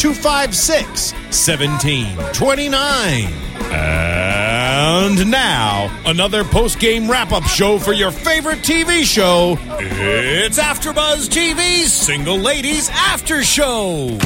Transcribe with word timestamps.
256 0.00 1.12
1729. 1.12 3.28
And 3.70 5.30
now, 5.30 5.94
another 6.06 6.42
post 6.42 6.80
game 6.80 7.10
wrap 7.10 7.32
up 7.32 7.42
show 7.42 7.78
for 7.78 7.92
your 7.92 8.10
favorite 8.10 8.60
TV 8.60 9.04
show. 9.04 9.58
It's 9.78 10.58
AfterBuzz 10.58 11.28
TV's 11.28 11.92
Single 11.92 12.38
Ladies 12.38 12.88
After 12.88 13.44
Show. 13.44 13.66
All 13.68 14.16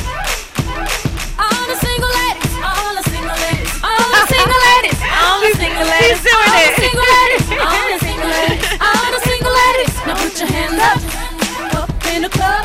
the 1.66 1.74
single 1.82 2.12
ladies, 2.22 2.54
all 2.62 2.94
the 2.94 3.02
single 3.10 3.34
ladies, 3.34 3.74
all 3.82 4.06
the 4.14 4.30
single 4.30 4.54
ladies, 4.54 4.94
all 5.10 5.42
the 5.42 5.50
single 5.58 5.86
ladies, 5.90 6.06
She's 6.06 6.22
doing 6.22 6.38
all 6.38 6.54
the 6.54 6.70
it. 6.70 6.78
single 6.78 7.02
ladies, 7.02 7.50
all 7.50 7.82
the 7.90 7.98
single 7.98 8.30
ladies, 8.30 8.62
all 8.78 9.10
the 9.10 9.18
single 9.26 9.50
ladies. 9.58 9.90
Now 10.06 10.14
put 10.22 10.38
your 10.38 10.46
hands 10.54 10.78
up, 10.86 11.02
up 11.82 11.90
in 12.14 12.22
the 12.22 12.30
club, 12.30 12.62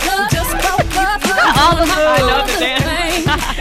all 1.62 1.76
the 1.76 1.86
moves. 1.86 1.96
I 1.96 2.20
know 2.28 2.46
the 2.46 2.54
the 2.54 2.60
dance. 2.60 3.56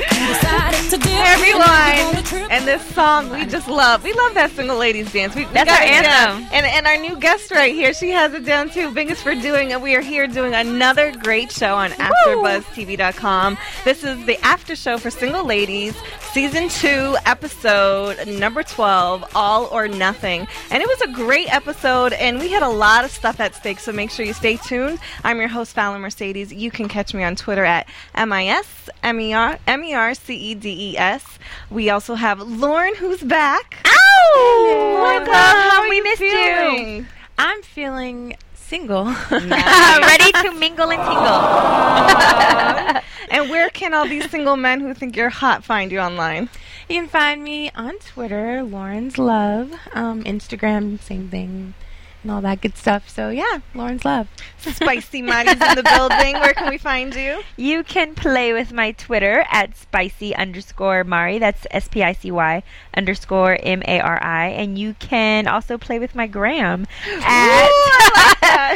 Everyone, 1.21 2.51
And 2.51 2.67
this 2.67 2.83
song 2.95 3.31
we 3.31 3.45
just 3.47 3.69
love. 3.69 4.03
We 4.03 4.13
love 4.13 4.35
that 4.35 4.51
single 4.53 4.77
ladies 4.79 5.13
dance. 5.13 5.35
We, 5.35 5.45
we 5.47 5.53
That's 5.53 5.69
got 5.71 5.81
our 5.81 5.87
it 5.87 6.03
down. 6.03 6.43
anthem. 6.43 6.49
And 6.53 6.67
and 6.67 6.87
our 6.87 6.97
new 6.97 7.17
guest 7.21 7.51
right 7.51 7.75
here, 7.75 7.93
she 7.95 8.11
has 8.11 8.33
it 8.35 8.45
down 8.45 8.71
too. 8.71 8.91
Biggest 8.93 9.23
for 9.23 9.35
doing, 9.35 9.73
and 9.73 9.83
we 9.83 9.95
are 9.95 10.01
here 10.01 10.27
doing 10.27 10.55
another 10.55 11.13
great 11.13 11.53
show 11.53 11.75
on 11.75 11.91
AfterBuzzTV.com. 11.91 13.59
This 13.85 14.05
is 14.05 14.25
the 14.27 14.39
after 14.45 14.75
show 14.77 14.99
for 14.99 15.11
single 15.11 15.45
ladies, 15.45 15.95
season 16.33 16.69
two, 16.69 17.17
episode 17.27 18.27
number 18.27 18.63
twelve, 18.63 19.25
All 19.35 19.67
or 19.67 19.89
Nothing. 19.89 20.47
And 20.71 20.83
it 20.83 20.89
was 20.89 21.01
a 21.03 21.13
great 21.13 21.53
episode, 21.55 22.13
and 22.15 22.39
we 22.39 22.49
had 22.51 22.63
a 22.63 22.69
lot 22.69 23.05
of 23.05 23.11
stuff 23.11 23.41
at 23.41 23.55
stake. 23.55 23.79
So 23.81 23.93
make 23.93 24.11
sure 24.11 24.25
you 24.27 24.33
stay 24.35 24.57
tuned. 24.57 24.99
I'm 25.25 25.39
your 25.39 25.49
host, 25.49 25.75
Fallon 25.75 26.01
Mercedes. 26.01 26.53
You 26.53 26.71
can 26.71 26.89
catch 26.89 27.13
me 27.15 27.23
on 27.23 27.37
Twitter 27.37 27.65
at 27.65 27.87
M 28.15 28.33
I 28.33 28.47
S 28.47 28.89
M 29.03 29.21
E 29.21 29.33
R 29.35 29.59
M 29.67 29.85
E 29.85 29.95
R 29.95 30.15
C 30.19 30.35
E 30.35 30.55
D 30.55 30.93
E 30.93 30.99
S. 30.99 31.39
We 31.71 31.91
also 31.91 32.15
have 32.15 32.41
Lauren, 32.41 32.95
who's 32.97 33.23
back. 33.23 33.77
Oh, 33.87 35.01
Welcome. 35.03 35.33
How 35.33 35.89
we 35.89 36.01
missed 36.01 36.21
you. 36.21 37.07
I'm 37.39 37.63
feeling 37.63 38.37
single. 38.55 39.05
Ready 39.31 40.33
to 40.43 40.53
mingle 40.59 40.91
and 40.91 41.03
tingle. 41.03 43.03
And 43.31 43.51
where 43.51 43.69
can 43.71 43.95
all 43.95 44.07
these 44.07 44.29
single 44.31 44.57
men 44.57 44.81
who 44.81 44.95
think 44.95 45.17
you're 45.17 45.31
hot 45.31 45.65
find 45.65 45.93
you 45.93 46.01
online? 46.01 46.49
you 46.89 47.01
can 47.01 47.09
find 47.09 47.43
me 47.45 47.71
on 47.75 47.99
Twitter, 47.99 48.63
Lauren's 48.63 49.19
Love, 49.19 49.73
um, 49.93 50.25
Instagram, 50.25 50.99
same 51.03 51.29
thing, 51.29 51.75
and 52.23 52.31
all 52.31 52.41
that 52.41 52.61
good 52.61 52.77
stuff. 52.77 53.09
So 53.09 53.31
yeah, 53.31 53.61
Lauren's 53.75 54.05
Love. 54.05 54.29
Spicy 54.59 55.23
Maddie's 55.23 55.53
in 55.53 55.77
the 55.77 55.83
building. 55.97 56.35
Where 56.35 56.55
can 56.55 56.69
we 56.69 56.79
find 56.79 57.15
you? 57.15 57.43
You 57.57 57.83
can 57.85 58.15
play 58.15 58.53
with 58.53 58.73
my 58.73 58.93
Twitter 58.93 59.45
at 59.51 59.77
spicy 59.77 60.35
underscore 60.35 61.05
Mari. 61.05 61.39
That's 61.39 61.67
S 61.71 61.89
P 61.89 62.03
I 62.03 62.13
C 62.13 62.31
Y 62.31 62.63
underscore 62.99 63.57
M 63.63 63.83
A 63.87 64.01
R 64.01 64.23
I. 64.23 64.49
And 64.49 64.77
you 64.79 64.95
can 64.99 65.47
also 65.47 65.79
play 65.79 65.99
with 65.99 66.15
my 66.15 66.27
gram 66.27 66.87
at 67.07 67.69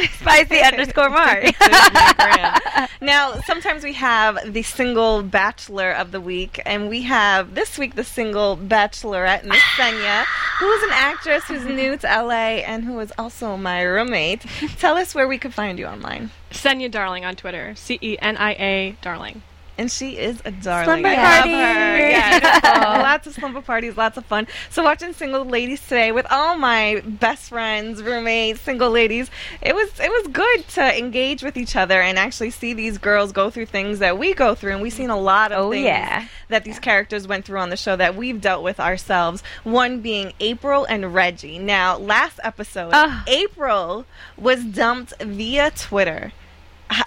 spicy 0.19 0.61
underscore 0.61 1.09
Mari. 1.11 1.51
now, 3.01 3.33
sometimes 3.45 3.83
we 3.83 3.93
have 3.93 4.39
the 4.51 4.63
single 4.63 5.21
bachelor 5.21 5.91
of 5.91 6.11
the 6.11 6.21
week, 6.21 6.61
and 6.65 6.89
we 6.89 7.03
have 7.03 7.53
this 7.53 7.77
week 7.77 7.95
the 7.95 8.03
single 8.03 8.57
bachelorette, 8.57 9.43
Miss 9.43 9.61
Cenia, 9.75 10.23
who 10.59 10.71
is 10.71 10.83
an 10.83 10.89
actress 10.93 11.43
who's 11.43 11.65
new 11.65 11.97
to 11.97 12.07
LA 12.07 12.63
and 12.63 12.85
who 12.85 12.99
is 12.99 13.11
also 13.17 13.57
my 13.57 13.81
roommate. 13.81 14.41
Tell 14.79 14.95
us 14.97 15.13
where 15.13 15.27
we 15.27 15.37
could 15.37 15.53
find 15.53 15.77
you 15.77 15.85
online. 15.85 16.31
Cenia 16.51 16.89
Darling 16.89 17.25
on 17.25 17.35
Twitter. 17.35 17.75
C 17.75 17.99
E 18.01 18.17
N 18.21 18.37
I 18.37 18.51
A 18.53 18.97
Darling. 19.01 19.41
And 19.75 19.91
she 19.91 20.17
is 20.17 20.39
a 20.45 20.51
darling. 20.51 20.85
Slumber 20.85 21.07
I 21.09 21.15
love 21.15 21.23
party. 21.39 21.51
her. 21.51 22.09
Yeah, 22.09 22.39
fun. 22.59 22.71
Oh, 22.99 23.01
lots 23.01 23.25
of 23.25 23.33
slumber 23.33 23.61
parties, 23.61 23.97
lots 23.97 24.17
of 24.17 24.25
fun. 24.25 24.45
So 24.69 24.83
watching 24.83 25.13
single 25.13 25.45
ladies 25.45 25.81
today 25.81 26.11
with 26.11 26.27
all 26.29 26.55
my 26.57 27.01
best 27.05 27.49
friends, 27.49 28.03
roommates, 28.03 28.61
single 28.61 28.91
ladies, 28.91 29.31
it 29.63 29.73
was 29.73 29.89
it 29.99 30.09
was 30.11 30.27
good 30.27 30.67
to 30.69 30.97
engage 30.97 31.41
with 31.41 31.57
each 31.57 31.75
other 31.75 31.99
and 32.01 32.19
actually 32.19 32.51
see 32.51 32.73
these 32.73 32.99
girls 32.99 33.31
go 33.31 33.49
through 33.49 33.65
things 33.65 33.97
that 33.97 34.19
we 34.19 34.35
go 34.35 34.53
through. 34.53 34.73
And 34.73 34.81
we've 34.83 34.93
seen 34.93 35.09
a 35.09 35.19
lot 35.19 35.51
of 35.51 35.65
Oh, 35.65 35.71
things 35.71 35.85
yeah. 35.85 36.27
that 36.49 36.63
these 36.65 36.77
characters 36.77 37.27
went 37.27 37.45
through 37.45 37.57
on 37.59 37.69
the 37.71 37.77
show 37.77 37.95
that 37.95 38.15
we've 38.15 38.39
dealt 38.39 38.61
with 38.63 38.79
ourselves. 38.79 39.41
One 39.63 40.01
being 40.01 40.33
April 40.39 40.85
and 40.85 41.15
Reggie. 41.15 41.57
Now, 41.57 41.97
last 41.97 42.39
episode, 42.43 42.91
Ugh. 42.93 43.23
April 43.27 44.05
was 44.37 44.63
dumped 44.63 45.13
via 45.19 45.71
Twitter. 45.71 46.31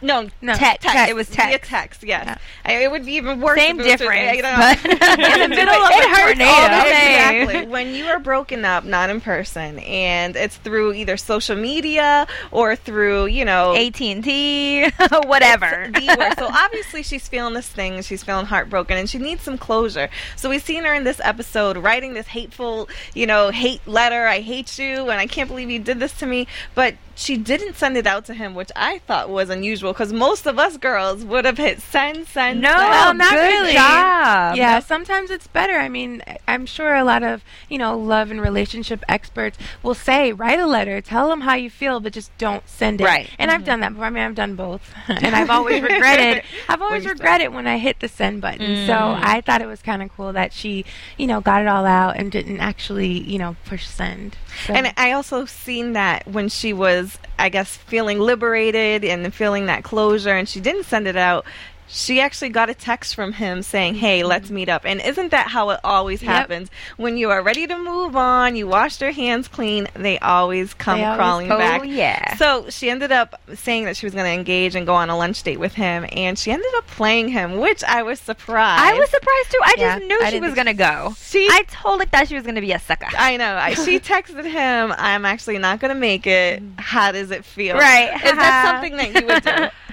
No, 0.02 0.28
No. 0.42 0.54
Text. 0.54 0.82
text. 0.82 1.10
It 1.10 1.14
was 1.16 1.28
Via 1.28 1.52
text. 1.58 1.70
text, 1.70 2.02
yes. 2.02 2.38
I- 2.64 2.72
It 2.82 2.90
would 2.90 3.04
be 3.04 3.14
even 3.14 3.40
worse. 3.40 3.58
Same 3.58 3.80
if 3.80 3.86
it 3.86 3.90
was 3.90 4.00
difference, 4.00 4.36
you 4.36 4.42
know. 4.42 4.50
in 5.34 5.40
the 5.40 5.48
middle 5.48 5.74
of 5.74 5.90
it 5.92 6.12
a 6.12 6.16
tornado. 6.22 6.86
Exactly. 6.86 7.66
When 7.66 7.94
you 7.94 8.06
are 8.06 8.18
broken 8.18 8.64
up, 8.64 8.84
not 8.84 9.10
in 9.10 9.20
person, 9.20 9.78
and 9.80 10.36
it's 10.36 10.56
through 10.56 10.92
either 10.94 11.16
social 11.16 11.56
media 11.56 12.26
or 12.50 12.76
through, 12.76 13.26
you 13.26 13.44
know, 13.44 13.74
AT 13.74 14.00
and 14.00 14.22
T, 14.24 14.84
whatever. 15.24 15.90
it's 15.94 16.06
the 16.06 16.16
worst. 16.18 16.38
So 16.38 16.46
obviously 16.46 17.02
she's 17.02 17.26
feeling 17.28 17.54
this 17.54 17.68
thing. 17.68 18.02
She's 18.02 18.22
feeling 18.22 18.46
heartbroken, 18.46 18.96
and 18.96 19.08
she 19.08 19.18
needs 19.18 19.42
some 19.42 19.58
closure. 19.58 20.08
So 20.36 20.48
we've 20.50 20.62
seen 20.62 20.84
her 20.84 20.94
in 20.94 21.04
this 21.04 21.20
episode 21.24 21.76
writing 21.78 22.14
this 22.14 22.26
hateful, 22.28 22.88
you 23.14 23.26
know, 23.26 23.50
hate 23.50 23.86
letter. 23.86 24.26
I 24.26 24.40
hate 24.40 24.78
you, 24.78 25.10
and 25.10 25.20
I 25.20 25.26
can't 25.26 25.48
believe 25.48 25.70
you 25.70 25.78
did 25.78 25.98
this 26.00 26.12
to 26.18 26.26
me. 26.26 26.46
But 26.74 26.94
she 27.16 27.38
didn't 27.38 27.76
send 27.76 27.96
it 27.96 28.06
out 28.06 28.26
to 28.26 28.34
him, 28.34 28.54
which 28.54 28.70
I 28.76 28.98
thought 28.98 29.30
was 29.30 29.48
unusual 29.48 29.92
because 29.92 30.12
most 30.12 30.46
of 30.46 30.58
us 30.58 30.76
girls 30.76 31.24
would 31.24 31.46
have 31.46 31.56
hit 31.56 31.80
send, 31.80 32.26
send, 32.28 32.60
no, 32.60 32.68
send. 32.68 32.90
Well, 32.90 33.14
not 33.14 33.30
good 33.30 33.36
really. 33.38 33.72
job. 33.72 34.56
yeah, 34.56 34.80
sometimes 34.80 35.30
it's 35.30 35.46
better. 35.46 35.72
I 35.72 35.88
mean, 35.88 36.22
I- 36.26 36.38
I'm 36.46 36.66
sure 36.66 36.94
a 36.94 37.04
lot 37.04 37.22
of, 37.22 37.42
you 37.68 37.78
know, 37.78 37.98
love 37.98 38.30
and 38.30 38.40
relationship 38.40 39.02
experts 39.08 39.58
will 39.82 39.94
say, 39.94 40.32
write 40.32 40.60
a 40.60 40.66
letter, 40.66 41.00
tell 41.00 41.28
them 41.28 41.40
how 41.40 41.54
you 41.54 41.70
feel, 41.70 42.00
but 42.00 42.12
just 42.12 42.36
don't 42.38 42.68
send 42.68 43.00
it. 43.00 43.04
Right. 43.04 43.30
And 43.38 43.50
I've 43.50 43.60
mm-hmm. 43.60 43.66
done 43.66 43.80
that 43.80 43.92
before. 43.92 44.04
I 44.04 44.10
mean, 44.10 44.22
I've 44.22 44.34
done 44.34 44.54
both. 44.54 44.94
and 45.08 45.34
I've 45.34 45.50
always 45.50 45.82
regretted, 45.82 46.44
I've 46.68 46.82
always 46.82 47.04
you 47.04 47.10
regretted 47.10 47.54
when 47.54 47.66
I 47.66 47.78
hit 47.78 48.00
the 48.00 48.08
send 48.08 48.42
button. 48.42 48.86
So 48.86 48.92
mm. 48.92 49.20
I 49.22 49.40
thought 49.40 49.62
it 49.62 49.66
was 49.66 49.80
kind 49.80 50.02
of 50.02 50.14
cool 50.14 50.34
that 50.34 50.52
she, 50.52 50.84
you 51.16 51.26
know, 51.26 51.40
got 51.40 51.62
it 51.62 51.68
all 51.68 51.86
out 51.86 52.16
and 52.16 52.30
didn't 52.30 52.60
actually, 52.60 53.20
you 53.20 53.38
know, 53.38 53.56
push 53.64 53.86
send. 53.86 54.36
So. 54.66 54.74
And 54.74 54.92
I 54.96 55.12
also 55.12 55.44
seen 55.44 55.92
that 55.92 56.26
when 56.26 56.48
she 56.48 56.72
was, 56.72 57.05
I 57.38 57.48
guess, 57.48 57.76
feeling 57.76 58.18
liberated 58.18 59.04
and 59.04 59.32
feeling 59.32 59.66
that 59.66 59.84
closure, 59.84 60.36
and 60.36 60.48
she 60.48 60.60
didn't 60.60 60.84
send 60.84 61.06
it 61.06 61.16
out. 61.16 61.44
She 61.88 62.20
actually 62.20 62.48
got 62.48 62.68
a 62.70 62.74
text 62.74 63.14
from 63.14 63.32
him 63.32 63.62
saying, 63.62 63.94
"Hey, 63.96 64.20
mm-hmm. 64.20 64.28
let's 64.28 64.50
meet 64.50 64.68
up." 64.68 64.82
And 64.84 65.00
isn't 65.00 65.30
that 65.30 65.48
how 65.48 65.70
it 65.70 65.80
always 65.84 66.22
Yep. 66.22 66.30
happens? 66.32 66.70
When 66.96 67.16
you 67.16 67.30
are 67.30 67.42
ready 67.42 67.66
to 67.66 67.78
move 67.78 68.16
on, 68.16 68.56
you 68.56 68.66
wash 68.66 69.00
your 69.00 69.12
hands 69.12 69.48
clean, 69.48 69.86
they 69.94 70.18
always 70.18 70.74
come 70.74 70.98
They 70.98 71.04
always- 71.04 71.16
crawling 71.18 71.52
oh, 71.52 71.58
back. 71.58 71.82
yeah. 71.84 72.36
So 72.36 72.66
she 72.70 72.90
ended 72.90 73.12
up 73.12 73.40
saying 73.54 73.84
that 73.84 73.96
she 73.96 74.04
was 74.06 74.14
going 74.14 74.26
to 74.26 74.32
engage 74.32 74.74
and 74.74 74.84
go 74.86 74.94
on 74.94 75.10
a 75.10 75.16
lunch 75.16 75.42
date 75.42 75.58
with 75.60 75.74
him, 75.74 76.06
and 76.12 76.38
she 76.38 76.50
ended 76.50 76.70
up 76.76 76.86
playing 76.88 77.28
him, 77.28 77.58
which 77.58 77.84
I 77.84 78.02
was 78.02 78.18
surprised. 78.20 78.82
I 78.82 78.98
was 78.98 79.08
surprised 79.10 79.50
too. 79.52 79.60
I 79.62 79.74
Yeah, 79.78 79.98
just 79.98 80.08
knew 80.08 80.20
I 80.22 80.30
she 80.30 80.40
was 80.40 80.54
gonna 80.54 80.74
go. 80.74 81.14
She- 81.20 81.48
I 81.50 81.62
totally 81.68 82.06
thought 82.06 82.28
she 82.28 82.34
was 82.34 82.44
gonna 82.44 82.60
be 82.60 82.72
a 82.72 82.78
sucker. 82.80 83.06
I 83.16 83.36
know. 83.36 83.54
I, 83.56 83.74
she 83.74 84.00
texted 84.00 84.44
him, 84.44 84.92
"I'm 84.96 85.24
actually 85.24 85.58
not 85.58 85.80
going 85.80 85.94
to 85.94 85.98
make 86.00 86.26
it. 86.26 86.62
Mm. 86.62 86.80
How 86.80 87.12
does 87.12 87.30
it 87.30 87.44
feel?" 87.44 87.76
Right. 87.76 88.12
Is 88.14 88.32
that 88.32 88.64
something 88.72 88.96
that 88.96 89.14
you 89.14 89.26
would 89.26 89.42
do? 89.44 89.68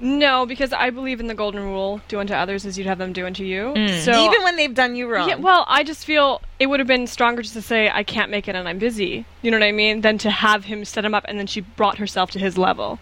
No, 0.00 0.46
because 0.46 0.72
I 0.72 0.90
believe 0.90 1.18
in 1.18 1.26
the 1.26 1.34
golden 1.34 1.60
rule: 1.62 2.00
do 2.08 2.20
unto 2.20 2.32
others 2.34 2.64
as 2.64 2.78
you'd 2.78 2.86
have 2.86 2.98
them 2.98 3.12
do 3.12 3.26
unto 3.26 3.42
you. 3.44 3.72
Hmm. 3.76 3.98
So 4.00 4.12
Even 4.24 4.42
when 4.44 4.56
they've 4.56 4.74
done 4.74 4.94
you 4.94 5.08
wrong. 5.08 5.28
Yeah, 5.28 5.36
well, 5.36 5.64
I 5.68 5.82
just 5.82 6.04
feel 6.04 6.40
it 6.60 6.66
would 6.66 6.78
have 6.80 6.86
been 6.86 7.06
stronger 7.06 7.42
just 7.42 7.54
to 7.54 7.62
say 7.62 7.90
I 7.92 8.04
can't 8.04 8.30
make 8.30 8.46
it 8.48 8.54
and 8.54 8.68
I'm 8.68 8.78
busy. 8.78 9.24
You 9.42 9.50
know 9.50 9.58
what 9.58 9.66
I 9.66 9.72
mean? 9.72 10.02
Than 10.02 10.18
to 10.18 10.30
have 10.30 10.64
him 10.64 10.84
set 10.84 11.04
him 11.04 11.14
up 11.14 11.24
and 11.26 11.38
then 11.38 11.46
she 11.48 11.60
brought 11.62 11.98
herself 11.98 12.30
to 12.32 12.38
his 12.38 12.56
level. 12.56 12.98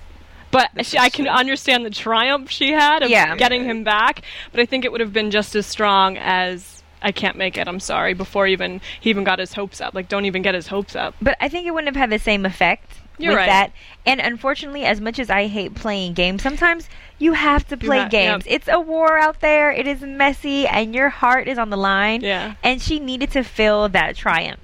But 0.51 0.71
she, 0.87 0.97
I 0.97 1.11
can 1.11 1.29
understand 1.29 1.85
the 1.85 1.91
triumph 1.91 2.51
she 2.51 2.73
had 2.73 3.03
of 3.03 3.11
Yeah. 3.11 3.37
getting 3.37 3.65
him 3.65 3.85
back. 3.85 4.23
But 4.53 4.61
I 4.61 4.67
think 4.67 4.85
it 4.85 4.93
would 4.93 5.01
have 5.03 5.13
been 5.13 5.31
just 5.31 5.55
as 5.55 5.67
strong 5.67 6.17
as 6.17 6.83
I 7.03 7.13
can't 7.13 7.37
make 7.37 7.59
it. 7.59 7.69
I'm 7.69 7.81
sorry. 7.81 8.15
Before 8.15 8.47
even 8.47 8.81
he 9.01 9.11
even 9.11 9.25
got 9.25 9.39
his 9.39 9.53
hopes 9.53 9.81
up. 9.83 9.93
Like, 9.93 10.09
don't 10.09 10.25
even 10.25 10.41
get 10.43 10.55
his 10.55 10.69
hopes 10.69 10.97
up. 10.97 11.15
But 11.21 11.37
I 11.41 11.49
think 11.49 11.67
it 11.67 11.73
wouldn't 11.73 11.95
have 11.95 12.01
had 12.01 12.11
the 12.11 12.23
same 12.23 12.47
effect 12.47 12.91
You're 13.19 13.33
with 13.33 13.39
right. 13.39 13.47
that. 13.47 13.73
And 14.05 14.21
unfortunately, 14.21 14.85
as 14.85 15.01
much 15.01 15.19
as 15.19 15.31
I 15.31 15.47
hate 15.47 15.75
playing 15.75 16.15
games, 16.15 16.43
sometimes 16.43 16.89
you 17.19 17.33
have 17.33 17.67
to 17.69 17.77
play 17.77 18.01
ha- 18.01 18.09
games. 18.09 18.47
yep. 18.47 18.55
It's 18.55 18.69
a 18.69 18.79
war 18.79 19.19
out 19.19 19.41
there. 19.41 19.71
It 19.73 19.87
is 19.87 20.03
messy, 20.03 20.67
and 20.67 20.95
your 20.95 21.09
heart 21.09 21.49
is 21.49 21.59
on 21.59 21.71
the 21.71 21.77
line. 21.77 22.21
Yeah. 22.21 22.55
And 22.63 22.81
she 22.81 23.01
needed 23.01 23.31
to 23.33 23.43
feel 23.43 23.89
that 23.89 24.17
triumph. 24.17 24.61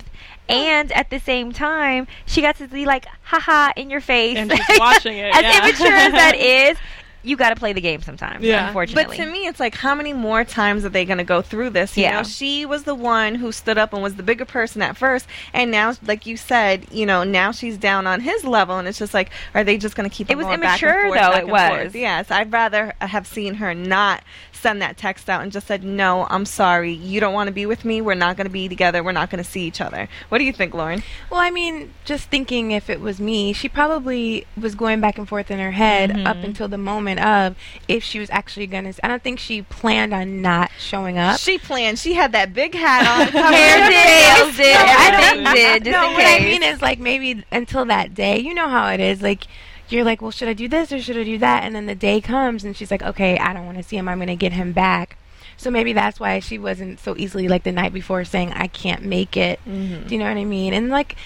Oh. 0.48 0.54
And 0.54 0.92
at 0.92 1.10
the 1.10 1.18
same 1.18 1.52
time, 1.52 2.06
she 2.26 2.42
got 2.42 2.56
to 2.56 2.68
be 2.68 2.84
like, 2.84 3.06
haha, 3.22 3.72
in 3.76 3.90
your 3.90 4.00
face. 4.00 4.36
And 4.36 4.52
she's 4.66 4.78
watching 4.78 5.16
it, 5.16 5.34
as 5.34 5.42
yeah. 5.42 5.58
immature 5.58 5.92
as 5.92 6.12
that 6.12 6.34
is, 6.38 6.76
you 7.22 7.36
got 7.36 7.50
to 7.50 7.56
play 7.56 7.72
the 7.72 7.80
game 7.80 8.02
sometimes, 8.02 8.44
Yeah. 8.44 8.66
unfortunately. 8.66 9.16
But 9.16 9.24
to 9.24 9.30
me, 9.30 9.46
it's 9.46 9.60
like, 9.60 9.74
how 9.76 9.94
many 9.94 10.12
more 10.12 10.44
times 10.44 10.84
are 10.84 10.88
they 10.88 11.04
going 11.04 11.18
to 11.18 11.24
go 11.24 11.40
through 11.42 11.70
this? 11.70 11.96
You 11.96 12.04
Yeah. 12.04 12.16
know, 12.18 12.22
she 12.24 12.66
was 12.66 12.82
the 12.84 12.94
one 12.94 13.36
who 13.36 13.52
stood 13.52 13.78
up 13.78 13.92
and 13.92 14.02
was 14.02 14.16
the 14.16 14.22
bigger 14.22 14.44
person 14.44 14.82
at 14.82 14.96
first, 14.96 15.26
and 15.52 15.70
now, 15.70 15.94
like 16.06 16.26
you 16.26 16.36
said, 16.36 16.86
you 16.90 17.06
know, 17.06 17.22
now 17.24 17.52
she's 17.52 17.76
down 17.78 18.06
on 18.06 18.20
his 18.20 18.44
level, 18.44 18.78
and 18.78 18.88
it's 18.88 18.98
just 18.98 19.14
like, 19.14 19.30
are 19.54 19.62
they 19.64 19.78
just 19.78 19.94
going 19.94 20.08
to 20.08 20.14
keep? 20.14 20.30
It 20.30 20.36
was 20.36 20.46
going 20.46 20.60
back 20.60 20.82
and 20.82 20.90
immature, 20.90 21.08
forth, 21.08 21.20
though, 21.20 21.36
it 21.36 21.48
was. 21.48 21.68
forth? 21.82 21.94
Yes, 21.94 22.30
I'd 22.30 22.52
rather 22.52 22.94
have 23.00 23.26
seen 23.26 23.54
her 23.54 23.74
not 23.74 24.22
send 24.62 24.80
that 24.80 24.96
text 24.96 25.28
out 25.28 25.42
and 25.42 25.52
just 25.52 25.66
said, 25.66 25.84
"No, 25.84 26.26
I'm 26.30 26.46
sorry. 26.46 26.92
You 26.92 27.20
don't 27.20 27.34
want 27.34 27.48
to 27.48 27.52
be 27.52 27.66
with 27.66 27.84
me. 27.84 28.00
We're 28.00 28.14
not 28.14 28.36
going 28.36 28.46
to 28.46 28.52
be 28.52 28.68
together. 28.68 29.02
We're 29.02 29.12
not 29.12 29.30
going 29.30 29.42
to 29.42 29.48
see 29.48 29.62
each 29.62 29.80
other." 29.80 30.08
What 30.28 30.38
do 30.38 30.44
you 30.44 30.52
think, 30.52 30.72
Lauren? 30.72 31.02
Well, 31.30 31.40
I 31.40 31.50
mean, 31.50 31.92
just 32.04 32.28
thinking 32.28 32.70
if 32.70 32.88
it 32.88 33.00
was 33.00 33.20
me, 33.20 33.52
she 33.52 33.68
probably 33.68 34.46
was 34.56 34.74
going 34.74 35.00
back 35.00 35.18
and 35.18 35.28
forth 35.28 35.50
in 35.50 35.58
her 35.58 35.72
head 35.72 36.10
mm-hmm. 36.10 36.26
up 36.26 36.38
until 36.38 36.68
the 36.68 36.78
moment 36.78 37.20
of 37.20 37.56
if 37.88 38.02
she 38.02 38.18
was 38.18 38.30
actually 38.30 38.66
going 38.66 38.90
to. 38.90 39.04
I 39.04 39.08
don't 39.08 39.22
think 39.22 39.38
she 39.38 39.62
planned 39.62 40.14
on 40.14 40.40
not 40.40 40.70
showing 40.78 41.18
up. 41.18 41.38
She 41.40 41.58
planned. 41.58 41.98
She 41.98 42.14
had 42.14 42.32
that 42.32 42.54
big 42.54 42.74
hat 42.74 43.06
on. 43.06 43.28
Hair 43.52 43.90
did, 43.90 44.56
did, 44.56 44.76
everything 44.76 45.54
did, 45.54 45.92
no, 45.92 46.12
what 46.12 46.24
I 46.24 46.38
mean 46.38 46.62
is 46.62 46.80
like 46.80 46.98
maybe 46.98 47.44
until 47.50 47.84
that 47.86 48.14
day, 48.14 48.38
you 48.38 48.54
know 48.54 48.68
how 48.68 48.88
it 48.88 49.00
is. 49.00 49.20
Like 49.20 49.44
you're 49.92 50.04
like, 50.04 50.22
well, 50.22 50.30
should 50.30 50.48
I 50.48 50.52
do 50.54 50.68
this 50.68 50.90
or 50.92 51.00
should 51.00 51.16
I 51.16 51.24
do 51.24 51.38
that? 51.38 51.64
And 51.64 51.74
then 51.74 51.86
the 51.86 51.94
day 51.94 52.20
comes 52.20 52.64
and 52.64 52.76
she's 52.76 52.90
like, 52.90 53.02
okay, 53.02 53.38
I 53.38 53.52
don't 53.52 53.66
want 53.66 53.78
to 53.78 53.84
see 53.84 53.96
him. 53.96 54.08
I'm 54.08 54.18
going 54.18 54.28
to 54.28 54.36
get 54.36 54.52
him 54.52 54.72
back. 54.72 55.16
So 55.56 55.70
maybe 55.70 55.92
that's 55.92 56.18
why 56.18 56.40
she 56.40 56.58
wasn't 56.58 56.98
so 56.98 57.16
easily 57.16 57.46
like 57.48 57.62
the 57.62 57.72
night 57.72 57.92
before 57.92 58.24
saying 58.24 58.52
I 58.52 58.66
can't 58.66 59.04
make 59.04 59.36
it. 59.36 59.60
Mm-hmm. 59.66 60.08
Do 60.08 60.14
you 60.14 60.18
know 60.18 60.28
what 60.28 60.36
I 60.36 60.44
mean? 60.44 60.74
And 60.74 60.88
like, 60.88 61.16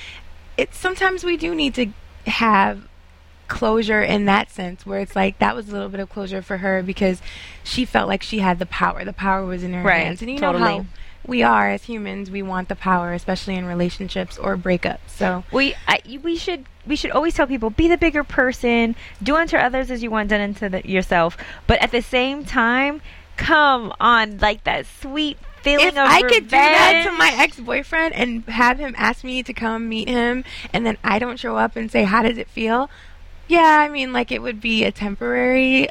it 0.56 0.74
sometimes 0.74 1.24
we 1.24 1.36
do 1.36 1.54
need 1.54 1.74
to 1.74 1.86
have 2.26 2.88
closure 3.48 4.02
in 4.02 4.24
that 4.24 4.50
sense 4.50 4.84
where 4.84 4.98
it's 5.00 5.14
like 5.14 5.38
that 5.38 5.54
was 5.54 5.68
a 5.68 5.72
little 5.72 5.88
bit 5.88 6.00
of 6.00 6.08
closure 6.10 6.42
for 6.42 6.58
her 6.58 6.82
because 6.82 7.22
she 7.62 7.84
felt 7.84 8.08
like 8.08 8.22
she 8.22 8.40
had 8.40 8.58
the 8.58 8.66
power 8.66 9.04
the 9.04 9.12
power 9.12 9.46
was 9.46 9.62
in 9.62 9.72
her 9.72 9.82
Right, 9.82 10.04
hands 10.04 10.20
and 10.20 10.30
you 10.30 10.40
know 10.40 10.58
how 10.58 10.84
we 11.26 11.43
are 11.43 11.70
as 11.70 11.84
humans 11.84 12.31
we 12.31 12.43
want 12.43 12.69
the 12.69 12.76
power 12.76 13.12
especially 13.12 13.55
in 13.56 13.64
relationships 13.64 14.38
or 14.38 14.56
breakups. 14.56 14.99
So 15.08 15.44
we 15.52 15.75
I, 15.87 16.00
we 16.23 16.37
should 16.37 16.67
we 16.87 16.96
should 16.96 17.11
always 17.11 17.34
tell 17.34 17.46
people 17.46 17.70
be 17.70 17.88
the 17.88 17.99
bigger 17.99 18.25
person 18.25 18.94
do 19.23 19.37
unto 19.37 19.56
others 19.56 19.90
as 19.90 20.02
you 20.02 20.11
want 20.11 20.31
done 20.31 20.40
unto 20.40 20.69
the, 20.69 20.88
yourself. 20.88 21.37
But 21.67 21.82
at 21.82 21.90
the 21.90 22.02
same 22.02 22.44
time 22.44 23.00
come 23.37 23.93
on 24.00 24.38
like 24.38 24.64
that 24.64 24.87
sweet 24.87 25.37
feeling 25.62 25.88
of 25.88 25.94
revenge. 25.94 26.25
if 26.25 26.25
I 26.25 26.28
could 26.28 26.44
do 26.44 26.50
that 26.50 27.05
to 27.06 27.12
my 27.12 27.34
ex-boyfriend 27.37 28.14
and 28.14 28.44
have 28.44 28.78
him 28.78 28.94
ask 28.96 29.25
me 29.25 29.43
to 29.43 29.52
come 29.52 29.88
meet 29.88 30.08
him 30.08 30.44
and 30.73 30.87
then 30.87 30.96
I 31.02 31.19
don't 31.19 31.38
show 31.38 31.56
up 31.56 31.76
and 31.76 31.90
say 31.90 32.05
how 32.05 32.23
does 32.23 32.38
it 32.38 32.49
feel? 32.49 32.88
Yeah 33.49 33.81
I 33.81 33.88
mean 33.88 34.12
like 34.12 34.31
it 34.32 34.43
would 34.43 34.61
be 34.61 34.84
a 34.84 34.93
temporary 34.93 35.88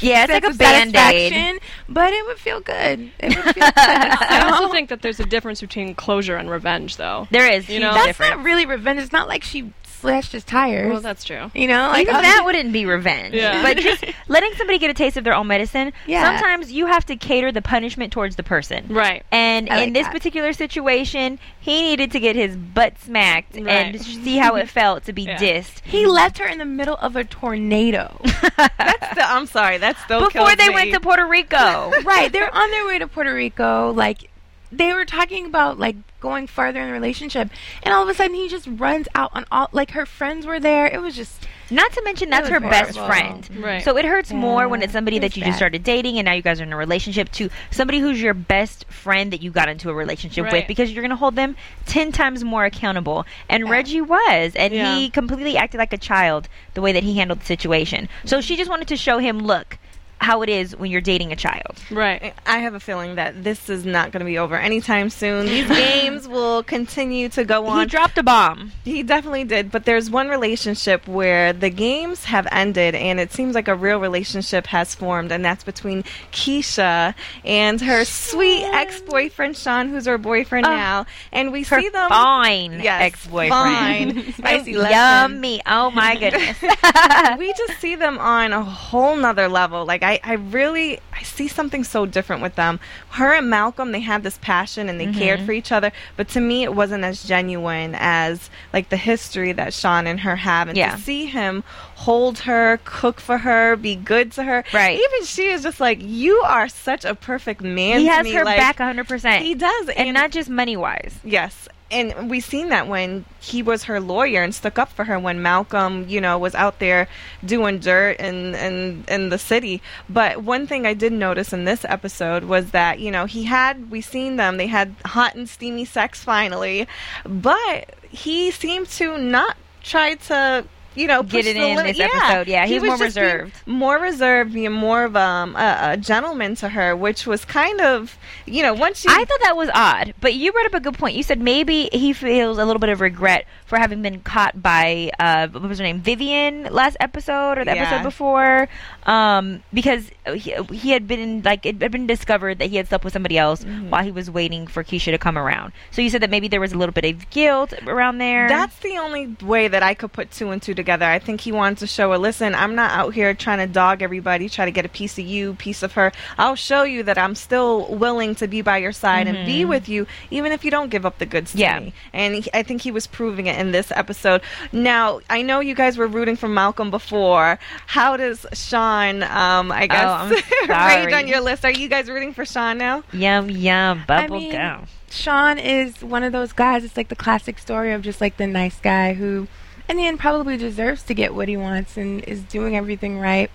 yeah 0.00 0.24
it's 0.24 0.32
like 0.32 0.44
a 0.44 0.54
sense 0.54 0.86
of 0.88 0.92
band-aid. 0.92 1.60
but 1.88 2.12
it 2.12 2.26
would 2.26 2.38
feel 2.38 2.60
good. 2.60 3.10
It 3.18 3.36
would 3.36 3.54
feel 3.54 3.54
good 3.54 3.74
I 3.76 4.48
also 4.50 4.72
think 4.72 4.88
that 4.90 5.02
there's 5.02 5.20
a 5.20 5.26
difference 5.26 5.60
between 5.60 5.94
closure 5.94 6.36
and 6.36 6.50
revenge, 6.50 6.96
though. 6.96 7.28
there 7.30 7.50
is. 7.50 7.68
You 7.68 7.80
know, 7.80 7.92
that's 7.92 8.06
difference 8.06 8.36
not 8.36 8.44
really 8.44 8.66
revenge. 8.66 9.00
It's 9.00 9.12
not 9.12 9.28
like 9.28 9.42
she 9.42 9.72
slashed 10.02 10.32
his 10.32 10.44
tires 10.44 10.90
Well, 10.92 11.00
that's 11.00 11.24
true. 11.24 11.50
you 11.54 11.66
know 11.66 11.88
like 11.88 12.02
even 12.02 12.14
oh, 12.16 12.20
that 12.22 12.42
wouldn't 12.44 12.72
be 12.72 12.84
revenge. 12.86 13.34
Yeah. 13.34 13.62
But 13.62 13.78
just 13.78 14.04
letting 14.28 14.52
somebody 14.54 14.78
get 14.78 14.90
a 14.90 14.94
taste 14.94 15.16
of 15.16 15.24
their 15.24 15.34
own 15.34 15.46
medicine, 15.46 15.92
Yeah. 16.06 16.24
sometimes 16.38 16.70
you 16.70 16.86
have 16.86 17.06
to 17.06 17.16
cater 17.16 17.50
the 17.52 17.62
punishment 17.62 18.12
towards 18.12 18.36
the 18.36 18.42
person. 18.42 18.86
Right. 18.88 19.24
And 19.32 19.68
I 19.70 19.78
in 19.78 19.80
like 19.84 19.92
this 19.94 20.06
that. 20.06 20.12
particular 20.12 20.52
situation, 20.52 21.38
he 21.60 21.82
needed 21.82 22.12
to 22.12 22.20
get 22.20 22.36
his 22.36 22.54
butt 22.56 22.98
smacked 22.98 23.54
Right. 23.56 23.66
and 23.68 24.00
see 24.02 24.36
how 24.36 24.56
it 24.56 24.68
felt 24.68 25.04
to 25.04 25.12
be 25.12 25.22
Yeah. 25.32 25.38
dissed. 25.38 25.80
He 25.84 26.06
left 26.06 26.38
her 26.38 26.46
in 26.46 26.58
the 26.58 26.64
middle 26.64 26.96
of 26.96 27.16
a 27.16 27.24
tornado. 27.24 28.20
That's 28.56 29.10
still, 29.12 29.24
I'm 29.26 29.46
sorry. 29.46 29.78
That's 29.78 30.02
still 30.02 30.20
Before 30.20 30.54
they 30.56 30.68
me. 30.68 30.74
went 30.74 30.92
to 30.92 31.00
Puerto 31.00 31.26
Rico. 31.26 31.90
right, 32.04 32.30
they're 32.32 32.54
on 32.54 32.70
their 32.70 32.86
way 32.86 32.98
to 32.98 33.06
Puerto 33.06 33.32
Rico. 33.32 33.92
Like 33.92 34.30
they 34.70 34.92
were 34.92 35.04
talking 35.04 35.46
about 35.46 35.78
like 35.78 35.96
going 36.22 36.46
farther 36.46 36.80
in 36.80 36.86
the 36.86 36.92
relationship, 36.94 37.50
and 37.82 37.92
all 37.92 38.02
of 38.02 38.08
a 38.08 38.14
sudden 38.14 38.34
he 38.34 38.48
just 38.48 38.66
runs 38.70 39.08
out 39.14 39.30
on 39.34 39.44
all. 39.52 39.68
Like 39.72 39.90
her 39.90 40.06
friends 40.06 40.46
were 40.46 40.58
there. 40.60 40.86
It 40.86 41.02
was 41.02 41.14
just 41.16 41.46
Not 41.70 41.92
to 41.92 42.02
mention 42.04 42.30
that's 42.30 42.48
her 42.48 42.60
was 42.60 42.70
best 42.70 42.98
friend. 42.98 43.48
Right. 43.62 43.82
So 43.82 43.96
it 43.98 44.04
hurts 44.04 44.32
more 44.32 44.68
when 44.68 44.82
it's 44.82 44.92
somebody 44.92 45.16
it 45.16 45.20
that 45.20 45.30
was 45.32 45.36
you 45.36 45.44
just 45.44 45.58
started 45.58 45.82
dating 45.84 46.18
and 46.18 46.24
now 46.26 46.32
you 46.32 46.42
guys 46.42 46.60
are 46.60 46.64
in 46.64 46.72
a 46.72 46.76
relationship 46.76 47.30
to 47.32 47.50
somebody 47.70 47.98
who's 47.98 48.22
your 48.22 48.34
best 48.34 48.84
friend 48.86 49.32
that 49.32 49.42
you 49.42 49.50
got 49.50 49.68
into 49.68 49.90
a 49.90 49.94
relationship 49.94 50.50
with 50.52 50.66
because 50.68 50.92
you're 50.92 51.02
going 51.02 51.10
to 51.10 51.16
hold 51.16 51.34
them 51.36 51.56
10 51.86 52.12
times 52.12 52.44
more 52.44 52.64
accountable. 52.64 53.26
And 53.48 53.68
Reggie 53.68 54.00
was 54.00 54.54
and 54.54 54.72
Yeah. 54.72 54.96
he 54.96 55.10
completely 55.10 55.56
acted 55.56 55.78
like 55.78 55.92
a 55.92 55.98
child 55.98 56.48
the 56.74 56.80
way 56.80 56.92
that 56.92 57.02
he 57.02 57.16
handled 57.18 57.40
the 57.40 57.46
situation. 57.46 58.08
So 58.24 58.40
she 58.40 58.56
just 58.56 58.70
wanted 58.70 58.88
to 58.88 58.96
show 58.96 59.18
him, 59.18 59.38
look, 59.40 59.78
how 60.22 60.42
it 60.42 60.48
is 60.48 60.74
when 60.76 60.90
you're 60.90 61.00
dating 61.00 61.32
a 61.32 61.36
child. 61.36 61.76
Right. 61.90 62.32
I 62.46 62.58
have 62.58 62.74
a 62.74 62.80
feeling 62.80 63.16
that 63.16 63.44
this 63.44 63.68
is 63.68 63.84
not 63.84 64.12
going 64.12 64.20
to 64.20 64.24
be 64.24 64.38
over 64.38 64.56
anytime 64.56 65.10
soon. 65.10 65.46
These 65.46 65.68
games 65.82 66.26
will 66.28 66.62
continue 66.62 67.28
to 67.30 67.44
go 67.44 67.66
on. 67.66 67.76
He 67.76 67.82
on. 67.82 67.88
dropped 67.88 68.18
a 68.18 68.22
bomb. 68.22 68.72
He 68.84 69.02
definitely 69.02 69.44
did, 69.44 69.70
but 69.70 69.84
there's 69.84 70.10
one 70.10 70.28
relationship 70.28 71.06
where 71.06 71.52
the 71.52 71.70
games 71.70 72.24
have 72.24 72.46
ended 72.52 72.94
and 72.94 73.20
it 73.20 73.32
seems 73.32 73.54
like 73.54 73.68
a 73.68 73.74
real 73.74 73.98
relationship 74.00 74.66
has 74.68 74.94
formed, 74.94 75.30
and 75.32 75.44
that's 75.44 75.64
between 75.64 76.04
Keisha 76.32 77.14
and 77.44 77.80
her 77.80 78.04
sweet 78.04 78.64
ex 78.64 79.00
boyfriend, 79.00 79.56
Sean, 79.56 79.88
who's 79.88 80.06
her 80.06 80.18
boyfriend 80.18 80.66
Oh. 80.66 80.70
now. 80.70 81.06
And 81.32 81.52
we 81.52 81.62
Her 81.64 81.80
see 81.80 81.88
them. 81.88 82.08
fine 82.08 82.80
Yes, 82.80 83.02
ex-boyfriend. 83.02 83.50
fine. 83.50 84.32
spicy 84.38 84.72
Yummy. 84.72 85.60
Oh 85.66 85.90
my 85.90 86.16
goodness. 86.16 86.56
we 87.38 87.52
just 87.54 87.80
see 87.80 87.94
them 87.96 88.18
on 88.18 88.52
a 88.52 88.62
whole 88.62 89.16
nother 89.16 89.48
level. 89.48 89.84
Like 89.84 90.02
I, 90.02 90.11
I 90.24 90.32
really 90.34 90.98
I 91.12 91.22
see 91.22 91.48
something 91.48 91.84
so 91.84 92.06
different 92.06 92.42
with 92.42 92.54
them. 92.56 92.80
Her 93.10 93.32
and 93.34 93.48
Malcolm, 93.48 93.92
they 93.92 94.00
had 94.00 94.22
this 94.22 94.38
passion 94.42 94.88
and 94.88 94.98
they 95.00 95.06
Mm-hmm. 95.06 95.18
cared 95.18 95.40
for 95.42 95.52
each 95.52 95.72
other, 95.72 95.92
but 96.16 96.28
to 96.30 96.40
me 96.40 96.62
it 96.64 96.74
wasn't 96.74 97.04
as 97.04 97.22
genuine 97.24 97.94
as 97.98 98.50
like 98.72 98.88
the 98.88 98.96
history 98.96 99.52
that 99.52 99.72
Sean 99.74 100.06
and 100.06 100.20
her 100.20 100.36
have. 100.36 100.68
And 100.68 100.76
Yeah. 100.76 100.96
to 100.96 101.00
see 101.02 101.26
him 101.26 101.62
hold 101.96 102.40
her, 102.40 102.80
cook 102.84 103.20
for 103.20 103.38
her, 103.38 103.76
be 103.76 103.94
good 103.96 104.32
to 104.32 104.42
her. 104.44 104.64
Right. 104.72 104.98
Even 104.98 105.24
she 105.26 105.46
is 105.48 105.62
just 105.62 105.80
like, 105.80 105.98
You 106.00 106.36
are 106.46 106.68
such 106.68 107.04
a 107.04 107.14
perfect 107.14 107.60
man. 107.62 108.00
he 108.00 108.06
to 108.06 108.12
has 108.12 108.24
me." 108.24 108.32
her 108.32 108.44
Like, 108.44 108.56
back 108.58 108.78
100%. 108.78 109.38
He 109.40 109.54
does. 109.54 109.88
and 109.90 110.12
not 110.14 110.30
just 110.30 110.48
money 110.50 110.76
wise. 110.76 111.14
Yes. 111.24 111.68
And 111.92 112.30
we 112.30 112.40
seen 112.40 112.70
that 112.70 112.88
when 112.88 113.26
he 113.38 113.62
was 113.62 113.84
her 113.84 114.00
lawyer 114.00 114.42
and 114.42 114.54
stuck 114.54 114.78
up 114.78 114.90
for 114.90 115.04
her 115.04 115.18
when 115.18 115.42
Malcolm, 115.42 116.08
you 116.08 116.22
know, 116.22 116.38
was 116.38 116.54
out 116.54 116.78
there 116.78 117.06
doing 117.44 117.80
dirt 117.80 118.18
in, 118.18 118.54
in, 118.54 119.04
in 119.08 119.28
the 119.28 119.36
city. 119.36 119.82
But 120.08 120.42
one 120.42 120.66
thing 120.66 120.86
I 120.86 120.94
did 120.94 121.12
notice 121.12 121.52
in 121.52 121.64
this 121.64 121.84
episode 121.84 122.44
was 122.44 122.70
that, 122.70 122.98
you 122.98 123.10
know, 123.10 123.26
he 123.26 123.44
had, 123.44 123.90
we 123.90 124.00
seen 124.00 124.36
them, 124.36 124.56
they 124.56 124.68
had 124.68 124.94
hot 125.04 125.34
and 125.34 125.46
steamy 125.46 125.84
sex 125.84 126.24
finally, 126.24 126.88
but 127.24 127.94
he 128.08 128.50
seemed 128.50 128.88
to 128.88 129.18
not 129.18 129.58
try 129.82 130.14
to, 130.14 130.64
you 130.94 131.06
know, 131.06 131.22
Get 131.22 131.46
it 131.46 131.56
in 131.56 131.76
limit. 131.76 131.96
this 131.96 132.00
episode. 132.12 132.48
Yeah, 132.48 132.66
he 132.66 132.78
was 132.78 132.88
more 132.88 132.96
reserved. 132.98 133.54
more 133.66 133.98
reserved, 133.98 134.52
being 134.52 134.72
more 134.72 135.04
of 135.04 135.16
um, 135.16 135.56
a, 135.56 135.92
a 135.92 135.96
gentleman 135.96 136.54
to 136.56 136.68
her, 136.68 136.94
which 136.94 137.26
was 137.26 137.44
kind 137.44 137.80
of, 137.80 138.16
you 138.46 138.62
know, 138.62 138.74
once 138.74 139.04
you. 139.04 139.10
I 139.12 139.24
thought 139.24 139.40
that 139.42 139.56
was 139.56 139.70
odd, 139.74 140.14
but 140.20 140.34
you 140.34 140.52
brought 140.52 140.66
up 140.66 140.74
a 140.74 140.80
good 140.80 140.98
point. 140.98 141.16
You 141.16 141.22
said 141.22 141.40
maybe 141.40 141.88
he 141.92 142.12
feels 142.12 142.58
a 142.58 142.64
little 142.64 142.80
bit 142.80 142.90
of 142.90 143.00
regret 143.00 143.46
for 143.66 143.78
having 143.78 144.02
been 144.02 144.20
caught 144.20 144.60
by 144.62 145.10
uh, 145.18 145.48
what 145.48 145.62
was 145.62 145.78
her 145.78 145.84
name, 145.84 146.00
Vivian, 146.00 146.64
last 146.64 146.96
episode 147.00 147.58
or 147.58 147.64
the 147.64 147.74
Yeah. 147.74 147.82
episode 147.84 148.02
before, 148.02 148.68
um, 149.04 149.62
because 149.72 150.08
he, 150.34 150.54
he 150.72 150.90
had 150.90 151.06
been 151.08 151.42
like 151.42 151.66
it 151.66 151.80
had 151.82 151.90
been 151.92 152.06
discovered 152.06 152.58
that 152.58 152.70
he 152.70 152.76
had 152.76 152.88
slept 152.88 153.04
with 153.04 153.12
somebody 153.12 153.38
else 153.38 153.62
Mm-hmm. 153.62 153.90
while 153.90 154.02
he 154.04 154.10
was 154.10 154.30
waiting 154.30 154.66
for 154.66 154.82
Keisha 154.84 155.10
to 155.12 155.18
come 155.18 155.36
around. 155.38 155.72
So 155.90 156.02
you 156.02 156.10
said 156.10 156.22
that 156.22 156.30
maybe 156.30 156.48
there 156.48 156.60
was 156.60 156.72
a 156.72 156.78
little 156.78 156.92
bit 156.92 157.04
of 157.04 157.30
guilt 157.30 157.72
around 157.86 158.18
there. 158.18 158.48
That's 158.48 158.76
the 158.80 158.98
only 158.98 159.36
way 159.42 159.68
that 159.68 159.82
I 159.82 159.94
could 159.94 160.12
put 160.12 160.30
two 160.30 160.50
and 160.50 160.60
two 160.60 160.74
together. 160.74 161.04
I 161.04 161.18
think 161.18 161.40
he 161.42 161.52
wanted 161.52 161.78
to 161.78 161.86
show 161.86 162.10
her, 162.10 162.18
listen, 162.18 162.54
I'm 162.54 162.74
not 162.74 162.90
out 162.92 163.14
here 163.14 163.34
trying 163.34 163.58
to 163.58 163.66
dog 163.72 164.02
everybody, 164.02 164.48
try 164.48 164.64
to 164.64 164.70
get 164.70 164.84
a 164.84 164.88
piece 164.88 165.18
of 165.18 165.24
you, 165.26 165.54
piece 165.54 165.82
of 165.82 165.92
her. 165.92 166.12
I'll 166.38 166.54
show 166.56 166.82
you 166.82 167.02
that 167.04 167.18
I'm 167.18 167.34
still 167.34 167.86
willing 167.94 168.34
to 168.36 168.48
be 168.48 168.62
by 168.62 168.78
your 168.78 168.92
side 168.92 169.26
and 169.28 169.46
be 169.46 169.64
with 169.64 169.88
you, 169.88 170.06
even 170.30 170.52
if 170.52 170.64
you 170.64 170.70
don't 170.70 170.90
give 170.90 171.04
up 171.06 171.18
the 171.18 171.26
goods 171.26 171.52
to 171.52 171.58
Yeah. 171.58 171.78
me. 171.80 171.92
And 172.12 172.34
he, 172.36 172.50
I 172.54 172.62
think 172.62 172.82
he 172.82 172.90
was 172.90 173.06
proving 173.06 173.46
it 173.46 173.58
in 173.58 173.72
this 173.72 173.90
episode. 173.94 174.42
Now, 174.72 175.20
I 175.30 175.42
know 175.42 175.60
you 175.60 175.74
guys 175.74 175.96
were 175.98 176.06
rooting 176.08 176.36
for 176.36 176.48
Malcolm 176.48 176.90
before. 176.90 177.58
How 177.86 178.16
does 178.16 178.44
Sean, 178.52 178.91
um, 179.22 179.72
I 179.72 179.86
guess, 179.86 180.04
Oh, 180.04 180.08
I'm 180.08 180.30
rate 180.32 180.42
sorry. 180.66 181.14
on 181.14 181.28
your 181.28 181.40
list? 181.40 181.64
Are 181.64 181.70
you 181.70 181.88
guys 181.88 182.08
rooting 182.08 182.32
for 182.34 182.44
Sean 182.44 182.78
now? 182.78 183.02
Yum 183.12 183.50
yum 183.50 184.02
bubble 184.06 184.38
mean, 184.38 184.52
gum. 184.52 184.86
Sean 185.10 185.58
is 185.58 186.02
one 186.02 186.22
of 186.22 186.32
those 186.32 186.52
guys. 186.52 186.84
It's 186.84 186.96
like 186.96 187.08
the 187.08 187.16
classic 187.16 187.58
story 187.58 187.92
of 187.92 188.02
just 188.02 188.20
like 188.20 188.36
the 188.36 188.46
nice 188.46 188.80
guy 188.80 189.14
who, 189.14 189.48
in 189.88 189.96
the 189.96 190.06
end, 190.06 190.18
probably 190.18 190.56
deserves 190.56 191.02
to 191.04 191.14
get 191.14 191.34
what 191.34 191.48
he 191.48 191.56
wants 191.56 191.96
and 191.96 192.22
is 192.24 192.42
doing 192.42 192.76
everything 192.76 193.18
right. 193.18 193.50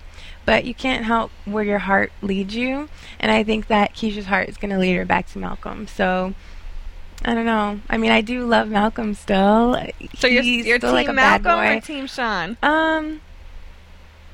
But 0.46 0.63
you 0.65 0.74
can't 0.74 1.03
help 1.03 1.32
where 1.46 1.63
your 1.63 1.79
heart 1.79 2.12
leads 2.22 2.56
you, 2.56 2.88
and 3.20 3.32
I 3.32 3.44
think 3.44 3.67
that 3.67 3.94
Keisha's 3.94 4.27
heart 4.27 4.48
is 4.48 4.56
going 4.58 4.70
to 4.72 4.77
lead 4.79 4.96
her 4.96 5.06
back 5.06 5.27
to 5.32 5.39
Malcolm. 5.39 5.88
So. 5.88 6.34
I 7.25 7.34
don't 7.34 7.48
know. 7.48 7.79
I 7.89 7.98
mean, 7.98 8.12
I 8.12 8.22
do 8.22 8.46
love 8.46 8.70
Malcolm 8.70 9.15
still. 9.15 9.75
So 10.20 10.27
you're, 10.27 10.44
you're 10.44 10.77
still 10.77 10.91
Team 10.91 10.96
like 10.96 11.08
a 11.08 11.13
Malcolm 11.13 11.60
or 11.60 11.82
Team 11.82 12.06
Sean? 12.06 12.58
Um, 12.62 13.22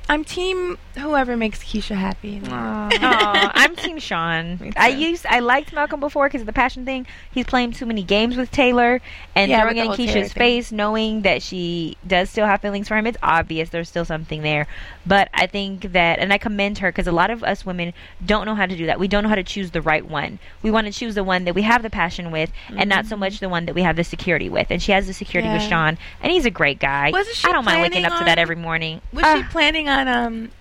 I'm 0.10 0.24
team 0.26 0.78
whoever 0.98 1.36
makes 1.38 1.64
Keisha 1.64 1.96
happy. 1.96 2.42
Aw, 2.50 3.52
I'm 3.56 3.76
Team 3.76 3.98
Sean. 4.00 4.74
I 4.78 4.90
used 4.90 5.26
I 5.26 5.40
liked 5.40 5.74
Malcolm 5.74 6.00
before 6.02 6.28
because 6.28 6.42
of 6.42 6.46
the 6.46 6.54
passion 6.54 6.86
thing. 6.86 7.08
He's 7.32 7.46
playing 7.46 7.72
too 7.72 7.86
many 7.86 8.04
games 8.04 8.36
with 8.36 8.52
Taylor 8.52 9.02
and 9.34 9.50
Yeah, 9.50 9.62
throwing 9.62 9.78
it 9.78 9.80
in 9.80 9.84
the 9.86 9.88
whole 9.88 9.98
Taylor 9.98 10.12
Keisha's 10.26 10.34
thing. 10.34 10.40
face, 10.42 10.72
knowing 10.72 11.22
that 11.22 11.42
she 11.42 11.98
does 12.06 12.30
still 12.30 12.46
have 12.46 12.62
feelings 12.62 12.88
for 12.90 12.98
him. 12.98 13.08
It's 13.08 13.18
obvious 13.24 13.70
there's 13.70 13.88
still 13.90 14.06
something 14.06 14.42
there. 14.44 14.68
But 15.06 15.30
I 15.34 15.48
think 15.48 15.94
that, 15.94 16.20
and 16.20 16.32
I 16.34 16.38
commend 16.38 16.78
her 16.80 16.92
because 16.92 17.08
a 17.08 17.12
lot 17.12 17.32
of 17.32 17.44
us 17.44 17.66
women 17.66 17.94
don't 18.24 18.46
know 18.46 18.56
how 18.56 18.66
to 18.66 18.76
do 18.76 18.86
that. 18.88 19.00
We 19.00 19.08
don't 19.08 19.24
know 19.24 19.30
how 19.30 19.36
to 19.36 19.44
choose 19.44 19.72
the 19.72 19.82
right 19.82 20.06
one. 20.06 20.38
We 20.62 20.70
want 20.70 20.86
to 20.88 20.94
choose 20.94 21.16
the 21.16 21.24
one 21.24 21.46
that 21.46 21.56
we 21.56 21.62
have 21.64 21.82
the 21.82 21.90
passion 21.90 22.30
with, 22.30 22.52
and 22.76 22.90
not 22.90 23.06
so 23.06 23.16
much 23.16 23.40
the 23.40 23.50
one 23.50 23.66
that 23.66 23.74
we 23.74 23.82
have 23.84 23.96
the 23.96 24.04
security 24.04 24.50
with. 24.50 24.68
And 24.70 24.82
she 24.82 24.92
has 24.92 25.08
the 25.08 25.14
security 25.14 25.48
with 25.50 25.62
Mm-hmm. 25.62 25.70
Sean, 25.70 25.98
and 26.22 26.32
he's 26.32 26.46
a 26.46 26.52
great 26.52 26.80
guy. 26.80 27.10
Wasn't 27.12 27.36
she 27.36 27.48
I 27.48 27.52
don't 27.54 27.64
mind 27.66 27.82
waking 27.82 28.02
planning 28.02 28.12
up 28.12 28.20
to 28.20 28.26
that 28.26 28.38
every 28.38 28.56
morning. 28.58 29.02
Was 29.14 29.24
Ah. 29.26 29.38
she 29.38 29.44
planning 29.52 29.88
on 29.90 29.93
um 30.08 30.52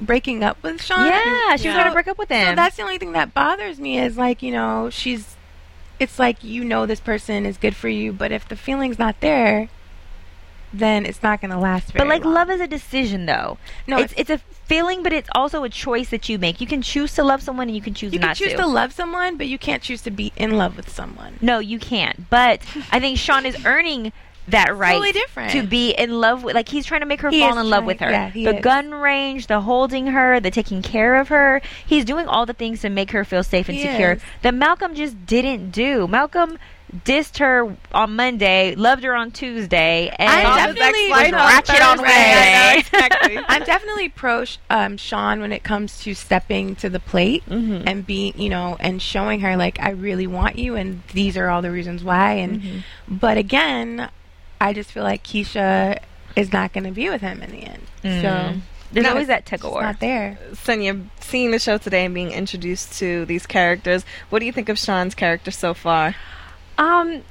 breaking 0.00 0.42
up 0.42 0.62
with 0.62 0.82
Sean? 0.82 1.06
Yeah, 1.06 1.56
she 1.56 1.68
was 1.68 1.76
going 1.76 1.86
to 1.86 1.92
break 1.92 2.08
up 2.08 2.18
with 2.18 2.28
him. 2.28 2.48
So 2.48 2.54
that's 2.56 2.76
the 2.76 2.82
only 2.82 2.98
thing 2.98 3.12
that 3.12 3.32
bothers 3.34 3.78
me 3.78 3.98
is 3.98 4.16
like, 4.16 4.42
you 4.42 4.52
know, 4.52 4.90
she's 4.90 5.36
it's 6.00 6.18
like 6.18 6.42
you 6.42 6.64
know 6.64 6.86
this 6.86 7.00
person 7.00 7.46
is 7.46 7.56
good 7.56 7.76
for 7.76 7.88
you, 7.88 8.12
but 8.12 8.32
if 8.32 8.48
the 8.48 8.56
feeling's 8.56 8.98
not 8.98 9.20
there, 9.20 9.68
then 10.72 11.06
it's 11.06 11.22
not 11.22 11.40
going 11.40 11.52
to 11.52 11.56
last 11.58 11.92
very 11.92 12.04
But 12.04 12.08
like 12.08 12.24
long. 12.24 12.34
love 12.34 12.50
is 12.50 12.60
a 12.60 12.66
decision 12.66 13.26
though. 13.26 13.58
No, 13.86 13.98
it's 13.98 14.12
it's 14.16 14.30
a 14.30 14.38
feeling, 14.66 15.02
but 15.04 15.12
it's 15.12 15.28
also 15.34 15.62
a 15.62 15.68
choice 15.68 16.10
that 16.10 16.28
you 16.28 16.38
make. 16.38 16.60
You 16.60 16.66
can 16.66 16.82
choose 16.82 17.14
to 17.14 17.22
love 17.22 17.42
someone 17.42 17.68
and 17.68 17.76
you 17.76 17.82
can 17.82 17.94
choose 17.94 18.12
you 18.12 18.18
not 18.18 18.36
can 18.36 18.48
choose 18.48 18.58
to. 18.58 18.66
love 18.66 18.92
someone, 18.92 19.36
but 19.36 19.46
you 19.46 19.58
can't 19.58 19.82
choose 19.82 20.02
to 20.02 20.10
be 20.10 20.32
in 20.36 20.56
love 20.58 20.76
with 20.76 20.88
someone. 20.88 21.38
No, 21.40 21.60
you 21.60 21.78
can't. 21.78 22.28
But 22.28 22.60
I 22.90 22.98
think 22.98 23.18
Sean 23.18 23.46
is 23.46 23.64
earning 23.64 24.12
that 24.48 24.76
right 24.76 24.92
Totally 24.92 25.12
different. 25.12 25.52
to 25.52 25.62
be 25.66 25.90
in 25.92 26.20
love 26.20 26.44
with 26.44 26.54
like 26.54 26.68
he's 26.68 26.84
trying 26.84 27.00
to 27.00 27.06
make 27.06 27.20
her 27.22 27.30
He 27.30 27.40
fall 27.40 27.58
in 27.58 27.68
love 27.70 27.84
with 27.84 28.00
her. 28.00 28.10
yeah, 28.10 28.28
he 28.30 28.44
the 28.44 28.56
is. 28.56 28.62
gun 28.62 28.90
range, 28.92 29.46
the 29.46 29.60
holding 29.60 30.08
her, 30.08 30.38
the 30.40 30.50
taking 30.50 30.82
care 30.82 31.16
of 31.16 31.28
her. 31.28 31.62
He's 31.86 32.04
doing 32.04 32.26
all 32.26 32.44
the 32.46 32.52
things 32.52 32.80
to 32.82 32.90
make 32.90 33.10
her 33.12 33.24
feel 33.24 33.42
safe 33.42 33.68
and 33.68 33.76
He 33.78 33.84
secure 33.84 34.12
is. 34.12 34.22
that 34.42 34.52
Malcolm 34.54 34.94
just 34.94 35.24
didn't 35.26 35.70
do. 35.70 36.06
Malcolm 36.06 36.58
dissed 37.04 37.38
her 37.38 37.76
on 37.92 38.14
Monday, 38.14 38.74
loved 38.76 39.02
her 39.02 39.16
on 39.16 39.32
Tuesday, 39.32 40.14
and 40.16 40.30
I'm 40.30 40.74
definitely 40.74 41.10
on 41.10 41.32
ratchet 41.32 41.80
on 41.82 41.98
Thursday. 41.98 42.12
I 42.12 42.52
know, 42.52 42.74
Wednesday. 42.76 42.78
exactly. 42.98 43.38
I'm 43.48 43.64
definitely 43.64 44.08
pro 44.10 44.44
um, 44.70 44.96
Sean 44.96 45.40
when 45.40 45.50
it 45.52 45.64
comes 45.64 45.98
to 46.02 46.14
stepping 46.14 46.76
to 46.76 46.88
the 46.88 47.00
plate 47.00 47.42
and 47.48 48.06
being, 48.06 48.38
you 48.40 48.48
know, 48.48 48.76
and 48.78 49.02
showing 49.02 49.40
her 49.40 49.56
like 49.56 49.80
I 49.80 49.90
really 49.90 50.26
want 50.28 50.56
you, 50.58 50.76
and 50.76 51.02
these 51.14 51.36
are 51.36 51.48
all 51.48 51.62
the 51.62 51.70
reasons 51.72 52.04
why. 52.04 52.34
And 52.34 52.84
but 53.08 53.38
again, 53.38 54.08
I 54.60 54.72
just 54.72 54.90
feel 54.92 55.02
like 55.02 55.22
Keisha 55.24 55.98
is 56.36 56.52
not 56.52 56.72
going 56.72 56.84
to 56.84 56.90
be 56.90 57.08
with 57.10 57.20
him 57.20 57.42
in 57.42 57.50
the 57.50 57.62
end. 57.64 57.82
So 58.02 58.54
There's 58.92 59.04
No, 59.04 59.10
always 59.10 59.26
that 59.28 59.46
tug 59.46 59.64
of 59.64 59.72
war. 59.72 59.82
not 59.82 60.00
there. 60.00 60.38
Sonia, 60.54 60.96
seeing 61.20 61.50
the 61.50 61.58
show 61.58 61.78
today 61.78 62.04
and 62.04 62.14
being 62.14 62.30
introduced 62.30 62.98
to 62.98 63.24
these 63.26 63.46
characters, 63.46 64.04
what 64.30 64.38
do 64.40 64.46
you 64.46 64.52
think 64.52 64.68
of 64.68 64.78
Sean's 64.78 65.14
character 65.14 65.50
so 65.50 65.74
far? 65.74 66.14
Um, 66.78 67.22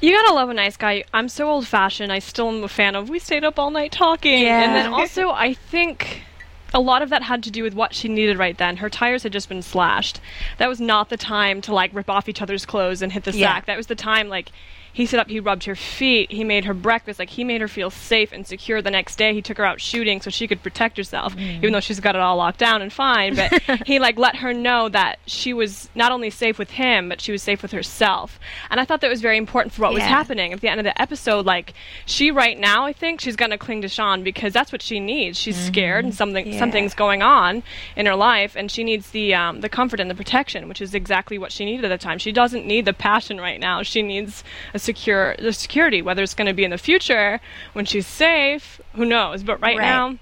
you 0.00 0.12
gotta 0.14 0.34
love 0.34 0.50
a 0.50 0.54
nice 0.54 0.76
guy. 0.76 1.04
I'm 1.12 1.28
so 1.28 1.48
old 1.48 1.66
fashioned. 1.66 2.12
I 2.12 2.18
still 2.18 2.48
am 2.48 2.62
a 2.64 2.68
fan 2.68 2.94
of 2.94 3.08
we 3.08 3.18
stayed 3.18 3.44
up 3.44 3.58
all 3.58 3.70
night 3.70 3.92
talking. 3.92 4.42
Yeah. 4.42 4.62
And 4.62 4.74
then 4.74 4.92
also, 4.92 5.30
I 5.30 5.54
think 5.54 6.22
a 6.72 6.80
lot 6.80 7.02
of 7.02 7.10
that 7.10 7.22
had 7.22 7.42
to 7.44 7.50
do 7.50 7.62
with 7.62 7.74
what 7.74 7.94
she 7.94 8.08
needed 8.08 8.36
right 8.38 8.58
then. 8.58 8.76
Her 8.78 8.90
tires 8.90 9.22
had 9.22 9.32
just 9.32 9.48
been 9.48 9.62
slashed. 9.62 10.20
That 10.58 10.68
was 10.68 10.80
not 10.80 11.08
the 11.08 11.16
time 11.16 11.60
to 11.62 11.72
like 11.74 11.94
rip 11.94 12.10
off 12.10 12.28
each 12.28 12.42
other's 12.42 12.66
clothes 12.66 13.00
and 13.02 13.12
hit 13.12 13.24
the 13.24 13.32
Yeah. 13.32 13.54
sack. 13.54 13.66
That 13.66 13.76
was 13.76 13.86
the 13.86 13.94
time 13.94 14.28
like 14.28 14.50
he 14.94 15.04
set 15.04 15.20
up, 15.20 15.28
he 15.28 15.40
rubbed 15.40 15.64
her 15.64 15.74
feet, 15.76 16.30
he 16.32 16.44
made 16.44 16.64
her 16.64 16.72
breakfast, 16.72 17.18
like 17.18 17.28
he 17.28 17.44
made 17.44 17.60
her 17.60 17.68
feel 17.68 17.90
safe 17.90 18.32
and 18.32 18.46
secure 18.46 18.80
the 18.80 18.90
next 18.90 19.16
day. 19.16 19.34
He 19.34 19.42
took 19.42 19.58
her 19.58 19.64
out 19.66 19.80
shooting 19.80 20.22
so 20.22 20.30
she 20.30 20.48
could 20.48 20.62
protect 20.62 20.96
herself, 20.96 21.36
even 21.38 21.72
though 21.72 21.80
she's 21.80 22.00
got 22.00 22.14
it 22.14 22.20
all 22.22 22.36
locked 22.36 22.58
down 22.60 22.80
and 22.80 22.90
fine. 22.92 23.34
But 23.34 23.52
he 23.86 23.98
like 23.98 24.16
let 24.18 24.36
her 24.36 24.54
know 24.54 24.88
that 24.88 25.18
she 25.26 25.52
was 25.52 25.90
not 25.94 26.12
only 26.12 26.30
safe 26.30 26.58
with 26.58 26.70
him, 26.70 27.10
but 27.10 27.20
she 27.20 27.32
was 27.32 27.42
safe 27.42 27.60
with 27.60 27.72
herself. 27.72 28.38
And 28.70 28.80
I 28.80 28.84
thought 28.86 29.02
that 29.02 29.10
was 29.10 29.20
very 29.20 29.36
important 29.36 29.74
for 29.74 29.82
what 29.82 29.92
was 29.92 30.02
happening 30.08 30.52
at 30.54 30.60
the 30.62 30.68
end 30.68 30.80
of 30.80 30.84
the 30.84 30.98
episode. 31.02 31.44
Like 31.44 31.74
she 32.06 32.30
right 32.30 32.58
now, 32.58 32.86
I 32.86 32.92
think 32.94 33.20
she's 33.20 33.36
gonna 33.36 33.58
cling 33.58 33.82
to 33.82 33.88
Sean 33.88 34.22
because 34.22 34.52
that's 34.52 34.70
what 34.72 34.80
she 34.80 35.00
needs. 35.00 35.38
She's 35.38 35.56
scared 35.56 36.04
and 36.04 36.14
something 36.14 36.46
Yeah. 36.46 36.58
something's 36.58 36.94
going 36.94 37.20
on 37.22 37.62
in 37.96 38.06
her 38.06 38.14
life, 38.16 38.54
and 38.56 38.70
she 38.70 38.84
needs 38.84 39.10
the 39.10 39.34
um, 39.34 39.60
the 39.60 39.68
comfort 39.68 39.98
and 40.00 40.08
the 40.08 40.14
protection, 40.14 40.68
which 40.68 40.80
is 40.80 40.94
exactly 40.94 41.36
what 41.38 41.50
she 41.50 41.64
needed 41.64 41.84
at 41.84 41.88
the 41.88 41.98
time. 41.98 42.18
She 42.18 42.30
doesn't 42.30 42.64
need 42.64 42.84
the 42.84 42.92
passion 42.92 43.40
right 43.40 43.58
now. 43.58 43.82
She 43.82 44.00
needs 44.02 44.44
a 44.72 44.78
secure 44.84 45.34
the 45.38 45.52
security, 45.52 46.02
whether 46.02 46.22
it's 46.22 46.34
going 46.34 46.46
to 46.46 46.52
be 46.54 46.64
in 46.64 46.70
the 46.70 46.78
future 46.78 47.40
when 47.72 47.84
she's 47.84 48.06
safe. 48.06 48.80
Who 48.94 49.04
knows? 49.04 49.42
But 49.42 49.60
right, 49.60 49.76
Right. 49.76 49.84
now. 49.84 50.18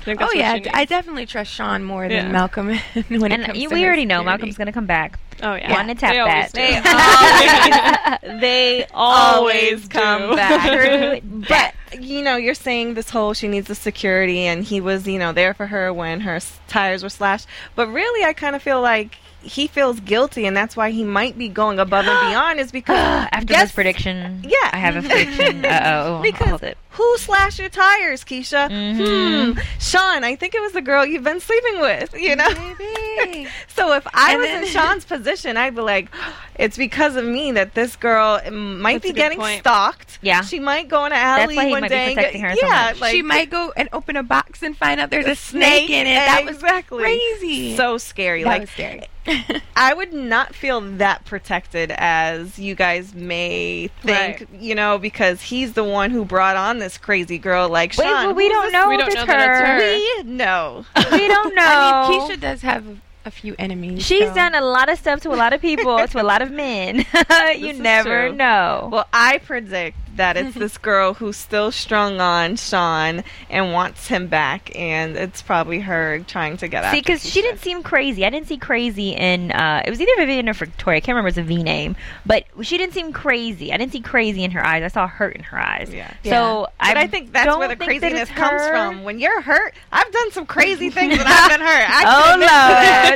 I 0.00 0.04
think 0.04 0.20
Oh 0.20 0.24
that's 0.24 0.34
what 0.34 0.38
yeah, 0.38 0.52
she 0.54 0.60
d- 0.60 0.64
needs. 0.66 0.76
I 0.76 0.84
definitely 0.84 1.24
trust 1.24 1.50
Sean 1.50 1.82
more 1.82 2.04
Yeah. 2.04 2.22
than 2.22 2.32
Malcolm 2.32 2.66
when 3.08 3.32
it 3.32 3.32
And 3.32 3.44
comes 3.46 3.58
you- 3.58 3.68
to 3.70 3.74
we 3.74 3.86
already 3.86 4.04
know 4.04 4.16
security. 4.18 4.24
Malcolm's 4.26 4.56
going 4.58 4.66
to 4.66 4.72
come 4.72 4.84
back. 4.84 5.18
oh 5.42 5.54
yeah, 5.54 5.72
Wanna 5.72 5.94
tap 5.94 6.12
They 6.12 6.18
always 6.20 6.52
that. 6.52 8.20
do. 8.22 8.28
They 8.28 8.38
they 8.40 8.86
always 8.92 9.88
come 9.88 10.30
do. 10.30 10.36
back. 10.36 11.22
but 11.48 11.74
you 12.00 12.22
know, 12.22 12.36
you're 12.36 12.54
saying 12.54 12.94
this 12.94 13.10
whole 13.10 13.34
she 13.34 13.48
needs 13.48 13.68
the 13.68 13.74
security, 13.74 14.40
and 14.40 14.64
he 14.64 14.80
was 14.80 15.06
you 15.06 15.18
know 15.18 15.32
there 15.32 15.54
for 15.54 15.66
her 15.66 15.92
when 15.92 16.20
her 16.20 16.38
tires 16.68 17.02
were 17.02 17.08
slashed. 17.08 17.46
But 17.74 17.88
really, 17.88 18.24
I 18.24 18.32
kind 18.32 18.54
of 18.56 18.62
feel 18.62 18.80
like 18.80 19.16
he 19.42 19.66
feels 19.66 20.00
guilty, 20.00 20.46
and 20.46 20.56
that's 20.56 20.74
why 20.76 20.90
he 20.90 21.04
might 21.04 21.36
be 21.36 21.48
going 21.48 21.78
above 21.78 22.06
and 22.06 22.28
beyond. 22.30 22.60
Is 22.60 22.72
because 22.72 22.96
After 23.32 23.46
guess- 23.46 23.62
this 23.64 23.72
prediction, 23.72 24.42
Yeah. 24.46 24.70
I 24.72 24.76
have 24.78 24.96
a 24.96 25.02
prediction. 25.02 25.64
Oh. 25.84 26.20
Because 26.22 26.60
who 26.90 27.18
slashed 27.18 27.58
your 27.58 27.68
tires, 27.68 28.22
Keisha? 28.24 28.70
Mhm. 28.70 29.54
Hmm. 29.54 29.60
Sean, 29.80 30.22
I 30.22 30.36
think 30.36 30.54
it 30.54 30.60
was 30.62 30.72
the 30.72 30.80
girl 30.80 31.04
you've 31.04 31.24
been 31.24 31.40
sleeping 31.40 31.80
with. 31.80 32.14
You 32.18 32.36
know. 32.36 32.48
Maybe. 32.78 33.48
So 33.68 33.92
if 33.94 34.06
I 34.14 34.32
And 34.32 34.40
was 34.40 34.48
then- 34.48 34.62
in 34.62 34.68
Sean's 34.70 35.04
position, 35.04 35.56
I'd 35.56 35.74
be 35.74 35.80
like, 35.80 36.08
it's 36.54 36.76
because 36.76 37.16
of 37.16 37.24
me 37.24 37.50
that 37.52 37.74
this 37.74 37.96
girl 37.96 38.40
might 38.52 39.02
That's 39.02 39.06
be 39.06 39.12
getting 39.12 39.38
point. 39.38 39.58
stalked. 39.60 40.20
Yeah. 40.22 40.42
She 40.42 40.60
might 40.60 40.86
go 40.88 41.04
in 41.06 41.12
an 41.12 41.18
alley 41.18 41.56
why 41.56 41.64
he 41.90 41.96
one 41.96 42.04
might 42.04 42.08
be 42.08 42.14
protecting 42.14 42.40
her 42.42 42.54
yeah, 42.54 42.86
much. 42.92 43.00
like 43.00 43.12
she 43.12 43.22
might 43.22 43.50
go 43.50 43.72
and 43.76 43.88
open 43.92 44.16
a 44.16 44.22
box 44.22 44.62
and 44.62 44.76
find 44.76 45.00
out 45.00 45.10
there's 45.10 45.26
a, 45.26 45.30
a 45.32 45.36
snake, 45.36 45.90
in 45.90 46.06
it. 46.06 46.14
That 46.14 46.44
was 46.44 46.56
exactly 46.56 47.02
crazy. 47.02 47.76
So 47.76 47.98
scary. 47.98 48.42
that 48.44 48.48
like 48.48 48.60
was 48.62 48.70
scary. 48.70 49.02
I 49.76 49.94
would 49.94 50.12
not 50.12 50.54
feel 50.54 50.80
that 50.98 51.24
protected 51.24 51.90
as 51.96 52.58
you 52.58 52.74
guys 52.74 53.14
may 53.14 53.88
think, 54.02 54.40
Right. 54.40 54.48
you 54.60 54.74
know, 54.74 54.98
because 54.98 55.40
he's 55.40 55.72
the 55.72 55.84
one 55.84 56.10
who 56.10 56.24
brought 56.26 56.56
on 56.56 56.78
this 56.78 56.98
crazy 56.98 57.38
girl 57.38 57.68
like 57.70 57.96
Wait, 57.96 58.04
Sean. 58.04 58.26
well, 58.26 58.34
we 58.34 58.48
don't 58.50 58.70
know 58.70 58.88
We 58.90 58.94
if 58.96 59.00
don't 59.00 59.08
it's 59.08 59.16
know 59.16 59.26
that 59.26 59.48
it's 59.50 59.60
her. 59.60 59.76
her. 59.76 60.24
We 60.26 60.30
know. 60.36 60.84
We 61.12 61.28
don't 61.28 61.54
know. 61.54 61.62
I 61.64 62.08
mean, 62.10 62.20
Keisha 62.20 62.40
does 62.40 62.60
have 62.62 62.84
a 63.24 63.30
few 63.30 63.54
enemies. 63.58 64.04
She's 64.04 64.28
so- 64.28 64.34
done 64.34 64.54
a 64.54 64.60
lot 64.60 64.90
of 64.90 64.98
stuff 64.98 65.22
to 65.22 65.30
a 65.32 65.36
lot 65.36 65.54
of 65.54 65.62
people, 65.62 66.06
to 66.06 66.20
a 66.20 66.22
lot 66.22 66.42
of 66.42 66.50
men. 66.50 67.06
you 67.56 67.72
never 67.72 68.28
true. 68.28 68.36
know. 68.36 68.90
Well, 68.92 69.08
I 69.14 69.38
predict 69.38 69.96
that 70.16 70.36
it's 70.36 70.54
this 70.54 70.78
girl 70.78 71.14
who's 71.14 71.36
still 71.36 71.70
strung 71.72 72.20
on 72.20 72.56
Sean 72.56 73.24
and 73.50 73.72
wants 73.72 74.08
him 74.08 74.28
back, 74.28 74.70
and 74.78 75.16
it's 75.16 75.42
probably 75.42 75.80
her 75.80 76.20
trying 76.26 76.56
to 76.58 76.68
get 76.68 76.84
out. 76.84 76.92
See, 76.92 77.00
because 77.00 77.28
she 77.28 77.42
didn't 77.42 77.60
seem 77.60 77.82
crazy. 77.82 78.24
I 78.24 78.30
didn't 78.30 78.46
see 78.48 78.56
crazy 78.58 79.10
in. 79.10 79.50
Uh, 79.52 79.82
it 79.86 79.90
was 79.90 80.00
either 80.00 80.12
Vivian 80.16 80.48
or 80.48 80.52
Victoria. 80.54 80.98
I 80.98 81.00
can't 81.00 81.14
remember. 81.16 81.28
It's 81.28 81.38
a 81.38 81.42
V 81.42 81.62
name, 81.62 81.96
but 82.26 82.44
she 82.62 82.78
didn't 82.78 82.94
seem 82.94 83.12
crazy. 83.12 83.72
I 83.72 83.76
didn't 83.76 83.92
see 83.92 84.00
crazy 84.00 84.44
in 84.44 84.50
her 84.52 84.64
eyes. 84.64 84.82
I 84.82 84.88
saw 84.88 85.06
hurt 85.06 85.36
in 85.36 85.42
her 85.44 85.58
eyes. 85.58 85.92
Yeah. 85.92 86.12
So 86.24 86.68
But 86.78 86.96
I, 86.96 87.02
I 87.02 87.06
think 87.06 87.32
that's 87.32 87.56
where 87.56 87.68
the 87.68 87.76
craziness 87.76 88.28
comes 88.30 88.62
her. 88.62 88.70
from. 88.70 89.04
When 89.04 89.18
you're 89.18 89.40
hurt, 89.40 89.74
I've 89.92 90.10
done 90.12 90.30
some 90.32 90.46
crazy 90.46 90.90
things 90.90 91.18
when 91.18 91.26
I've 91.26 91.50
been 91.50 91.60
hurt. 91.60 91.90
I 91.90 92.02
can 92.04 92.06
Oh 92.06 92.34
admit 92.34 92.48
to 92.48 92.48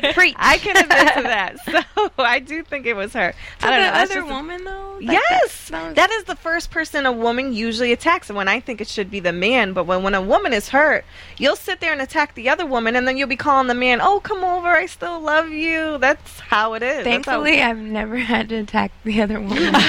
that. 0.08 0.14
Preach. 0.14 0.34
I 0.38 0.58
can 0.58 0.76
admit 0.76 1.14
to 1.14 1.22
that. 1.22 1.56
So 1.98 2.10
I 2.24 2.38
do 2.40 2.62
think 2.62 2.86
it 2.86 2.94
was 2.94 3.12
her. 3.12 3.32
To 3.60 3.66
I 3.66 3.70
don't 3.70 3.80
the 3.80 3.90
know. 3.90 4.02
other 4.02 4.14
just 4.14 4.28
a- 4.30 4.32
woman 4.34 4.64
though. 4.64 4.98
Like, 5.00 5.12
yes, 5.30 5.68
that- 5.68 5.72
that 5.72 5.86
was- 5.86 5.94
that 5.96 6.10
is 6.10 6.24
the 6.24 6.36
first 6.36 6.70
person 6.70 6.87
person, 6.88 7.06
a 7.06 7.12
woman 7.12 7.52
usually 7.52 7.92
attacks. 7.92 8.30
And 8.30 8.36
when 8.36 8.48
I 8.48 8.60
think 8.60 8.80
it 8.80 8.88
should 8.88 9.10
be 9.10 9.20
the 9.20 9.32
man, 9.32 9.72
but 9.72 9.84
when 9.84 10.02
when 10.02 10.14
a 10.14 10.22
woman 10.22 10.52
is 10.52 10.70
hurt, 10.70 11.04
you'll 11.36 11.56
sit 11.56 11.80
there 11.80 11.92
and 11.92 12.00
attack 12.00 12.34
the 12.34 12.48
other 12.48 12.64
woman, 12.64 12.96
and 12.96 13.06
then 13.06 13.16
you'll 13.16 13.28
be 13.28 13.36
calling 13.36 13.66
the 13.66 13.74
man, 13.74 14.00
"Oh, 14.00 14.20
come 14.20 14.42
over, 14.42 14.68
I 14.68 14.86
still 14.86 15.20
love 15.20 15.50
you." 15.50 15.98
That's 15.98 16.40
how 16.40 16.74
it 16.74 16.82
is. 16.82 17.04
Thankfully, 17.04 17.62
I've 17.62 17.78
never 17.78 18.16
had 18.32 18.48
to 18.48 18.56
attack 18.56 18.92
the 19.04 19.20
other 19.22 19.38
woman. 19.40 19.72
never. 19.72 19.80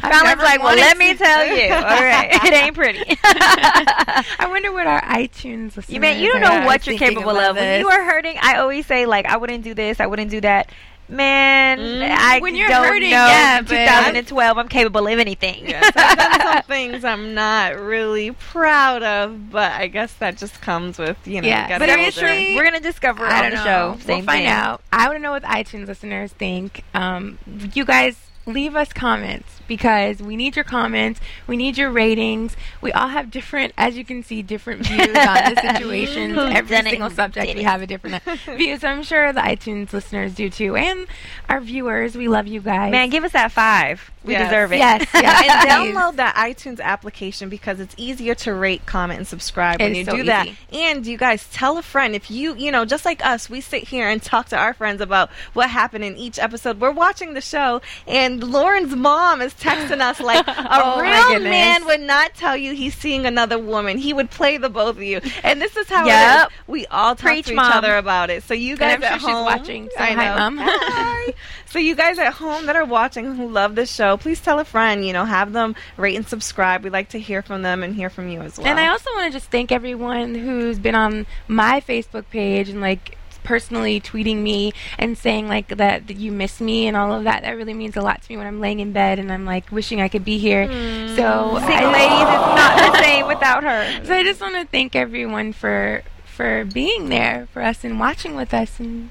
Fallon's 0.00 0.24
never 0.24 0.42
like, 0.42 0.62
well, 0.62 0.76
let 0.76 0.98
me 0.98 1.14
tell 1.14 1.46
you. 1.46 1.72
All 1.72 1.82
right, 1.82 2.30
it 2.44 2.52
ain't 2.52 2.74
pretty. 2.74 3.04
I 3.24 4.46
wonder 4.48 4.72
what 4.72 4.86
our 4.86 5.02
iTunes 5.02 5.76
listeners 5.76 5.90
You 5.90 6.00
man, 6.00 6.20
you 6.20 6.32
don't 6.32 6.40
know 6.40 6.66
what 6.66 6.86
you're 6.86 6.98
capable 6.98 7.36
of. 7.36 7.56
When 7.56 7.80
you 7.80 7.88
are 7.88 8.04
hurting, 8.04 8.38
I 8.40 8.56
always 8.56 8.86
say 8.86 9.06
like, 9.06 9.26
I 9.26 9.36
wouldn't 9.36 9.62
do 9.62 9.74
this, 9.74 10.00
I 10.00 10.06
wouldn't 10.06 10.30
do 10.30 10.40
that. 10.40 10.70
Man, 11.12 12.02
I 12.10 12.40
When 12.40 12.54
you're 12.54 12.68
don't 12.68 12.86
hurting, 12.86 13.10
know. 13.10 13.26
yeah, 13.26 13.58
in 13.58 13.64
but- 13.64 13.70
2012, 13.70 14.58
I'm 14.58 14.68
capable 14.68 15.06
of 15.06 15.18
anything. 15.18 15.68
Yes, 15.68 15.92
I've 15.94 16.16
done 16.16 16.40
some 16.40 16.62
things 16.66 17.04
I'm 17.04 17.34
not 17.34 17.78
really 17.78 18.32
proud 18.32 19.02
of, 19.02 19.50
but 19.50 19.72
I 19.72 19.88
guess 19.88 20.12
that 20.14 20.38
just 20.38 20.60
comes 20.62 20.98
with 20.98 21.18
you 21.26 21.40
know. 21.42 21.48
Yeah, 21.48 21.68
getting 21.68 21.86
but 21.86 21.98
older. 21.98 22.10
seriously, 22.10 22.56
We're 22.56 22.64
gonna 22.64 22.80
discover 22.80 23.26
I 23.26 23.44
on 23.44 23.50
the 23.50 23.56
know. 23.56 23.64
show. 23.64 23.96
Same 24.00 24.16
we'll 24.18 24.26
find 24.26 24.38
thing. 24.40 24.46
out. 24.46 24.82
I 24.92 25.06
want 25.06 25.16
to 25.18 25.22
know 25.22 25.32
what 25.32 25.42
iTunes 25.42 25.86
listeners 25.86 26.32
think. 26.32 26.82
Um, 26.94 27.38
you 27.74 27.84
guys 27.84 28.16
leave 28.46 28.74
us 28.74 28.92
comments 28.92 29.60
because 29.68 30.20
we 30.20 30.36
need 30.36 30.56
your 30.56 30.64
comments. 30.64 31.20
We 31.46 31.56
need 31.56 31.78
your 31.78 31.90
ratings. 31.90 32.56
We 32.80 32.92
all 32.92 33.08
have 33.08 33.30
different, 33.30 33.72
as 33.78 33.96
you 33.96 34.04
can 34.04 34.22
see, 34.22 34.42
different 34.42 34.86
views 34.86 35.06
on 35.16 35.54
the 35.54 35.60
situations. 35.74 36.34
Who's 36.34 36.54
Every 36.54 36.82
single 36.82 37.10
subject, 37.10 37.54
we 37.54 37.62
have 37.62 37.82
a 37.82 37.86
different 37.86 38.22
view. 38.56 38.76
So 38.78 38.88
I'm 38.88 39.02
sure 39.02 39.32
the 39.32 39.40
iTunes 39.40 39.92
listeners 39.92 40.34
do 40.34 40.50
too, 40.50 40.76
and 40.76 41.06
our 41.48 41.60
viewers. 41.60 42.16
We 42.16 42.28
love 42.28 42.46
you 42.46 42.60
guys. 42.60 42.90
Man, 42.90 43.10
give 43.10 43.24
us 43.24 43.32
that 43.32 43.52
five. 43.52 44.10
We 44.24 44.34
Yes. 44.34 44.48
deserve 44.50 44.72
it. 44.72 44.78
Yes, 44.78 45.06
yes. 45.14 45.48
and 45.48 45.68
download 45.96 46.16
that 46.16 46.36
iTunes 46.36 46.80
application 46.80 47.48
because 47.48 47.80
it's 47.80 47.94
easier 47.98 48.36
to 48.36 48.54
rate, 48.54 48.86
comment, 48.86 49.18
and 49.18 49.26
subscribe 49.26 49.80
It 49.80 49.84
when 49.84 49.92
is 49.92 49.98
you 49.98 50.04
so 50.04 50.16
do 50.16 50.22
that. 50.24 50.48
And 50.72 51.04
you 51.06 51.16
guys 51.18 51.48
tell 51.48 51.76
a 51.76 51.82
friend 51.82 52.14
if 52.14 52.30
you, 52.30 52.54
you 52.54 52.70
know, 52.70 52.84
just 52.84 53.04
like 53.04 53.24
us, 53.24 53.50
we 53.50 53.60
sit 53.60 53.88
here 53.88 54.08
and 54.08 54.22
talk 54.22 54.48
to 54.50 54.56
our 54.56 54.74
friends 54.74 55.00
about 55.00 55.30
what 55.54 55.70
happened 55.70 56.04
in 56.04 56.16
each 56.16 56.38
episode. 56.38 56.78
We're 56.80 56.92
watching 56.92 57.34
the 57.34 57.40
show, 57.40 57.80
and 58.06 58.31
Lauren's 58.40 58.94
mom 58.94 59.40
is 59.40 59.52
texting 59.54 60.00
us 60.00 60.20
like 60.20 60.46
a 60.48 60.54
Oh, 60.70 61.00
real 61.00 61.40
man 61.40 61.84
would 61.86 62.00
not 62.00 62.34
tell 62.34 62.56
you 62.56 62.74
he's 62.74 62.94
seeing 62.94 63.26
another 63.26 63.58
woman. 63.58 63.98
He 63.98 64.12
would 64.12 64.30
play 64.30 64.56
the 64.56 64.68
both 64.68 64.96
of 64.96 65.02
you, 65.02 65.20
and 65.42 65.60
this 65.60 65.76
is 65.76 65.88
how 65.88 66.06
Yep. 66.06 66.48
it 66.48 66.52
is. 66.52 66.58
We 66.68 66.86
all 66.86 67.14
talk 67.14 67.26
Preach, 67.30 67.46
to 67.46 67.52
each 67.52 67.56
Mom. 67.56 67.72
other 67.72 67.96
about 67.96 68.30
it. 68.30 68.42
So 68.44 68.54
you 68.54 68.76
guys 68.76 68.94
And 68.94 69.04
at 69.04 69.10
sure 69.10 69.18
she's 69.20 69.28
home, 69.28 69.44
watching, 69.44 69.88
so 69.96 70.02
I 70.02 70.12
hi. 70.12 70.36
Mom. 70.38 70.58
Hi. 70.60 71.34
So 71.72 71.78
you 71.78 71.94
guys 71.96 72.18
at 72.18 72.34
home 72.34 72.66
that 72.66 72.76
are 72.76 72.84
watching 72.84 73.34
who 73.34 73.48
love 73.48 73.76
this 73.76 73.90
show, 73.90 74.18
please 74.18 74.38
tell 74.42 74.58
a 74.58 74.64
friend. 74.64 75.06
You 75.06 75.14
know, 75.14 75.24
have 75.24 75.54
them 75.54 75.74
rate 75.96 76.16
and 76.16 76.28
subscribe. 76.28 76.84
We'd 76.84 76.92
like 76.92 77.08
to 77.10 77.18
hear 77.18 77.40
from 77.40 77.62
them 77.62 77.82
and 77.82 77.94
hear 77.94 78.10
from 78.10 78.28
you 78.28 78.42
as 78.42 78.58
well. 78.58 78.66
And 78.66 78.78
I 78.78 78.88
also 78.88 79.08
want 79.14 79.32
to 79.32 79.38
just 79.38 79.50
thank 79.50 79.72
everyone 79.72 80.34
who's 80.34 80.78
been 80.78 80.94
on 80.94 81.24
my 81.48 81.80
Facebook 81.80 82.24
page 82.30 82.68
and 82.68 82.82
like 82.82 83.16
personally 83.44 84.00
tweeting 84.00 84.38
me 84.38 84.72
and 84.98 85.16
saying 85.16 85.48
like 85.48 85.68
that, 85.68 86.06
that 86.06 86.16
you 86.16 86.32
miss 86.32 86.60
me 86.60 86.86
and 86.86 86.96
all 86.96 87.12
of 87.12 87.24
that. 87.24 87.42
That 87.42 87.52
really 87.52 87.74
means 87.74 87.96
a 87.96 88.00
lot 88.00 88.22
to 88.22 88.30
me 88.30 88.36
when 88.36 88.46
I'm 88.46 88.60
laying 88.60 88.80
in 88.80 88.92
bed 88.92 89.18
and 89.18 89.32
I'm 89.32 89.44
like 89.44 89.70
wishing 89.70 90.00
I 90.00 90.08
could 90.08 90.24
be 90.24 90.38
here. 90.38 90.66
Hmm. 90.66 91.16
So 91.16 91.58
Single 91.58 91.66
I- 91.66 91.82
oh. 91.84 91.92
ladies, 91.92 92.28
it's 92.34 92.56
not 92.56 92.92
the 92.92 93.02
same 93.02 93.26
without 93.26 93.64
her. 93.64 94.04
So 94.04 94.14
I 94.14 94.22
just 94.22 94.40
want 94.40 94.54
to 94.56 94.64
thank 94.66 94.94
everyone 94.96 95.52
for 95.52 96.02
for 96.24 96.64
being 96.64 97.08
there 97.10 97.46
for 97.52 97.62
us 97.62 97.84
and 97.84 98.00
watching 98.00 98.34
with 98.34 98.54
us 98.54 98.80
and 98.80 99.10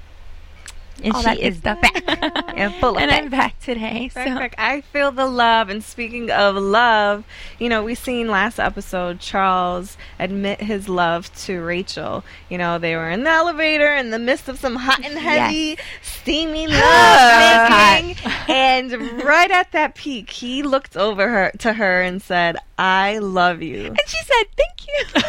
And 1.04 1.14
all 1.14 1.22
she 1.22 1.42
is 1.42 1.58
stuff. 1.58 1.82
back 1.82 2.04
and 2.58 2.74
full 2.80 2.96
of 2.96 3.02
and 3.02 3.12
I'm 3.12 3.30
back 3.30 3.60
today. 3.60 4.10
So 4.10 4.24
Perfect. 4.24 4.56
I 4.58 4.82
feel 4.82 5.12
the 5.12 5.26
love. 5.26 5.70
And 5.70 5.84
speaking 5.84 6.30
of 6.32 6.56
love, 6.56 7.24
you 7.60 7.70
know, 7.70 7.84
we 7.84 7.96
seen 7.96 8.28
last 8.28 8.60
episode 8.60 9.20
Charles 9.20 9.98
admit 10.20 10.62
his 10.62 10.88
love 10.88 11.34
to 11.44 11.62
Rachel. 11.62 12.24
You 12.50 12.58
know, 12.58 12.78
they 12.78 12.96
were 12.96 13.10
in 13.10 13.24
the 13.24 13.30
elevator 13.30 13.94
in 13.94 14.12
the 14.12 14.20
midst 14.20 14.48
of 14.48 14.60
some 14.60 14.76
hot 14.76 15.04
and 15.04 15.18
heavy, 15.18 15.78
steamy 16.02 16.68
love 16.68 17.70
making. 17.70 18.18
and 18.48 19.24
right 19.24 19.52
at 19.52 19.72
that 19.72 19.96
peak, 19.96 20.30
he 20.30 20.64
looked 20.64 20.96
over 20.96 21.28
her 21.30 21.52
to 21.60 21.74
her 21.74 22.02
and 22.02 22.22
said, 22.22 22.58
I 22.78 23.20
love 23.20 23.62
you. 23.62 23.86
and 23.88 24.00
she 24.08 24.18
said 24.24 24.44
thank 24.56 24.88
you. 24.88 25.22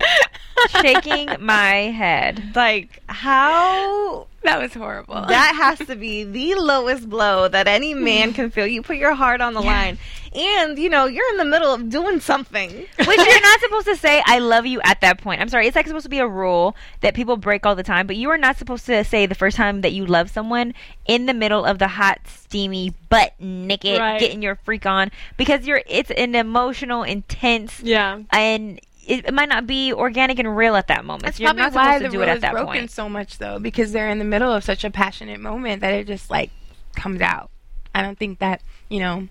Shaking 0.80 1.28
my 1.40 1.74
head. 1.90 2.52
Like, 2.54 3.02
how 3.08 4.26
that 4.42 4.60
was 4.60 4.72
horrible. 4.74 5.14
that 5.26 5.54
has 5.56 5.86
to 5.88 5.96
be 5.96 6.24
the 6.24 6.54
lowest 6.54 7.08
blow 7.08 7.48
that 7.48 7.66
any 7.68 7.92
man 7.94 8.32
can 8.32 8.50
feel. 8.50 8.66
You 8.66 8.82
put 8.82 8.96
your 8.96 9.14
heart 9.14 9.40
on 9.40 9.54
the 9.54 9.60
line. 9.60 9.98
And, 10.34 10.78
you 10.78 10.90
know, 10.90 11.06
you're 11.06 11.28
in 11.30 11.38
the 11.38 11.44
middle 11.44 11.72
of 11.72 11.88
doing 11.88 12.20
something. 12.20 12.70
Which 12.70 12.88
you're 12.98 13.40
not 13.40 13.60
supposed 13.64 13.86
to 13.86 13.96
say 13.96 14.22
"I 14.26 14.38
love 14.40 14.66
you" 14.66 14.78
at 14.82 15.00
that 15.00 15.18
point. 15.22 15.40
I'm 15.40 15.48
sorry, 15.48 15.66
it's 15.66 15.74
like 15.74 15.86
supposed 15.86 16.04
to 16.04 16.10
be 16.10 16.18
a 16.18 16.28
rule 16.28 16.76
that 17.00 17.14
people 17.14 17.36
break 17.38 17.64
all 17.64 17.74
the 17.74 17.82
time. 17.82 18.06
But 18.06 18.16
you 18.16 18.28
are 18.30 18.36
not 18.38 18.56
supposed 18.58 18.84
to 18.86 19.02
say 19.04 19.24
the 19.26 19.34
first 19.34 19.56
time 19.56 19.80
that 19.80 19.92
you 19.92 20.04
love 20.04 20.28
someone 20.30 20.74
in 21.06 21.24
the 21.26 21.34
middle 21.34 21.64
of 21.64 21.78
the 21.78 21.88
hot, 21.88 22.20
steamy, 22.26 22.92
butt 23.08 23.32
naked, 23.40 23.98
Right. 23.98 24.20
getting 24.20 24.42
your 24.42 24.56
freak 24.56 24.84
on 24.86 25.10
because 25.38 25.66
you're. 25.66 25.80
It's 25.88 26.10
an 26.10 26.34
emotional, 26.34 27.02
intense, 27.04 27.80
Yeah. 27.82 28.20
and 28.30 28.78
it, 29.08 29.26
it 29.26 29.34
might 29.34 29.48
not 29.48 29.66
be 29.66 29.92
organic 29.92 30.38
and 30.38 30.56
real 30.56 30.76
at 30.76 30.88
that 30.88 31.04
moment. 31.04 31.24
That's 31.24 31.40
you're 31.40 31.48
probably 31.48 31.62
not 31.62 31.72
why 31.72 31.84
supposed 31.98 32.04
the 32.04 32.08
to 32.08 32.12
do 32.12 32.18
rule 32.18 32.28
it 32.28 32.30
at 32.30 32.36
is 32.36 32.42
that 32.42 32.52
broken 32.52 32.66
point. 32.66 32.90
so 32.90 33.08
much, 33.08 33.38
though, 33.38 33.58
because 33.58 33.92
they're 33.92 34.10
in 34.10 34.18
the 34.18 34.24
middle 34.24 34.52
of 34.52 34.62
such 34.62 34.84
a 34.84 34.90
passionate 34.90 35.40
moment 35.40 35.80
that 35.80 35.94
it 35.94 36.06
just 36.06 36.30
like 36.30 36.50
comes 36.94 37.20
out. 37.20 37.50
I 37.94 38.02
don't 38.02 38.18
think 38.18 38.38
that 38.40 38.60
you 38.88 39.00
know 39.00 39.28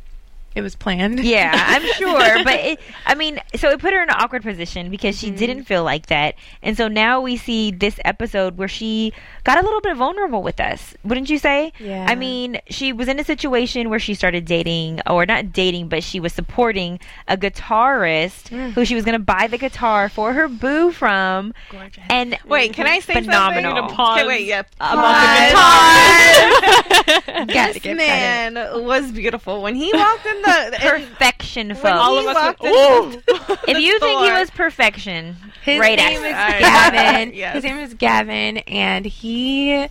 it 0.58 0.62
was 0.62 0.76
planned. 0.76 1.20
Yeah, 1.24 1.52
I'm 1.56 1.84
sure, 1.94 2.44
but 2.44 2.56
it, 2.60 2.80
I 3.06 3.16
mean, 3.16 3.40
so 3.56 3.70
it 3.70 3.80
put 3.80 3.94
her 3.94 4.02
in 4.04 4.10
an 4.10 4.16
awkward 4.18 4.44
position 4.44 4.90
because 4.90 5.18
she 5.18 5.28
Mm-hmm. 5.28 5.36
didn't 5.38 5.64
feel 5.66 5.84
like 5.84 6.08
that, 6.08 6.36
and 6.62 6.76
so 6.76 6.88
now 6.88 7.22
we 7.22 7.38
see 7.38 7.72
this 7.72 8.00
episode 8.06 8.58
where 8.58 8.68
she 8.68 9.14
got 9.44 9.58
a 9.58 9.62
little 9.62 9.82
bit 9.82 9.96
vulnerable 9.96 10.42
with 10.42 10.60
us, 10.60 10.96
wouldn't 11.04 11.30
you 11.30 11.38
say? 11.38 11.72
Yeah. 11.80 12.06
I 12.08 12.16
mean, 12.16 12.60
she 12.70 12.92
was 12.94 13.08
in 13.08 13.20
a 13.20 13.24
situation 13.24 13.90
where 13.90 14.00
she 14.00 14.14
started 14.14 14.46
dating, 14.46 15.02
or 15.08 15.26
not 15.26 15.52
dating, 15.54 15.88
but 15.90 16.04
she 16.04 16.20
was 16.20 16.34
supporting 16.34 17.00
a 17.28 17.38
guitarist 17.38 18.50
Mm. 18.50 18.72
who 18.74 18.86
she 18.86 18.96
was 18.96 19.04
going 19.06 19.14
to 19.18 19.24
buy 19.24 19.48
the 19.48 19.58
guitar 19.58 20.10
for 20.10 20.34
her 20.34 20.48
boo 20.48 20.92
from, 20.92 21.54
Gorgeous. 21.70 22.04
and 22.10 22.38
Wait, 22.46 22.74
can 22.74 22.88
I 22.88 23.00
say 23.00 23.14
phenomenal. 23.16 23.76
something? 23.76 23.96
Pause. 23.96 24.18
Okay, 24.20 24.28
wait, 24.28 24.46
yeah. 24.48 24.64
Gotta 27.48 27.80
This 27.80 27.86
man 27.86 28.56
was 28.86 29.12
beautiful 29.12 29.62
when 29.62 29.76
he 29.76 29.92
walked 29.94 30.26
in 30.26 30.42
the. 30.42 30.47
And 30.48 30.76
perfection, 30.76 31.68
when 31.70 31.76
folks. 31.78 31.88
All 32.00 32.18
of 32.18 32.26
us 32.28 32.36
walked 32.36 32.62
went, 32.62 32.76
in 32.76 33.12
the- 33.12 33.24
oh. 33.50 33.58
if 33.68 33.78
you 33.80 34.00
think 34.00 34.22
he 34.22 34.32
was 34.32 34.50
perfection, 34.52 35.36
His 35.64 35.80
right 35.80 35.98
name 35.98 36.24
is 36.24 36.34
Alright. 36.34 36.60
Gavin. 36.60 37.34
Yes. 37.36 37.56
His 37.56 37.64
name 37.64 37.78
is 37.78 37.94
Gavin, 37.94 38.58
and 38.60 39.06
he. 39.06 39.88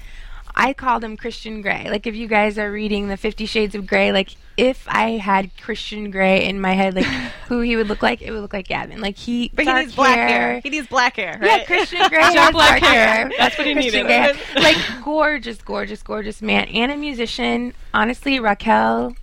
I 0.59 0.73
called 0.73 1.05
him 1.05 1.19
Christian 1.19 1.61
Grey. 1.61 1.89
Like 1.91 2.07
if 2.07 2.15
you 2.17 2.27
guys 2.27 2.57
are 2.59 2.73
reading 2.73 3.09
the 3.09 3.19
Fifty 3.19 3.45
Shades 3.45 3.75
of 3.75 3.87
Grey, 3.87 4.11
like 4.11 4.31
if 4.57 4.87
I 4.89 5.11
had 5.19 5.51
Christian 5.61 6.11
Grey 6.11 6.47
in 6.49 6.63
my 6.63 6.73
head, 6.73 6.95
like 6.95 7.05
who 7.49 7.61
he 7.61 7.77
would 7.77 7.89
look 7.89 8.03
like, 8.03 8.23
it 8.23 8.31
would 8.31 8.41
look 8.41 8.55
like 8.55 8.67
Gavin. 8.69 9.03
Like 9.03 9.19
he, 9.19 9.51
But 9.53 9.67
he 9.67 9.73
needs 9.75 9.95
black 9.95 10.17
hair. 10.17 10.29
hair. 10.29 10.61
He 10.63 10.71
needs 10.71 10.87
black 10.87 11.17
hair, 11.17 11.39
Yeah. 11.43 11.63
Christian 11.67 11.99
Grey 12.09 12.23
has 12.23 12.53
black 12.53 12.81
dark 12.81 12.91
hair. 12.91 13.07
hair. 13.29 13.31
That's 13.37 13.59
what 13.59 13.67
he 13.67 13.75
Christian 13.75 14.07
needed. 14.07 14.35
Grey. 14.55 14.63
Like 14.63 14.79
gorgeous, 15.05 15.61
gorgeous, 15.61 16.03
gorgeous 16.03 16.41
man, 16.41 16.69
and 16.69 16.91
a 16.91 16.97
musician. 16.97 17.75
Honestly, 17.93 18.41
Raquel. 18.41 19.15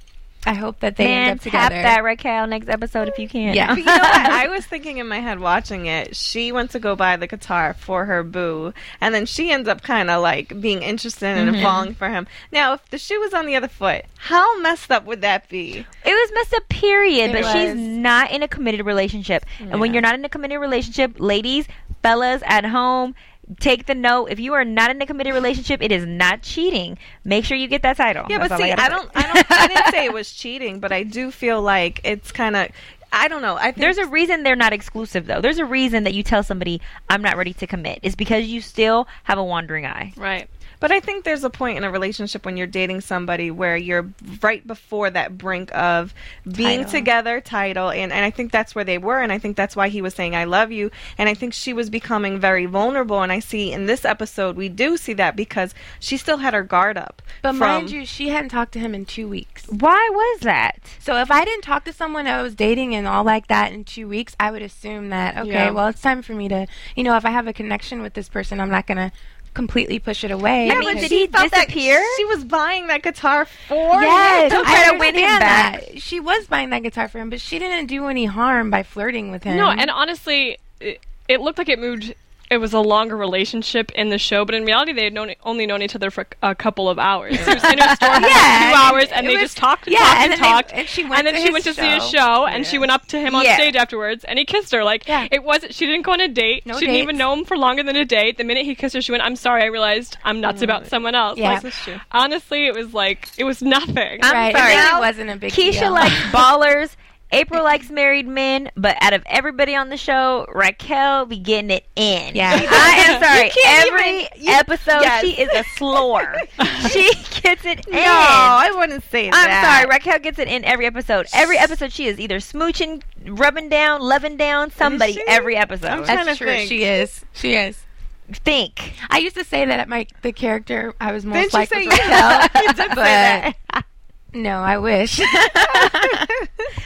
I 0.45 0.53
hope 0.55 0.79
that 0.81 0.97
they 0.97 1.05
man, 1.05 1.29
end 1.29 1.39
up 1.39 1.43
together. 1.43 1.75
tap 1.75 1.83
that 1.83 2.03
Raquel 2.03 2.47
next 2.47 2.67
episode 2.69 3.07
if 3.07 3.17
you 3.17 3.27
can. 3.29 3.53
Yeah. 3.55 3.73
You 3.83 3.83
know 3.85 3.93
what? 3.93 4.15
I 4.31 4.47
was 4.49 4.65
thinking 4.65 4.97
in 4.97 5.07
my 5.07 5.19
head 5.19 5.39
watching 5.39 5.85
it. 5.85 6.15
She 6.15 6.51
went 6.51 6.71
to 6.71 6.79
go 6.79 6.95
buy 6.95 7.15
the 7.15 7.27
guitar 7.27 7.73
for 7.73 8.05
her 8.05 8.23
boo, 8.23 8.73
and 8.99 9.15
then 9.15 9.25
she 9.25 9.51
ends 9.51 9.69
up 9.69 9.81
kind 9.81 10.09
of 10.09 10.21
like 10.21 10.59
being 10.59 10.81
interested 10.83 11.27
and 11.37 11.53
Mm-hmm. 11.53 11.61
falling 11.63 11.93
for 11.93 12.09
him. 12.09 12.27
Now, 12.51 12.73
if 12.73 12.89
the 12.89 12.97
shoe 12.97 13.19
was 13.19 13.33
on 13.33 13.45
the 13.45 13.55
other 13.55 13.67
foot, 13.67 14.05
how 14.17 14.59
messed 14.59 14.91
up 14.91 15.05
would 15.05 15.21
that 15.21 15.47
be? 15.49 15.85
It 16.05 16.11
was 16.11 16.31
messed 16.33 16.53
up, 16.53 16.67
period. 16.69 17.29
It 17.35 17.41
but 17.43 17.51
she's 17.53 17.73
not 17.75 18.31
in 18.31 18.43
a 18.43 18.47
committed 18.47 18.85
relationship. 18.85 19.45
And 19.59 19.79
when 19.79 19.93
you're 19.93 20.01
not 20.01 20.15
in 20.15 20.25
a 20.25 20.29
committed 20.29 20.59
relationship, 20.59 21.15
ladies, 21.19 21.67
fellas 22.01 22.41
at 22.45 22.65
home, 22.65 23.15
take 23.59 23.85
the 23.85 23.95
note. 23.95 24.27
If 24.31 24.39
you 24.39 24.53
are 24.53 24.65
not 24.65 24.91
in 24.91 25.01
a 25.01 25.05
committed 25.05 25.33
relationship, 25.33 25.81
it 25.81 25.91
is 25.91 26.05
not 26.05 26.41
cheating. 26.41 26.97
Make 27.23 27.45
sure 27.45 27.57
you 27.57 27.67
get 27.67 27.81
that 27.83 27.97
title. 27.97 28.25
Yeah, 28.29 28.39
That's 28.39 28.49
but 28.49 28.57
see, 28.57 28.69
gotta 28.69 28.81
I 28.81 28.89
don't, 28.89 29.09
I 29.15 29.21
don't, 29.33 29.51
I 29.51 29.67
didn't 29.67 29.91
say 29.91 30.05
it 30.05 30.13
was 30.21 30.31
cheating, 30.31 30.79
but 30.79 30.91
I 30.91 31.03
do 31.03 31.31
feel 31.31 31.61
like 31.61 32.01
it's 32.03 32.31
kind 32.31 32.55
of, 32.55 32.69
I 33.11 33.27
don't 33.27 33.41
know. 33.41 33.55
I 33.55 33.65
think 33.65 33.77
There's 33.77 33.97
a 33.99 34.07
reason 34.07 34.43
they're 34.43 34.55
not 34.55 34.73
exclusive, 34.73 35.27
though. 35.27 35.39
There's 35.41 35.59
a 35.59 35.65
reason 35.65 36.03
that 36.05 36.13
you 36.13 36.23
tell 36.23 36.41
somebody, 36.41 36.81
I'm 37.09 37.21
not 37.21 37.37
ready 37.37 37.53
to 37.53 37.67
commit. 37.67 37.99
It's 38.01 38.15
because 38.15 38.47
you 38.47 38.59
still 38.61 39.07
have 39.23 39.37
a 39.37 39.43
wandering 39.43 39.85
eye. 39.85 40.13
Right. 40.17 40.49
But 40.83 40.91
I 40.91 40.99
think 40.99 41.23
there's 41.23 41.45
a 41.45 41.49
point 41.49 41.77
in 41.77 41.85
a 41.85 41.89
relationship 41.89 42.45
when 42.45 42.57
you're 42.57 42.67
dating 42.67 42.99
somebody 42.99 43.49
where 43.49 43.77
you're 43.77 44.09
right 44.41 44.67
before 44.67 45.09
that 45.11 45.37
brink 45.37 45.73
of 45.73 46.13
being 46.43 46.79
Title. 46.79 46.91
together, 46.91 47.39
title, 47.39 47.89
and, 47.89 48.11
and 48.11 48.25
I 48.25 48.29
think 48.29 48.51
that's 48.51 48.75
where 48.75 48.83
they 48.83 48.97
were, 48.97 49.21
and 49.21 49.31
I 49.31 49.37
think 49.39 49.55
that's 49.55 49.77
why 49.77 49.87
he 49.87 50.01
was 50.01 50.13
saying 50.13 50.35
I 50.35 50.43
love 50.43 50.73
you, 50.73 50.91
and 51.17 51.29
I 51.29 51.35
think 51.35 51.53
she 51.53 51.71
was 51.71 51.89
becoming 51.89 52.37
very 52.37 52.65
vulnerable, 52.65 53.21
and 53.21 53.31
I 53.31 53.39
see 53.39 53.71
in 53.71 53.85
this 53.85 54.03
episode 54.03 54.57
we 54.57 54.67
do 54.67 54.97
see 54.97 55.13
that 55.13 55.37
because 55.37 55.73
she 56.01 56.17
still 56.17 56.39
had 56.39 56.53
her 56.53 56.63
guard 56.63 56.97
up. 56.97 57.21
But 57.41 57.51
from- 57.51 57.59
mind 57.59 57.91
you, 57.91 58.05
she 58.05 58.27
hadn't 58.27 58.49
talked 58.49 58.73
to 58.73 58.79
him 58.79 58.93
in 58.93 59.05
two 59.05 59.29
weeks. 59.29 59.65
Why 59.69 60.09
was 60.11 60.41
that? 60.41 60.79
So 60.99 61.15
if 61.15 61.31
I 61.31 61.45
didn't 61.45 61.63
talk 61.63 61.85
to 61.85 61.93
someone 61.93 62.27
I 62.27 62.41
was 62.41 62.55
dating 62.55 62.93
and 62.93 63.07
all 63.07 63.23
like 63.23 63.47
that 63.47 63.71
in 63.71 63.85
two 63.85 64.09
weeks, 64.09 64.35
I 64.37 64.51
would 64.51 64.61
assume 64.61 65.11
that 65.11 65.37
okay, 65.37 65.49
Yeah. 65.49 65.69
well 65.69 65.87
it's 65.87 66.01
time 66.01 66.21
for 66.21 66.33
me 66.33 66.49
to, 66.49 66.67
you 66.97 67.05
know, 67.05 67.15
if 67.15 67.23
I 67.23 67.29
have 67.29 67.47
a 67.47 67.53
connection 67.53 68.01
with 68.01 68.15
this 68.15 68.27
person, 68.27 68.59
I'm 68.59 68.69
not 68.69 68.85
gonna 68.85 69.13
completely 69.53 69.99
push 69.99 70.23
it 70.23 70.31
away. 70.31 70.67
Yeah, 70.67 70.79
because- 70.79 70.93
but 70.95 71.01
did 71.01 71.11
he 71.11 71.27
felt 71.27 71.51
that 71.51 71.67
disappear? 71.67 72.03
she 72.17 72.25
was 72.25 72.43
buying 72.43 72.87
that 72.87 73.03
guitar 73.03 73.45
for 73.67 74.01
Yes, 74.01 74.51
to 74.51 74.57
him. 74.59 74.63
try 74.65 74.85
I 74.87 74.91
to 74.93 74.97
win 74.97 75.15
him 75.15 75.39
back. 75.39 75.81
that. 75.87 76.01
She 76.01 76.19
was 76.19 76.47
buying 76.47 76.69
that 76.71 76.83
guitar 76.83 77.07
for 77.07 77.19
him, 77.19 77.29
but 77.29 77.39
she 77.41 77.59
didn't 77.59 77.87
do 77.87 78.07
any 78.07 78.25
harm 78.25 78.69
by 78.69 78.83
flirting 78.83 79.31
with 79.31 79.43
him. 79.43 79.57
No, 79.57 79.69
and 79.69 79.89
honestly, 79.89 80.57
it, 80.79 80.99
it 81.27 81.41
looked 81.41 81.57
like 81.57 81.69
it 81.69 81.79
moved. 81.79 82.13
It 82.53 82.59
was 82.59 82.71
a 82.73 82.79
longer 82.79 83.17
relationship 83.17 83.91
in 83.93 84.09
the 84.09 84.19
show, 84.19 84.45
but 84.45 84.53
in 84.53 84.63
reality, 84.63 84.93
they 84.93 85.05
had 85.05 85.13
known, 85.13 85.33
only 85.43 85.65
known 85.65 85.81
each 85.81 85.95
other 85.95 86.11
for 86.11 86.27
a 86.43 86.53
couple 86.53 86.87
of 86.87 86.99
hours. 86.99 87.31
He 87.35 87.37
was 87.53 87.63
in 87.63 87.79
her 87.79 87.95
store 87.95 88.09
Yeah, 88.09 88.69
two 88.69 88.75
hours, 88.77 89.03
and 89.05 89.11
and 89.13 89.27
they 89.27 89.33
was- 89.33 89.41
just 89.41 89.57
talked 89.57 89.87
and 89.87 89.93
yeah, 89.93 89.99
talked 89.99 90.13
and 90.13 90.23
and, 90.23 90.31
then 90.33 90.39
they- 90.39 90.47
talked. 90.47 90.71
and 90.73 90.87
she 90.87 91.03
went 91.03 91.23
then 91.25 91.33
to 91.33 91.41
she 91.41 91.51
went 91.51 91.63
to 91.63 91.73
see 91.73 91.89
his 91.89 92.03
show. 92.09 92.17
show, 92.19 92.45
and 92.45 92.65
she 92.65 92.77
went 92.77 92.91
up 92.91 93.07
to 93.07 93.19
him 93.19 93.33
on 93.33 93.43
Yeah. 93.43 93.55
stage 93.55 93.75
afterwards, 93.75 94.23
and 94.23 94.37
he 94.37 94.45
kissed 94.45 94.71
her. 94.71 94.83
Like 94.83 95.07
Yeah. 95.07 95.27
it 95.31 95.43
wasn't. 95.43 95.73
She 95.73 95.87
didn't 95.87 96.03
go 96.03 96.11
on 96.11 96.21
a 96.21 96.27
date. 96.27 96.65
No 96.67 96.75
she 96.77 96.85
didn't 96.85 97.01
even 97.01 97.17
know 97.17 97.33
him 97.33 97.43
for 97.43 97.57
longer 97.57 97.81
than 97.81 97.95
a 97.95 98.05
date. 98.05 98.37
The 98.37 98.43
minute 98.43 98.65
he 98.65 98.75
kissed 98.75 98.93
her, 98.93 99.01
she 99.01 99.11
went, 99.11 99.23
"I'm 99.23 99.35
sorry, 99.35 99.63
I 99.63 99.67
realized 99.67 100.17
I'm 100.23 100.39
nuts 100.39 100.61
mm. 100.61 100.65
about 100.65 100.85
someone 100.85 101.15
else." 101.15 101.39
Yeah. 101.39 101.53
Like, 101.53 101.63
That's 101.63 101.83
true. 101.83 101.99
honestly, 102.11 102.67
it 102.67 102.75
was 102.75 102.93
like 102.93 103.29
it 103.37 103.45
was 103.45 103.63
nothing. 103.63 104.19
I'm 104.21 104.31
right, 104.33 104.55
sorry. 104.55 104.73
It 104.73 104.75
Now, 104.75 104.85
really 104.99 105.07
wasn't 105.07 105.29
a 105.31 105.35
big 105.37 105.53
deal. 105.53 105.73
Keisha 105.73 105.79
deal. 105.79 105.91
likes 105.91 106.13
ballers. 106.31 106.95
April 107.33 107.63
likes 107.63 107.89
married 107.89 108.27
men, 108.27 108.69
but 108.77 108.95
out 109.01 109.13
of 109.13 109.23
everybody 109.25 109.75
on 109.75 109.89
the 109.89 109.97
show, 109.97 110.45
Raquel 110.53 111.25
be 111.25 111.37
getting 111.39 111.71
it 111.71 111.85
in. 111.95 112.35
Yeah. 112.35 112.51
I 112.53 113.03
am 113.07 113.21
sorry. 113.23 113.51
Every 113.65 114.19
even- 114.21 114.27
you- 114.45 114.51
episode, 114.53 115.01
yes. 115.01 115.21
she 115.25 115.31
is 115.41 115.49
a 115.53 115.63
slore. 115.77 116.35
she 116.89 117.11
gets 117.41 117.65
it 117.65 117.85
in. 117.87 117.93
No, 117.93 118.01
I 118.05 118.71
wouldn't 118.75 119.03
say 119.09 119.29
that. 119.29 119.35
I'm 119.35 119.49
that. 119.49 119.81
sorry, 119.81 119.89
Raquel 119.89 120.19
gets 120.19 120.39
it 120.39 120.47
in 120.47 120.63
every 120.63 120.85
episode. 120.85 121.27
Every 121.33 121.57
episode, 121.57 121.91
she 121.91 122.05
is 122.07 122.19
either 122.19 122.37
smooching, 122.37 123.01
rubbing 123.25 123.69
down, 123.69 124.01
loving 124.01 124.37
down 124.37 124.71
somebody. 124.71 125.21
Every 125.27 125.55
episode. 125.57 125.87
I'm 125.87 126.03
trying 126.05 126.25
That's 126.25 126.37
to 126.37 126.43
true. 126.45 126.53
think. 126.53 126.69
She 126.69 126.83
is. 126.83 127.25
She 127.33 127.55
is. 127.55 127.83
think. 128.31 128.93
I 129.09 129.17
used 129.17 129.35
to 129.35 129.43
say 129.43 129.65
that 129.65 129.79
at 129.79 129.89
my 129.89 130.07
the 130.21 130.31
character 130.31 130.93
I 131.01 131.11
was 131.11 131.25
most 131.25 131.51
Didn't 131.51 131.53
you 131.53 131.59
like 131.59 131.69
say 131.69 131.87
Raquel, 131.87 132.61
you 132.63 132.67
did 132.73 132.77
say 132.77 132.95
that. 132.95 133.53
no, 134.33 134.59
I 134.59 134.77
wish. 134.77 135.19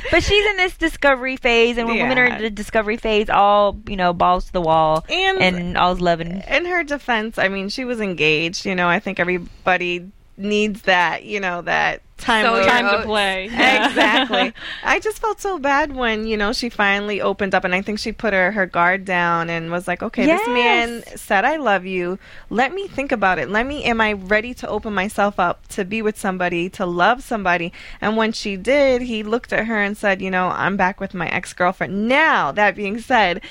But 0.10 0.24
she's 0.24 0.46
in 0.52 0.56
this 0.58 0.78
discovery 0.78 1.36
phase, 1.36 1.78
and 1.78 1.86
when 1.88 1.98
women 2.00 2.18
are 2.18 2.26
in 2.26 2.42
the 2.42 2.50
discovery 2.50 2.96
phase, 2.96 3.30
all 3.30 3.78
you 3.88 3.98
know, 3.98 4.14
balls 4.14 4.46
to 4.46 4.54
the 4.54 4.62
wall, 4.62 5.04
And- 5.10 5.40
and 5.44 5.78
all's 5.78 6.00
loving. 6.00 6.42
in 6.48 6.66
her 6.66 6.84
defense, 6.86 7.38
I 7.38 7.50
mean, 7.50 7.68
she 7.68 7.84
was 7.84 8.00
engaged. 8.00 8.66
You 8.66 8.74
know, 8.74 8.88
I 8.88 9.00
think 9.00 9.20
everybody 9.20 10.10
needs 10.38 10.84
that. 10.84 11.24
You 11.26 11.42
know, 11.42 11.62
that 11.64 12.02
time. 12.18 12.46
So 12.46 12.64
Time 12.66 13.00
to 13.00 13.06
play. 13.06 13.46
exactly. 13.46 14.54
I 14.84 15.00
just 15.00 15.20
felt 15.20 15.40
so 15.40 15.60
bad 15.60 15.96
when 15.96 16.28
you 16.28 16.38
know 16.38 16.54
she 16.54 16.70
finally 16.70 17.22
opened 17.22 17.56
up, 17.56 17.64
and 17.64 17.74
I 17.74 17.82
think 17.82 18.00
she 18.00 18.12
put 18.12 18.34
her 18.34 18.52
her 18.52 18.66
guard 18.66 19.06
down 19.06 19.50
and 19.50 19.72
was 19.72 19.88
like, 19.88 20.04
"Okay, 20.04 20.26
this 20.26 20.46
man 20.48 21.04
said 21.16 21.46
I 21.46 21.58
love 21.58 21.86
you. 21.86 22.20
Let 22.50 22.74
me 22.74 22.88
think 22.88 23.12
about 23.12 23.40
it. 23.40 23.50
Let 23.50 23.66
me. 23.66 23.84
Am 23.84 24.02
I 24.02 24.14
ready 24.14 24.54
to 24.56 24.68
open 24.68 24.94
myself 24.94 25.40
up 25.40 25.68
to 25.70 25.86
be 25.86 26.02
with 26.02 26.18
somebody, 26.18 26.70
to 26.72 26.86
love 26.86 27.24
somebody?" 27.24 27.72
And 28.02 28.18
when 28.18 28.32
she 28.32 28.58
did, 28.58 29.02
he 29.02 29.24
looked 29.24 29.54
at 29.54 29.66
her 29.66 29.82
and 29.82 29.98
said, 29.98 30.22
"You 30.22 30.32
know, 30.32 30.48
I'm 30.48 30.78
back 30.78 31.00
with 31.00 31.14
my 31.14 31.30
ex 31.30 31.54
girlfriend." 31.54 32.08
Now, 32.08 32.52
that 32.52 32.76
being 32.76 33.00
said, 33.00 33.42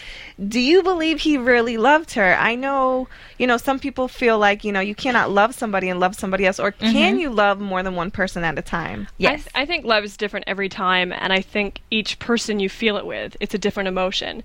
do 0.48 0.60
you 0.60 0.82
believe 0.82 1.20
he 1.20 1.38
really 1.38 1.78
loved 1.78 2.12
her? 2.12 2.34
I 2.34 2.56
know, 2.56 3.08
you 3.38 3.46
know, 3.46 3.56
some 3.56 3.78
people 3.78 4.06
feel 4.06 4.38
like 4.38 4.64
you 4.64 4.72
know 4.72 4.80
you 4.80 4.94
cannot 4.94 5.30
love 5.30 5.54
somebody 5.54 5.88
and 5.88 5.98
love 5.98 6.14
somebody 6.14 6.44
else, 6.44 6.60
or 6.60 6.72
can 6.72 6.94
mm-hmm. 6.94 7.18
you 7.18 7.30
love 7.30 7.58
more 7.58 7.82
than 7.82 7.94
one 7.94 8.10
person 8.10 8.44
at 8.44 8.55
a 8.58 8.62
time? 8.62 9.08
Yes. 9.18 9.48
I, 9.54 9.62
I 9.62 9.66
think 9.66 9.84
love 9.84 10.04
is 10.04 10.16
different 10.16 10.44
every 10.46 10.68
time, 10.68 11.12
and 11.12 11.32
I 11.32 11.40
think 11.40 11.80
each 11.90 12.18
person 12.18 12.60
you 12.60 12.68
feel 12.68 12.96
it 12.96 13.06
with, 13.06 13.36
it's 13.40 13.54
a 13.54 13.58
different 13.58 13.88
emotion. 13.88 14.42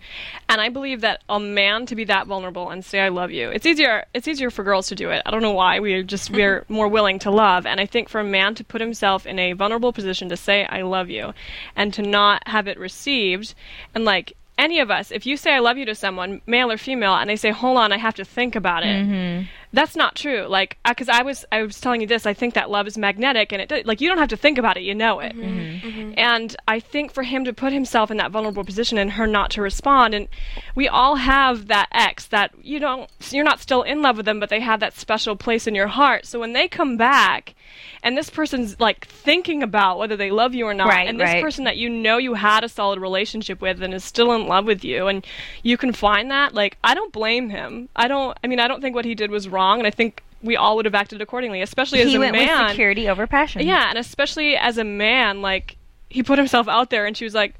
And 0.49 0.61
I 0.61 0.69
believe 0.69 1.01
that 1.01 1.23
a 1.29 1.39
man 1.39 1.85
to 1.87 1.95
be 1.95 2.03
that 2.05 2.27
vulnerable 2.27 2.69
and 2.69 2.83
say 2.83 2.99
"I 2.99 3.09
love 3.09 3.31
you," 3.31 3.49
it's 3.49 3.65
easier. 3.65 4.05
It's 4.13 4.27
easier 4.27 4.49
for 4.49 4.63
girls 4.63 4.87
to 4.87 4.95
do 4.95 5.09
it. 5.11 5.21
I 5.25 5.31
don't 5.31 5.41
know 5.41 5.51
why. 5.51 5.79
We 5.79 5.93
are 5.93 6.03
just 6.03 6.27
mm-hmm. 6.27 6.35
we're 6.35 6.65
more 6.69 6.87
willing 6.87 7.19
to 7.19 7.31
love, 7.31 7.65
and 7.65 7.79
I 7.79 7.85
think 7.85 8.09
for 8.09 8.19
a 8.19 8.23
man 8.23 8.55
to 8.55 8.63
put 8.63 8.81
himself 8.81 9.25
in 9.25 9.39
a 9.39 9.53
vulnerable 9.53 9.93
position 9.93 10.29
to 10.29 10.37
say 10.37 10.65
"I 10.65 10.81
love 10.81 11.09
you," 11.09 11.33
and 11.75 11.93
to 11.93 12.01
not 12.01 12.47
have 12.47 12.67
it 12.67 12.79
received, 12.79 13.53
and 13.95 14.05
like. 14.05 14.33
Any 14.57 14.79
of 14.79 14.91
us, 14.91 15.09
if 15.09 15.25
you 15.25 15.37
say 15.37 15.55
I 15.55 15.59
love 15.59 15.77
you 15.77 15.85
to 15.85 15.95
someone, 15.95 16.39
male 16.45 16.71
or 16.71 16.77
female, 16.77 17.15
and 17.15 17.27
they 17.27 17.35
say, 17.35 17.49
"Hold 17.49 17.77
on, 17.77 17.91
I 17.91 17.97
have 17.97 18.13
to 18.15 18.25
think 18.25 18.55
about 18.55 18.83
it," 18.83 19.07
mm-hmm. 19.07 19.47
That's 19.73 19.95
not 19.95 20.15
true. 20.15 20.45
Like, 20.47 20.77
because 20.87 21.09
I 21.09 21.21
was, 21.23 21.45
I 21.51 21.61
was 21.61 21.79
telling 21.79 22.01
you 22.01 22.07
this. 22.07 22.25
I 22.25 22.33
think 22.33 22.53
that 22.55 22.69
love 22.69 22.87
is 22.87 22.97
magnetic, 22.97 23.51
and 23.51 23.61
it 23.61 23.85
like 23.85 24.01
you 24.01 24.09
don't 24.09 24.17
have 24.17 24.29
to 24.29 24.37
think 24.37 24.57
about 24.57 24.77
it; 24.77 24.83
you 24.83 24.95
know 24.95 25.19
it. 25.19 25.35
Mm-hmm. 25.35 25.87
Mm-hmm. 25.87 25.87
Mm-hmm. 25.87 26.13
And 26.17 26.55
I 26.67 26.79
think 26.79 27.13
for 27.13 27.23
him 27.23 27.45
to 27.45 27.53
put 27.53 27.73
himself 27.73 28.11
in 28.11 28.17
that 28.17 28.31
vulnerable 28.31 28.63
position 28.63 28.97
and 28.97 29.11
her 29.11 29.27
not 29.27 29.51
to 29.51 29.61
respond, 29.61 30.13
and 30.13 30.27
we 30.75 30.87
all 30.87 31.15
have 31.15 31.67
that 31.67 31.87
ex 31.91 32.27
that 32.27 32.53
you 32.61 32.79
don't, 32.79 33.09
you're 33.29 33.43
not 33.43 33.59
still 33.59 33.81
in 33.83 34.01
love 34.01 34.17
with 34.17 34.25
them, 34.25 34.39
but 34.39 34.49
they 34.49 34.59
have 34.59 34.79
that 34.79 34.97
special 34.97 35.35
place 35.35 35.67
in 35.67 35.75
your 35.75 35.87
heart. 35.87 36.25
So 36.25 36.39
when 36.39 36.53
they 36.53 36.67
come 36.67 36.97
back, 36.97 37.55
and 38.03 38.17
this 38.17 38.29
person's 38.29 38.79
like 38.79 39.05
thinking 39.07 39.63
about 39.63 39.97
whether 39.97 40.17
they 40.17 40.31
love 40.31 40.53
you 40.53 40.65
or 40.65 40.73
not, 40.73 40.89
Right, 40.89 41.07
and 41.07 41.19
this 41.19 41.25
right. 41.25 41.43
person 41.43 41.65
that 41.65 41.77
you 41.77 41.89
know 41.89 42.17
you 42.17 42.33
had 42.33 42.63
a 42.63 42.69
solid 42.69 42.99
relationship 42.99 43.61
with 43.61 43.81
and 43.81 43.93
is 43.93 44.03
still 44.03 44.33
in 44.33 44.47
love 44.47 44.65
with 44.65 44.83
you, 44.83 45.07
and 45.07 45.25
you 45.63 45.77
can 45.77 45.93
find 45.93 46.31
that, 46.31 46.53
like 46.53 46.77
I 46.83 46.93
don't 46.93 47.13
blame 47.13 47.49
him. 47.49 47.89
I 47.95 48.07
don't. 48.07 48.37
I 48.43 48.47
mean, 48.47 48.59
I 48.59 48.67
don't 48.67 48.81
think 48.81 48.95
what 48.95 49.05
he 49.05 49.15
did 49.15 49.31
was 49.31 49.47
wrong, 49.47 49.60
and 49.79 49.87
I 49.87 49.91
think 49.91 50.23
we 50.43 50.55
all 50.55 50.75
would 50.75 50.85
have 50.85 50.95
acted 50.95 51.21
accordingly, 51.21 51.61
especially 51.61 52.01
as 52.01 52.13
a 52.13 52.19
went 52.19 52.33
man. 52.33 52.63
with 52.63 52.71
security 52.71 53.07
over 53.07 53.27
passion. 53.27 53.65
Yeah, 53.65 53.89
and 53.89 53.97
especially 53.97 54.55
as 54.55 54.77
a 54.77 54.83
man, 54.83 55.41
like 55.41 55.77
he 56.09 56.23
put 56.23 56.37
himself 56.37 56.67
out 56.67 56.89
there, 56.89 57.05
and 57.05 57.15
she 57.15 57.23
was 57.23 57.33
like, 57.33 57.55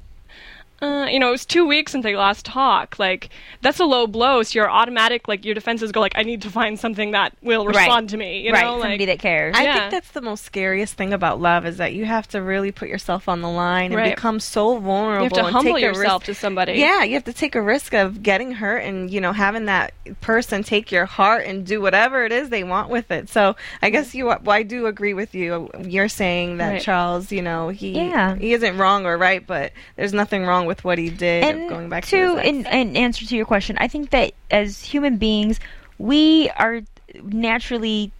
uh, 0.82 1.06
you 1.08 1.18
know, 1.18 1.28
it 1.28 1.32
was 1.32 1.46
two 1.46 1.66
weeks 1.66 1.92
since 1.92 2.02
they 2.02 2.16
last 2.16 2.44
talked. 2.44 2.98
Like 2.98 3.30
that's 3.60 3.78
a 3.80 3.84
low 3.84 4.06
blow. 4.06 4.42
So 4.42 4.58
your 4.58 4.70
automatic, 4.70 5.28
like 5.28 5.44
your 5.44 5.54
defenses 5.54 5.92
go 5.92 6.00
like, 6.00 6.12
I 6.16 6.22
need 6.24 6.42
to 6.42 6.50
find 6.50 6.78
something 6.78 7.12
that 7.12 7.32
will 7.42 7.64
Right. 7.66 7.76
respond 7.76 8.08
to 8.10 8.16
me. 8.16 8.40
You 8.40 8.52
right. 8.52 8.64
know, 8.64 8.72
Somebody 8.80 8.98
like 9.06 9.06
that 9.08 9.18
cares. 9.20 9.54
I 9.56 9.62
Yeah. 9.64 9.74
think 9.78 9.90
that's 9.92 10.10
the 10.10 10.20
most 10.20 10.44
scariest 10.44 10.94
thing 10.94 11.12
about 11.12 11.40
love 11.40 11.64
is 11.66 11.76
that 11.76 11.92
you 11.92 12.04
have 12.04 12.26
to 12.28 12.42
really 12.42 12.72
put 12.72 12.88
yourself 12.88 13.28
on 13.28 13.40
the 13.40 13.48
line 13.48 13.86
and 13.92 13.96
Right. 13.96 14.14
become 14.16 14.40
so 14.40 14.78
vulnerable. 14.78 15.22
you 15.22 15.24
have 15.24 15.32
to 15.34 15.44
and 15.46 15.54
humble 15.54 15.74
take 15.74 15.82
yourself 15.84 16.24
to 16.24 16.34
somebody. 16.34 16.72
Yeah, 16.72 17.04
you 17.04 17.14
have 17.14 17.24
to 17.24 17.32
take 17.32 17.54
a 17.54 17.62
risk 17.62 17.94
of 17.94 18.22
getting 18.22 18.52
hurt 18.52 18.78
and 18.78 19.10
you 19.10 19.20
know 19.20 19.32
having 19.32 19.66
that 19.66 19.92
person 20.20 20.62
take 20.64 20.90
your 20.90 21.06
heart 21.06 21.46
and 21.46 21.64
do 21.64 21.80
whatever 21.80 22.24
it 22.24 22.32
is 22.32 22.48
they 22.48 22.64
want 22.64 22.88
with 22.88 23.10
it. 23.10 23.28
So 23.28 23.54
I 23.80 23.90
guess 23.90 24.14
you, 24.14 24.30
I 24.30 24.62
do 24.64 24.86
agree 24.86 25.14
with 25.14 25.34
you. 25.34 25.70
You're 25.80 26.08
saying 26.08 26.56
that 26.56 26.68
Right. 26.72 26.82
Charles, 26.82 27.30
you 27.30 27.42
know, 27.42 27.68
he 27.68 27.90
Yeah. 27.92 28.34
he 28.36 28.52
isn't 28.52 28.78
wrong 28.78 29.06
or 29.06 29.16
right, 29.16 29.46
but 29.46 29.72
there's 29.96 30.12
nothing 30.12 30.44
wrong 30.44 30.66
with 30.66 30.71
what 30.80 30.98
he 30.98 31.10
did. 31.10 31.44
and 31.44 31.68
going 31.68 31.88
back 31.88 32.04
to, 32.06 32.10
to 32.10 32.48
in, 32.48 32.66
in 32.66 32.96
answer 32.96 33.26
to 33.26 33.36
your 33.36 33.46
question, 33.46 33.76
I 33.78 33.88
think 33.88 34.10
that 34.10 34.32
as 34.50 34.82
human 34.82 35.16
beings, 35.16 35.60
we 35.98 36.50
are 36.50 36.80
naturally 37.22 38.12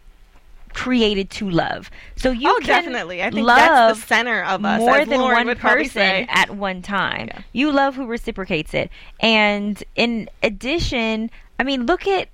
created 0.75 1.31
to 1.31 1.51
love. 1.51 1.91
So 2.17 2.31
you 2.31 2.49
oh, 2.49 2.59
can 2.61 2.85
definitely. 2.85 3.23
I 3.23 3.31
think 3.31 3.47
love 3.47 3.59
that's 3.59 4.01
the 4.01 4.07
center 4.07 4.43
of 4.43 4.65
us. 4.65 4.81
more 4.81 4.99
as 4.99 5.09
than 5.09 5.21
Lauren 5.21 5.47
one 5.47 5.57
person 5.57 6.27
at 6.29 6.51
one 6.51 6.83
time. 6.83 7.29
Yeah. 7.29 7.43
You 7.53 7.73
love 7.73 7.95
who 7.95 8.07
reciprocates 8.07 8.75
it. 8.75 8.91
And 9.21 9.83
in 9.97 10.29
addition, 10.43 11.31
I 11.59 11.65
mean, 11.65 11.87
look 11.87 12.07
at 12.07 12.29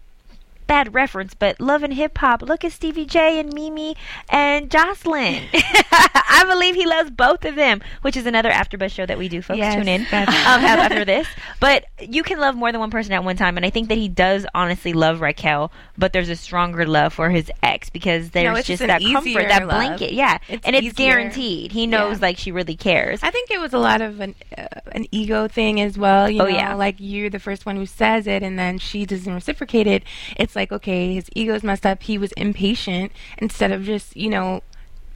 bad 0.69 0.95
reference, 0.95 1.35
but 1.35 1.61
love 1.61 1.83
and 1.83 1.95
hip 1.95 2.17
hop. 2.19 2.43
Look 2.43 2.65
at 2.65 2.71
Stevie 2.71 3.07
J 3.07 3.41
and 3.41 3.53
Mimi 3.53 3.97
and 4.29 4.71
Joseline. 4.71 5.47
I 5.91 6.45
believe 6.47 6.77
he 6.77 6.87
loves 6.87 7.11
both 7.11 7.45
of 7.45 7.57
them, 7.57 7.81
which 8.03 8.17
is 8.17 8.27
another 8.27 8.51
AfterBuzz 8.51 8.93
show 8.93 9.07
that 9.07 9.19
we 9.19 9.29
do. 9.29 9.43
Folks, 9.43 9.59
Yes, 9.59 9.75
tune 9.75 9.89
in 9.89 10.03
um, 10.13 10.29
after 10.29 11.05
this. 11.05 11.27
But 11.59 11.87
you 12.01 12.23
can 12.23 12.39
love 12.39 12.55
more 12.55 12.71
than 12.71 12.81
one 12.81 12.91
person 12.91 13.13
at 13.15 13.25
one 13.25 13.37
time, 13.37 13.57
and 13.57 13.67
I 13.67 13.71
think 13.71 13.89
that 13.89 13.99
he 13.99 14.09
does 14.09 14.47
honestly 14.55 14.93
love 14.93 15.21
Raquel, 15.21 15.73
but 15.97 16.13
there's 16.13 16.29
a 16.29 16.37
stronger 16.37 16.87
love 16.87 17.13
for 17.13 17.31
his 17.31 17.51
ex 17.63 17.91
because 17.91 18.31
there's 18.31 18.59
it's 18.59 18.69
just 18.69 18.87
that 18.87 19.03
comfort, 19.03 19.49
that 19.49 19.63
love. 19.67 19.71
blanket, 19.71 20.13
yeah, 20.13 20.39
It's 20.49 20.65
and 20.65 20.77
it's 20.77 20.87
easier. 20.87 20.95
guaranteed. 21.15 21.73
He 21.73 21.87
knows 21.87 22.19
Yeah. 22.19 22.27
like 22.27 22.39
she 22.39 22.53
really 22.53 22.77
cares. 22.77 23.23
I 23.23 23.31
think 23.31 23.51
it 23.51 23.59
was 23.61 23.73
a 23.73 23.79
lot 23.79 24.01
of 24.01 24.21
an 24.21 24.35
uh, 24.57 24.67
an 24.93 25.07
ego 25.11 25.49
thing 25.49 25.81
as 25.81 25.99
well. 25.99 26.29
You 26.31 26.43
Oh, 26.43 26.45
know, 26.45 26.51
yeah. 26.55 26.75
like 26.75 26.97
you're 26.99 27.31
the 27.31 27.39
first 27.39 27.65
one 27.67 27.77
who 27.77 27.87
says 27.87 28.27
it, 28.27 28.43
and 28.43 28.59
then 28.59 28.79
she 28.79 29.07
doesn't 29.07 29.33
reciprocate 29.33 29.87
it. 29.87 30.03
It's 30.37 30.55
like 30.59 30.73
okay, 30.73 31.15
his 31.15 31.29
ego's 31.35 31.63
messed 31.63 31.87
up. 31.87 32.03
He 32.03 32.19
was 32.19 32.33
impatient 32.33 33.13
instead 33.39 33.73
of 33.73 33.85
just 33.85 34.17
you 34.17 34.29
know. 34.29 34.63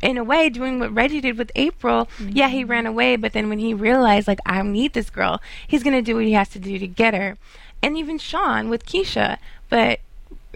In 0.00 0.18
a 0.18 0.24
way, 0.24 0.48
doing 0.48 0.80
what 0.80 0.92
Reggie 0.92 1.20
did 1.20 1.38
with 1.38 1.52
April, 1.54 2.08
yeah, 2.18 2.48
he 2.48 2.64
ran 2.64 2.86
away. 2.86 3.14
But 3.14 3.34
then 3.34 3.48
when 3.48 3.60
he 3.60 3.72
realized, 3.72 4.26
like, 4.26 4.40
I 4.44 4.60
need 4.62 4.94
this 4.94 5.10
girl, 5.10 5.40
he's 5.68 5.84
gonna 5.84 6.02
do 6.02 6.16
what 6.16 6.24
he 6.24 6.32
has 6.32 6.48
to 6.48 6.58
do 6.58 6.76
to 6.76 6.88
get 6.88 7.14
her. 7.14 7.38
And 7.84 7.96
even 7.96 8.18
Sean 8.18 8.68
with 8.68 8.84
Keisha, 8.84 9.38
but 9.68 10.00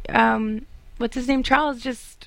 um, 0.09 0.67
what's 0.99 1.15
his 1.15 1.29
name? 1.29 1.45
Charles 1.45 1.81
just. 1.81 2.26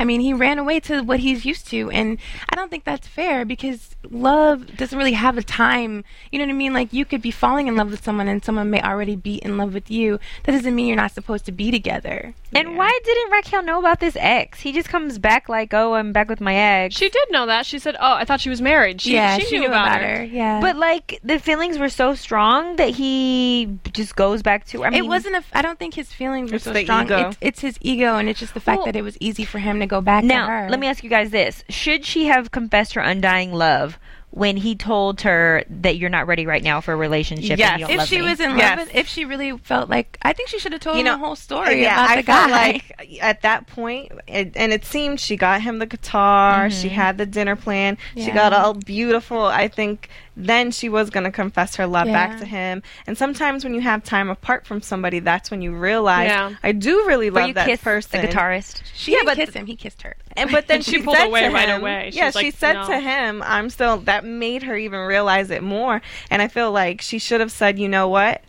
I 0.00 0.04
mean, 0.04 0.22
he 0.22 0.32
ran 0.32 0.58
away 0.58 0.80
to 0.80 1.02
what 1.02 1.20
he's 1.20 1.44
used 1.44 1.68
to, 1.68 1.90
and 1.90 2.16
I 2.48 2.56
don't 2.56 2.70
think 2.70 2.84
that's 2.84 3.06
fair 3.06 3.44
because 3.44 3.94
love 4.10 4.74
doesn't 4.78 4.96
really 4.96 5.12
have 5.12 5.36
a 5.36 5.42
time. 5.42 6.04
You 6.32 6.38
know 6.38 6.46
what 6.46 6.52
I 6.52 6.56
mean? 6.56 6.72
Like 6.72 6.94
you 6.94 7.04
could 7.04 7.20
be 7.20 7.30
falling 7.30 7.66
in 7.66 7.76
love 7.76 7.90
with 7.90 8.02
someone, 8.02 8.26
and 8.26 8.42
someone 8.42 8.70
may 8.70 8.80
already 8.80 9.14
be 9.14 9.34
in 9.36 9.58
love 9.58 9.74
with 9.74 9.90
you. 9.90 10.18
That 10.44 10.52
doesn't 10.52 10.74
mean 10.74 10.86
you're 10.86 10.96
not 10.96 11.12
supposed 11.12 11.44
to 11.44 11.52
be 11.52 11.70
together. 11.70 12.34
And 12.54 12.78
why 12.78 12.98
didn't 13.04 13.30
Raquel 13.30 13.62
know 13.62 13.78
about 13.78 14.00
this 14.00 14.16
ex? 14.18 14.60
He 14.60 14.72
just 14.72 14.88
comes 14.88 15.18
back 15.18 15.50
like, 15.50 15.74
"Oh, 15.74 15.92
I'm 15.92 16.12
back 16.14 16.30
with 16.30 16.40
my 16.40 16.54
ex." 16.54 16.96
She 16.96 17.10
did 17.10 17.30
know 17.30 17.44
that. 17.44 17.66
She 17.66 17.78
said, 17.78 17.94
"Oh, 18.00 18.14
I 18.14 18.24
thought 18.24 18.40
she 18.40 18.48
was 18.48 18.62
married." 18.62 19.02
She, 19.02 19.12
yeah, 19.12 19.36
she, 19.36 19.58
knew, 19.58 19.68
about, 19.68 20.00
her. 20.00 20.24
Yeah, 20.24 20.60
But 20.60 20.76
like 20.76 21.20
the 21.22 21.38
feelings 21.38 21.78
were 21.78 21.90
so 21.90 22.14
strong 22.14 22.76
that 22.76 22.88
he 22.88 23.78
just 23.92 24.16
goes 24.16 24.42
back 24.42 24.64
to. 24.68 24.82
I 24.82 24.90
mean, 24.90 25.04
it 25.04 25.06
wasn't 25.06 25.36
a. 25.36 25.44
I 25.52 25.60
don't 25.60 25.78
think 25.78 25.92
his 25.92 26.10
feelings 26.10 26.50
were 26.50 26.58
so 26.58 26.72
strong. 26.72 27.10
It's, 27.10 27.36
it's 27.42 27.60
his 27.60 27.78
ego, 27.82 28.16
and 28.16 28.30
it's 28.30 28.40
just 28.40 28.54
the 28.54 28.60
fact 28.60 28.78
Well- 28.78 28.86
that 28.86 28.96
it 28.96 29.02
was 29.02 29.18
easy 29.20 29.44
for 29.44 29.58
him 29.58 29.78
to 29.80 29.89
go 29.90 30.00
back 30.00 30.24
Now, 30.24 30.46
to 30.46 30.52
her. 30.52 30.70
let 30.70 30.80
me 30.80 30.86
ask 30.86 31.04
you 31.04 31.10
guys 31.10 31.30
this: 31.30 31.62
Should 31.68 32.04
she 32.04 32.26
have 32.26 32.50
confessed 32.50 32.94
her 32.94 33.00
undying 33.02 33.52
love 33.52 33.98
when 34.32 34.56
he 34.56 34.76
told 34.76 35.22
her 35.22 35.64
that 35.68 35.96
you're 35.96 36.08
not 36.08 36.28
ready 36.28 36.46
right 36.46 36.62
now 36.62 36.80
for 36.80 36.92
a 36.92 36.96
relationship? 36.96 37.58
Yes. 37.58 37.72
and 37.72 37.80
you 37.80 37.86
don't 37.88 37.94
If 37.94 37.98
love 37.98 38.08
she 38.08 38.20
me? 38.20 38.28
was 38.30 38.38
in 38.40 38.56
Yes. 38.56 38.78
love 38.78 38.86
with, 38.86 38.94
if 38.94 39.08
she 39.08 39.24
really 39.24 39.58
felt 39.58 39.90
like, 39.90 40.16
I 40.22 40.32
think 40.32 40.48
she 40.48 40.60
should 40.60 40.70
have 40.70 40.80
told 40.80 40.96
You 40.98 41.00
him 41.04 41.18
the 41.18 41.18
whole 41.18 41.34
story 41.34 41.82
yeah, 41.82 41.94
about 42.04 42.10
I 42.10 42.16
the 42.16 42.22
felt 42.22 42.48
guy. 42.50 42.72
like 42.72 43.18
at 43.20 43.42
that 43.42 43.66
point, 43.66 44.12
it, 44.28 44.52
and 44.54 44.72
it 44.72 44.84
seemed 44.84 45.18
she 45.18 45.36
got 45.36 45.62
him 45.62 45.80
the 45.80 45.86
guitar. 45.86 46.70
She 46.70 46.86
mm-hmm. 46.86 46.94
had 46.94 47.18
the 47.18 47.26
dinner 47.26 47.56
plan. 47.56 47.98
She 48.16 48.30
got 48.30 48.52
all 48.52 48.74
beautiful. 48.74 49.42
I 49.42 49.66
think 49.66 50.08
then 50.46 50.70
she 50.70 50.88
was 50.88 51.10
going 51.10 51.24
to 51.24 51.30
confess 51.30 51.76
her 51.76 51.86
love 51.86 52.06
back 52.06 52.38
to 52.38 52.44
him. 52.44 52.82
And 53.06 53.16
sometimes 53.16 53.64
when 53.64 53.74
you 53.74 53.80
have 53.80 54.02
time 54.02 54.30
apart 54.30 54.66
from 54.66 54.80
somebody, 54.82 55.18
that's 55.20 55.50
when 55.50 55.62
you 55.62 55.74
realize 55.74 56.28
Yeah. 56.28 56.54
I 56.62 56.72
do 56.72 57.06
really 57.06 57.30
love 57.30 57.48
you 57.48 57.54
that 57.54 57.80
person. 57.80 58.22
the 58.22 58.28
guitarist. 58.28 58.82
she 58.94 59.12
yeah, 59.12 59.18
didn't 59.18 59.26
but 59.26 59.36
kiss 59.36 59.54
him; 59.54 59.66
he 59.66 59.76
kissed 59.76 60.02
her. 60.02 60.16
And 60.36 60.50
but 60.50 60.66
then 60.66 60.80
She 60.90 60.92
she, 60.92 61.02
pulled 61.02 61.18
away 61.18 61.42
to 61.42 61.50
right 61.50 61.68
away. 61.68 62.10
She 62.12 62.18
yeah, 62.18 62.26
was 62.26 62.36
she 62.36 62.46
like, 62.46 62.54
said 62.56 62.72
"No." 62.74 62.86
to 62.86 63.00
him, 63.00 63.42
"I'm 63.44 63.70
still." 63.70 63.98
That 63.98 64.24
made 64.24 64.62
her 64.64 64.76
even 64.76 65.00
realize 65.00 65.50
it 65.50 65.62
more. 65.62 66.00
And 66.30 66.40
I 66.40 66.48
feel 66.48 66.72
like 66.72 67.00
she 67.00 67.18
should 67.18 67.40
have 67.40 67.52
said, 67.52 67.78
"You 67.78 67.88
know 67.88 68.08
what? 68.08 68.42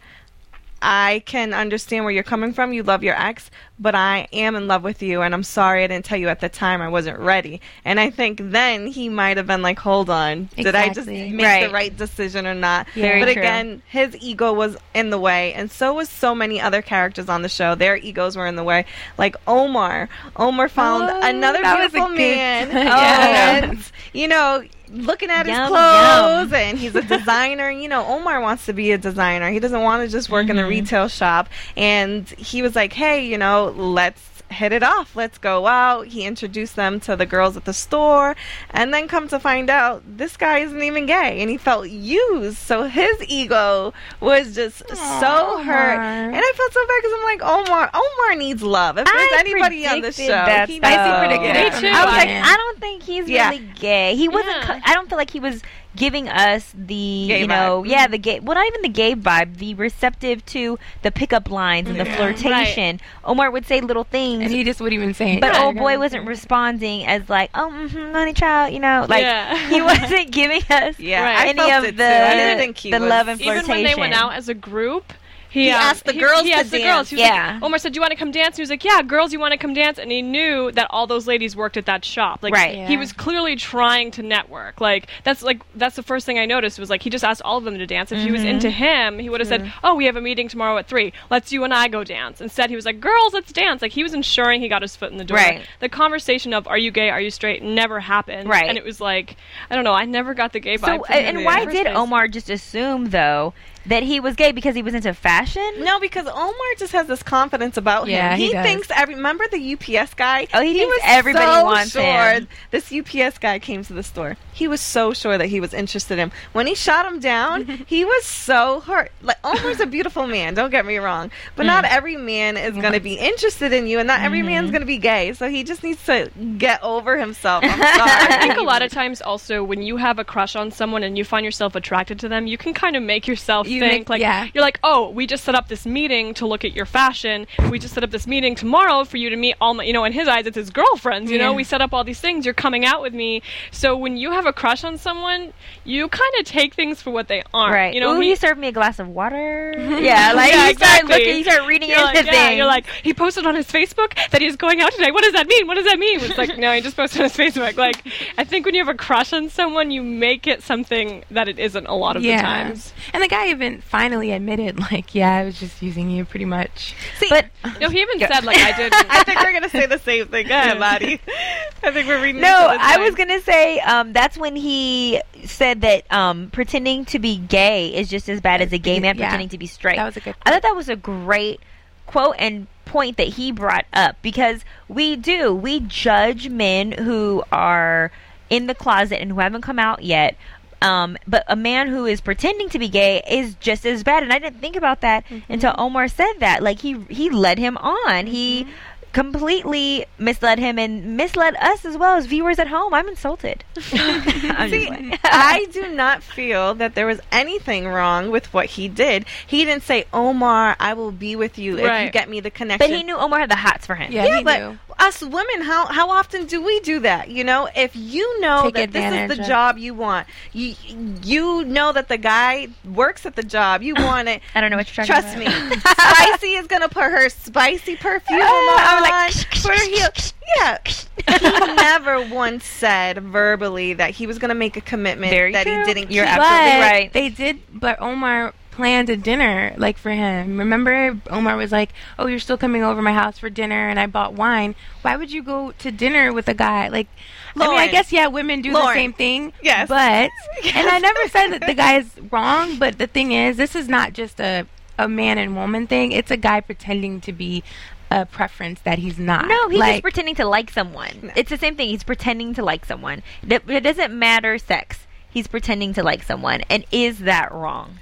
I 0.82 1.22
can 1.26 1.54
understand 1.54 2.06
where 2.06 2.14
you're 2.14 2.24
coming 2.24 2.54
from. 2.54 2.74
You 2.74 2.82
love 2.84 3.04
your 3.04 3.16
ex, 3.22 3.52
but 3.80 3.96
I 3.96 4.28
am 4.32 4.56
in 4.56 4.68
love 4.68 4.84
with 4.84 5.02
you, 5.02 5.22
and 5.22 5.34
I'm 5.34 5.44
sorry 5.44 5.84
I 5.84 5.88
didn't 5.88 6.06
tell 6.06 6.18
you 6.20 6.30
at 6.30 6.40
the 6.40 6.50
time. 6.50 6.82
I 6.82 6.90
wasn't 6.90 7.18
ready." 7.20 7.62
And 7.84 8.00
I 8.00 8.10
think 8.10 8.40
then 8.42 8.88
he 8.88 9.10
might 9.10 9.38
have 9.38 9.48
been 9.48 9.62
like, 9.62 9.80
"Hold 9.80 10.10
on, 10.10 10.50
did 10.56 10.76
I 10.76 10.90
just 10.90 11.08
make 11.08 11.42
Right. 11.42 11.66
the 11.68 11.74
right 11.74 11.96
decision 11.96 12.46
or 12.46 12.54
not?" 12.54 12.86
But 12.96 13.02
true. 13.12 13.32
again, 13.32 13.82
his 13.88 14.16
ego 14.22 14.54
was 14.54 14.78
in 14.94 15.10
the 15.10 15.18
way, 15.20 15.54
and 15.54 15.72
so 15.72 15.94
was 15.94 16.10
so 16.10 16.36
many 16.36 16.62
other 16.62 16.82
characters 16.82 17.28
on 17.30 17.42
the 17.42 17.50
show. 17.50 17.74
Their 17.76 17.98
egos 17.98 18.36
were 18.38 18.46
in 18.48 18.56
the 18.56 18.64
way. 18.64 18.86
Like 19.18 19.36
Omar, 19.48 20.10
Omar 20.36 20.70
found 20.70 21.10
Oh, 21.10 21.20
another 21.24 21.62
beautiful 21.62 22.08
good- 22.10 22.18
man. 22.18 22.70
Yeah. 22.72 23.66
and, 23.66 23.92
you 24.14 24.28
know, 24.28 24.64
looking 24.94 25.30
at 25.30 25.46
his 25.46 25.56
Yum, 25.56 25.70
clothes, 25.70 26.52
and 26.54 26.78
he's 26.78 26.96
a 26.96 27.02
designer. 27.18 27.72
you 27.72 27.88
know, 27.88 28.06
Omar 28.06 28.42
wants 28.42 28.66
to 28.66 28.74
be 28.74 28.92
a 28.92 28.98
designer. 28.98 29.50
He 29.50 29.60
doesn't 29.60 29.82
want 29.82 30.04
to 30.04 30.10
just 30.10 30.30
work 30.30 30.50
in 30.50 30.58
a 30.58 30.62
mm-hmm. 30.62 30.70
retail 30.70 31.08
shop. 31.08 31.48
And 31.78 32.28
he 32.30 32.62
was 32.62 32.76
like, 32.76 32.92
"Hey, 32.94 33.26
you 33.26 33.38
know, 33.38 33.71
let's." 33.76 34.28
Hit 34.52 34.74
it 34.74 34.84
off. 34.84 35.16
Let's 35.16 35.38
go 35.38 35.66
out. 35.66 36.08
He 36.08 36.26
introduced 36.26 36.76
them 36.76 37.00
to 37.02 37.16
the 37.16 37.26
girls 37.26 37.56
at 37.56 37.64
the 37.64 37.72
store, 37.72 38.36
and 38.72 38.94
then 38.94 39.08
come 39.08 39.30
to 39.30 39.40
find 39.40 39.70
out, 39.70 40.04
this 40.06 40.36
guy 40.36 40.58
isn't 40.58 40.84
even 40.84 41.06
gay, 41.06 41.40
and 41.40 41.50
he 41.50 41.56
felt 41.56 41.88
used. 41.88 42.58
So 42.58 42.84
his 42.84 43.16
ego 43.30 43.94
was 44.20 44.54
just 44.54 44.80
so 44.90 45.64
hurt, 45.64 45.94
Omar. 45.94 46.02
and 46.04 46.36
I 46.36 46.52
felt 46.58 46.74
so 46.74 46.86
bad 46.86 47.00
because 47.02 47.18
I'm 47.18 47.24
like, 47.24 47.42
Omar, 47.44 47.92
Omar 47.94 48.36
needs 48.36 48.62
love. 48.62 48.98
If 48.98 49.06
there's 49.06 49.32
I 49.32 49.38
anybody 49.40 49.88
on 49.88 50.02
the 50.02 50.12
show, 50.12 50.26
predicted 50.26 50.30
that 50.36 50.68
he 50.70 50.78
stuff. 50.80 50.90
needs 50.90 51.00
I 51.00 51.20
predicted 51.20 51.56
love. 51.56 51.74
it 51.74 51.74
Me 51.76 51.90
too. 51.90 51.96
I 51.96 52.06
was 52.06 52.14
like. 52.14 52.30
I 52.30 52.58
don't 52.58 52.80
think 52.82 53.04
he's 53.04 53.30
Yeah. 53.30 53.50
really 53.52 53.72
gay. 53.76 54.16
He 54.18 54.28
wasn't. 54.28 54.48
Yeah. 54.58 54.66
co- 54.66 54.82
I 54.84 54.94
don't 54.96 55.08
feel 55.08 55.18
like 55.18 55.30
he 55.32 55.40
was 55.40 55.62
giving 55.96 56.30
us 56.30 56.72
the 56.74 57.26
Gay 57.28 57.42
you 57.42 57.48
know 57.48 57.82
vibe. 57.84 57.88
yeah 57.90 58.08
the 58.08 58.18
gay 58.18 58.40
well 58.40 58.56
not 58.56 58.66
even 58.68 58.82
the 58.82 58.90
gay 58.90 59.14
vibe 59.16 59.58
the 59.58 59.74
receptive 59.76 60.46
to 60.46 60.80
the 61.02 61.12
pickup 61.12 61.50
lines 61.52 61.90
and 61.90 62.00
the 62.00 62.06
Yeah. 62.06 62.16
flirtation 62.16 63.00
omar 63.26 63.52
would 63.52 63.66
say 63.66 63.82
little 63.82 64.06
things 64.06 64.44
and 64.44 64.52
he 64.52 64.64
just 64.64 64.80
wouldn't 64.80 65.02
even 65.02 65.14
say 65.14 65.34
it. 65.34 65.42
but 65.42 65.54
Yeah, 65.54 65.66
old 65.66 65.76
boy 65.76 65.98
wasn't 66.00 66.26
responding 66.28 67.06
as 67.06 67.30
like 67.30 67.50
oh 67.56 67.70
mm-hmm, 67.70 68.14
honey 68.14 68.34
child 68.34 68.74
you 68.74 68.80
know 68.80 69.06
like 69.10 69.22
Yeah. 69.24 69.56
he 69.70 69.82
wasn't 69.92 70.32
giving 70.32 70.62
us 70.70 70.98
Yeah, 71.00 71.24
Right. 71.24 71.48
Any 71.50 71.72
of 71.72 71.84
it 71.84 71.98
the 71.98 72.04
too. 72.04 72.10
I 72.10 72.34
didn't 72.36 72.58
think 72.58 72.78
he 72.78 72.92
the 72.92 73.00
was- 73.00 73.10
love 73.10 73.28
and 73.28 73.40
flirtation 73.42 73.66
Even 73.66 73.70
when 73.70 73.84
they 73.84 73.96
went 74.00 74.14
out 74.14 74.34
as 74.34 74.48
a 74.50 74.54
group, 74.54 75.14
he, 75.52 75.66
He 75.66 75.70
um, 75.70 75.82
asked 75.82 76.06
the 76.06 76.14
girls 76.14 76.44
he 76.44 76.50
to 76.52 76.56
asked 76.56 76.72
the 76.72 76.80
dance. 76.80 76.88
girls. 76.96 77.10
He 77.10 77.16
was 77.18 77.22
Yeah. 77.22 77.54
like, 77.56 77.64
Omar 77.64 77.78
said, 77.80 77.92
"Do 77.94 77.98
you 77.98 78.02
want 78.02 78.12
to 78.12 78.18
come 78.18 78.32
dance?" 78.32 78.48
And 78.54 78.56
He 78.58 78.62
was 78.62 78.70
like, 78.70 78.84
"Yeah, 78.84 79.02
girls, 79.02 79.34
you 79.34 79.40
want 79.40 79.52
to 79.52 79.58
come 79.58 79.74
dance?" 79.74 80.00
And 80.00 80.10
he 80.12 80.22
knew 80.22 80.72
that 80.72 80.88
all 80.90 81.08
those 81.08 81.28
ladies 81.28 81.56
worked 81.56 81.78
at 81.78 81.86
that 81.86 82.04
shop. 82.06 82.40
Like, 82.42 82.54
Right. 82.54 82.88
he 82.88 82.96
was 82.98 83.12
clearly 83.14 83.56
trying 83.56 84.12
to 84.12 84.24
network. 84.24 84.80
Like, 84.82 85.08
that's 85.24 85.44
like 85.44 85.62
that's 85.76 85.96
the 85.98 86.04
first 86.04 86.26
thing 86.26 86.40
I 86.40 86.46
noticed 86.46 86.80
was 86.80 86.90
like 86.90 87.02
he 87.04 87.10
just 87.10 87.24
asked 87.24 87.42
all 87.44 87.58
of 87.58 87.64
them 87.66 87.78
to 87.78 87.86
dance. 87.86 88.12
If 88.12 88.20
he 88.20 88.26
Mm-hmm. 88.26 88.34
was 88.34 88.44
into 88.44 88.70
him, 88.70 89.20
he 89.20 89.30
would 89.30 89.40
have 89.42 89.50
said, 89.50 89.72
"Oh, 89.84 89.96
we 89.96 90.06
have 90.06 90.16
a 90.16 90.22
meeting 90.22 90.48
tomorrow 90.48 90.78
at 90.78 90.88
three. 90.88 91.12
Let's 91.30 91.52
you 91.52 91.64
and 91.64 91.74
I 91.74 91.88
go 91.90 92.04
dance." 92.04 92.40
Instead, 92.42 92.70
he 92.70 92.76
was 92.76 92.86
like, 92.86 93.00
"Girls, 93.00 93.34
let's 93.34 93.52
dance." 93.52 93.82
Like 93.82 93.92
he 93.92 94.04
was 94.04 94.14
ensuring 94.14 94.62
he 94.62 94.68
got 94.70 94.82
his 94.82 94.96
foot 94.96 95.12
in 95.12 95.18
the 95.18 95.26
door. 95.26 95.38
Right. 95.38 95.62
The 95.80 95.90
conversation 95.90 96.54
of 96.54 96.68
"Are 96.68 96.78
you 96.78 96.92
gay? 96.92 97.10
Are 97.10 97.20
you 97.22 97.30
straight?" 97.32 97.62
never 97.62 98.00
happened. 98.00 98.48
Right. 98.48 98.68
And 98.70 98.78
it 98.78 98.84
was 98.86 99.02
like, 99.02 99.36
I 99.70 99.76
don't 99.76 99.84
know. 99.84 99.94
I 99.94 100.06
never 100.06 100.34
got 100.34 100.54
the 100.54 100.60
gay 100.60 100.78
vibe. 100.78 101.00
so 101.00 101.04
from 101.04 101.16
him 101.16 101.36
and 101.38 101.46
why 101.46 101.66
did 101.66 101.86
place. 101.86 101.96
omar 101.98 102.28
just 102.28 102.50
assume 102.50 103.06
though 103.10 103.54
that 103.86 104.04
he 104.04 104.20
was 104.20 104.36
gay 104.36 104.52
because 104.52 104.76
he 104.76 104.82
was 104.82 104.94
into 104.94 105.14
fashion 105.14 105.70
No, 105.80 106.00
because 106.00 106.28
Omar 106.28 106.54
just 106.78 106.92
has 106.94 107.08
this 107.08 107.24
confidence 107.24 107.78
about 107.78 108.08
Yeah, 108.08 108.32
him. 108.34 108.40
he 108.40 108.52
does. 108.52 108.66
thinks 108.66 108.88
every. 108.96 109.16
Remember 109.16 109.46
the 109.52 109.74
UPS 109.74 110.14
guy? 110.14 110.48
Oh, 110.54 110.62
he 110.62 110.74
thinks 110.74 110.94
was 110.96 111.02
everybody 111.04 111.46
so 111.46 111.64
wants 111.66 111.92
sure 111.92 112.02
him. 112.04 112.48
This 112.72 112.92
UPS 112.94 113.38
guy 113.38 113.60
came 113.60 113.84
to 113.84 113.94
the 113.94 114.04
store. 114.04 114.38
He 114.54 114.68
was 114.68 114.82
so 114.82 115.14
sure 115.14 115.38
that 115.38 115.48
he 115.48 115.60
was 115.60 115.74
interested 115.74 116.14
in 116.16 116.20
him. 116.20 116.32
When 116.54 116.68
he 116.68 116.76
shot 116.76 117.06
him 117.06 117.20
down, 117.20 117.66
he 117.88 118.06
was 118.06 118.26
so 118.26 118.82
hurt. 118.82 119.12
Like 119.22 119.38
Omar's 119.44 119.80
a 119.80 119.86
beautiful 119.86 120.28
man. 120.28 120.54
Don't 120.54 120.70
get 120.70 120.86
me 120.86 120.98
wrong, 120.98 121.32
but 121.56 121.66
not 121.66 121.84
Mm. 121.86 121.90
every 121.92 122.18
man 122.18 122.58
is 122.58 122.74
going 122.76 122.94
to 122.94 123.00
be 123.00 123.16
interested 123.16 123.74
in 123.74 123.88
you, 123.88 123.98
and 124.00 124.08
not 124.08 124.22
every 124.22 124.40
Mm-hmm. 124.40 124.48
man's 124.48 124.72
going 124.72 124.82
to 124.82 124.86
be 124.88 124.98
gay. 124.98 125.34
So 125.34 125.50
he 125.50 125.64
just 125.64 125.84
needs 125.84 126.04
to 126.06 126.30
get 126.58 126.82
over 126.84 127.18
himself. 127.18 127.64
I'm 127.64 127.80
I 127.82 128.38
think 128.42 128.58
a 128.58 128.62
lot 128.62 128.82
of 128.82 128.92
times 128.92 129.22
also 129.22 129.64
when 129.64 129.82
you 129.82 129.98
have 129.98 130.20
a 130.20 130.24
crush 130.24 130.56
on 130.56 130.70
someone 130.72 131.04
and 131.04 131.18
you 131.18 131.24
find 131.24 131.44
yourself 131.46 131.76
attracted 131.76 132.20
to 132.20 132.30
them, 132.30 132.46
you 132.48 132.58
can 132.58 132.74
kind 132.74 132.96
of 132.96 133.04
make 133.04 133.28
yourself 133.28 133.68
You 133.76 133.80
think 133.82 133.92
make- 134.02 134.10
like 134.10 134.22
yeah. 134.22 134.48
you're 134.54 134.64
like, 134.64 134.80
oh, 134.84 135.10
we 135.10 135.28
just 135.28 135.44
set 135.44 135.56
up 135.56 135.68
this 135.68 135.86
meeting 135.86 136.34
to 136.36 136.46
look 136.46 136.64
at 136.66 136.74
your 136.74 136.86
fashion. 136.86 137.48
We 137.70 137.80
just 137.80 137.94
set 137.94 138.04
up 138.04 138.12
this 138.12 138.28
meeting 138.28 138.56
tomorrow 138.56 139.04
for 139.04 139.18
you 139.18 139.30
to 139.30 139.36
meet 139.36 139.56
all 139.62 139.74
my, 139.74 139.84
you 139.84 139.94
know, 139.94 140.04
in 140.04 140.14
his 140.14 140.28
eyes 140.28 140.46
it's 140.46 140.56
his 140.56 140.70
girlfriends. 140.70 141.32
You 141.32 141.38
know, 141.38 141.54
we 141.54 141.64
set 141.64 141.82
up 141.82 141.94
all 141.94 142.04
these 142.04 142.20
things. 142.20 142.46
You're 142.46 142.54
coming 142.54 142.86
out 142.86 143.02
with 143.02 143.14
me. 143.14 143.42
So 143.72 143.96
when 143.98 144.18
you 144.18 144.32
have 144.32 144.46
a 144.46 144.54
crush 144.54 144.84
on 144.84 144.98
someone, 144.98 145.54
you 145.86 146.08
kind 146.08 146.34
of 146.40 146.46
take 146.46 146.74
things 146.74 147.02
for 147.02 147.12
what 147.12 147.28
they 147.28 147.44
aren't. 147.54 147.74
Right. 147.74 147.94
You 147.94 148.00
know, 148.02 148.16
Ooh, 148.16 148.20
he- 148.20 148.30
he 148.30 148.36
served 148.36 148.60
me 148.60 148.68
a 148.68 148.72
glass 148.72 149.00
of 149.00 149.08
water. 149.08 149.74
yeah, 149.78 150.34
like 150.34 150.52
Yeah, 150.52 150.68
you 150.70 150.74
start 150.76 151.06
looking, 151.06 151.38
you 151.38 151.44
start 151.44 151.68
reading 151.68 151.90
You're 151.90 151.98
into 152.00 152.06
like, 152.14 152.16
things. 152.26 152.28
yeah, 152.36 152.50
you're 152.52 152.66
like, 152.66 152.86
he 153.04 153.14
posted 153.14 153.46
on 153.46 153.56
his 153.56 153.68
Facebook 153.68 154.16
that 154.32 154.42
he's 154.42 154.56
going 154.56 154.82
out 154.82 154.92
today. 154.94 155.12
What 155.12 155.24
does 155.24 155.34
that 155.34 155.48
mean? 155.48 155.68
What 155.68 155.76
does 155.76 155.86
that 155.86 156.00
mean? 156.00 156.20
It's 156.22 156.38
like, 156.38 156.58
no, 156.58 156.72
he 156.74 156.82
just 156.82 156.96
posted 156.96 157.22
on 157.22 157.30
his 157.30 157.36
Facebook. 157.38 157.76
Like, 157.78 158.04
I 158.38 158.44
think 158.44 158.66
when 158.66 158.76
you 158.76 158.84
have 158.86 158.94
a 158.94 158.98
crush 158.98 159.34
on 159.34 159.50
someone, 159.50 159.92
you 159.92 160.02
make 160.04 160.48
it 160.48 160.64
something 160.64 161.24
that 161.32 161.48
it 161.50 161.60
isn't 161.60 161.86
a 161.88 161.94
lot 161.94 162.16
of 162.16 162.24
the 162.24 162.32
times. 162.38 162.94
And 163.14 163.22
the 163.24 163.28
guy 163.28 163.46
even 163.62 163.82
finally 163.82 164.32
admitted, 164.32 164.80
like, 164.80 165.14
yeah, 165.16 165.36
I 165.38 165.44
was 165.46 165.60
just 165.60 165.82
using 165.82 166.10
you 166.10 166.26
pretty 166.26 166.46
much. 166.46 166.96
but 167.30 167.46
No, 167.80 167.90
he 167.90 168.02
even 168.02 168.20
said, 168.20 168.44
like, 168.44 168.58
I 168.58 168.72
did. 168.78 168.94
I 168.94 169.24
think 169.24 169.40
we're 169.40 169.52
going 169.52 169.64
to 169.64 169.70
say 169.70 169.86
the 169.86 170.00
same 170.00 170.28
thing. 170.28 170.48
Go 170.48 170.54
ahead, 170.56 170.80
Maddie. 170.80 171.20
I 171.84 171.92
think 171.92 172.08
we're 172.08 172.22
reading. 172.22 172.42
no, 172.42 172.74
each 172.74 172.80
I 172.82 172.98
was 173.00 173.16
gonna 173.16 173.42
say 173.42 173.80
um, 173.80 174.14
that's 174.14 174.38
when 174.38 174.56
he 174.56 175.20
said 175.46 175.82
that 175.82 176.12
um, 176.14 176.50
pretending 176.52 177.06
to 177.06 177.18
be 177.18 177.38
gay 177.38 177.88
is 177.94 178.08
just 178.08 178.30
as 178.30 178.40
bad 178.40 178.62
as 178.62 178.72
a 178.72 178.78
gay 178.78 179.00
man 179.00 179.18
Yeah. 179.18 179.26
pretending 179.26 179.50
to 179.50 179.58
be 179.58 179.66
straight. 179.66 179.96
That 179.96 180.06
was 180.06 180.16
a 180.18 180.20
good 180.20 180.36
I 180.46 180.52
thought 180.52 180.62
that 180.62 180.76
was 180.76 180.90
a 180.90 180.96
great 180.96 181.60
quote 182.06 182.36
and 182.38 182.68
point 182.86 183.18
that 183.18 183.30
he 183.30 183.52
brought 183.52 183.86
up 183.94 184.18
because 184.22 184.64
we 184.88 185.16
do 185.16 185.56
we 185.56 185.80
judge 185.80 186.50
men 186.50 186.92
who 186.92 187.44
are 187.52 188.12
in 188.52 188.68
the 188.68 188.76
closet 188.76 189.20
and 189.20 189.32
who 189.32 189.40
haven't 189.40 189.62
come 189.64 189.80
out 189.80 190.04
yet. 190.04 190.36
Um, 190.82 191.18
but 191.28 191.44
a 191.48 191.56
man 191.56 191.88
who 191.90 192.06
is 192.06 192.22
pretending 192.22 192.70
to 192.70 192.80
be 192.80 192.90
gay 192.90 193.22
is 193.30 193.56
just 193.56 193.86
as 193.86 194.04
bad, 194.04 194.24
and 194.24 194.34
I 194.34 194.40
didn't 194.40 194.60
think 194.60 194.76
about 194.76 195.02
that 195.02 195.26
Mm-hmm. 195.26 195.54
until 195.54 195.76
Omar 195.78 196.08
said 196.08 196.34
that. 196.40 196.64
Like 196.64 196.80
he 196.82 197.00
he 197.10 197.30
led 197.30 197.58
him 197.60 197.78
on. 197.78 198.26
He 198.28 198.68
completely 199.14 200.06
misled 200.18 200.58
him 200.58 200.80
and 200.80 201.18
misled 201.18 201.56
us 201.58 201.84
as 201.86 201.98
well 201.98 202.16
as 202.16 202.26
viewers 202.26 202.58
at 202.60 202.68
home. 202.68 202.94
I'm 202.94 203.08
insulted. 203.10 203.64
I'm 203.94 204.70
See, 204.70 204.90
I 205.24 205.68
do 205.72 205.90
not 205.94 206.24
feel 206.24 206.74
that 206.76 206.96
there 206.96 207.06
was 207.06 207.20
anything 207.32 207.88
wrong 207.88 208.32
with 208.32 208.54
what 208.54 208.66
he 208.68 208.88
did. 208.88 209.26
He 209.46 209.66
didn't 209.66 209.84
say, 209.84 210.06
Omar, 210.14 210.76
I 210.80 210.94
will 210.94 211.12
be 211.12 211.36
with 211.36 211.58
you 211.60 211.78
if 211.78 212.06
you 212.06 212.10
get 212.12 212.30
me 212.30 212.40
the 212.40 212.50
connection. 212.52 212.90
but 212.90 212.96
he 212.96 213.04
knew 213.04 213.18
Omar 213.18 213.40
had 213.42 213.50
the 213.52 213.56
hots 213.58 213.86
for 213.86 213.96
him. 213.96 214.12
Yeah, 214.12 214.26
yeah, 214.26 214.38
he 214.38 214.44
but 214.44 214.60
knew. 214.60 214.80
Us 215.02 215.22
women, 215.22 215.62
how 215.62 215.88
how 215.88 216.10
often 216.10 216.46
do 216.46 216.62
we 216.62 216.80
do 216.82 217.00
that? 217.00 217.30
You 217.30 217.44
know, 217.44 217.68
if 217.76 217.96
you 217.96 218.40
know 218.40 218.64
Take 218.72 218.76
that 218.76 218.92
this 218.94 219.14
is 219.32 219.38
the 219.38 219.42
of- 219.44 219.48
job 219.48 219.78
you 219.78 219.94
want, 219.94 220.28
you 220.54 220.76
you 221.24 221.66
know 221.66 221.92
that 221.92 222.08
the 222.08 222.18
guy 222.18 222.68
works 222.86 223.26
at 223.26 223.36
the 223.36 223.44
job, 223.44 223.82
you 223.82 223.96
want 223.98 224.30
it. 224.30 224.42
I 224.56 224.62
don't 224.62 224.72
know 224.72 224.78
what 224.78 224.96
you're 224.96 225.06
talking 225.06 225.22
Trust 225.22 225.36
about. 225.36 225.70
me, 225.72 225.78
Spicy 225.98 226.54
is 226.56 226.68
gonna 226.68 226.90
put 226.90 227.04
her 227.12 227.30
spicy 227.30 227.96
perfume 227.96 228.40
oh, 228.42 228.78
I 228.80 228.96
on. 228.98 229.02
like, 229.04 229.64
her 229.64 229.90
heel. 229.90 230.10
Yeah, 230.58 230.78
he 230.86 231.76
never 231.76 232.22
once 232.34 232.66
said 232.66 233.20
verbally 233.20 233.94
that 233.94 234.12
he 234.12 234.28
was 234.28 234.38
gonna 234.38 234.56
make 234.56 234.76
a 234.78 234.82
commitment 234.82 235.32
Very 235.32 235.54
that 235.54 235.66
true. 235.66 235.80
he 235.86 235.94
didn't. 235.94 236.12
You're 236.12 236.26
keep. 236.26 236.34
absolutely 236.38 236.72
but 236.80 236.92
right. 236.92 237.14
They 237.14 237.30
did, 237.30 237.60
but 237.74 238.02
Omar 238.02 238.54
planned 238.82 239.12
a 239.12 239.16
dinner 239.16 239.76
like 239.78 239.96
for 239.96 240.10
him. 240.10 240.58
Remember, 240.58 241.16
Omar 241.30 241.56
was 241.56 241.72
like, 241.72 241.94
"Oh, 242.18 242.26
you're 242.26 242.40
still 242.40 242.58
coming 242.58 242.82
over 242.82 243.00
my 243.00 243.14
house 243.14 243.38
for 243.38 243.48
dinner, 243.48 243.88
and 243.88 244.00
I 244.00 244.08
bought 244.08 244.34
wine. 244.34 244.74
Why 245.04 245.16
would 245.16 245.32
you 245.32 245.44
go 245.44 245.74
to 245.74 245.92
dinner 245.92 246.34
with 246.34 246.48
a 246.48 246.56
guy 246.56 246.88
like?" 246.88 247.08
I 247.56 247.68
mean, 247.68 247.78
I 247.78 247.88
guess 247.90 248.12
yeah, 248.12 248.26
women 248.26 248.64
do 248.64 248.74
Lauren. 248.74 248.88
the 248.88 248.94
same 248.94 249.14
thing. 249.14 249.54
Yes. 249.62 249.88
but 249.88 250.32
and 250.76 250.88
I 250.88 250.98
never 250.98 251.28
said 251.28 251.50
that 251.50 251.68
the 251.68 251.76
guy 251.76 251.98
is 252.00 252.10
wrong. 252.32 252.80
But 252.80 252.98
the 252.98 253.06
thing 253.06 253.34
is, 253.34 253.56
this 253.56 253.76
is 253.76 253.88
not 253.88 254.14
just 254.14 254.40
a 254.40 254.66
a 254.98 255.08
man 255.08 255.38
and 255.38 255.56
woman 255.56 255.86
thing. 255.86 256.12
It's 256.12 256.32
a 256.32 256.38
guy 256.38 256.60
pretending 256.60 257.22
to 257.22 257.32
be 257.32 257.64
a 258.10 258.26
preference 258.26 258.82
that 258.82 258.98
he's 258.98 259.20
not. 259.20 259.48
No, 259.48 259.70
he's 259.70 259.80
like, 259.80 259.94
just 259.94 260.02
pretending 260.02 260.36
to 260.36 260.46
like 260.46 260.72
someone. 260.72 261.32
It's 261.36 261.52
the 261.52 261.58
same 261.58 261.76
thing. 261.76 261.90
He's 261.90 262.04
pretending 262.04 262.56
to 262.56 262.64
like 262.64 262.84
someone. 262.86 263.22
It, 263.48 263.70
it 263.70 263.82
doesn't 263.82 264.12
matter 264.12 264.58
sex. 264.58 265.06
He's 265.30 265.48
pretending 265.48 265.94
to 265.94 266.04
like 266.04 266.24
someone. 266.24 266.62
And 266.68 266.84
is 266.92 267.20
that 267.20 267.52
wrong? 267.52 268.00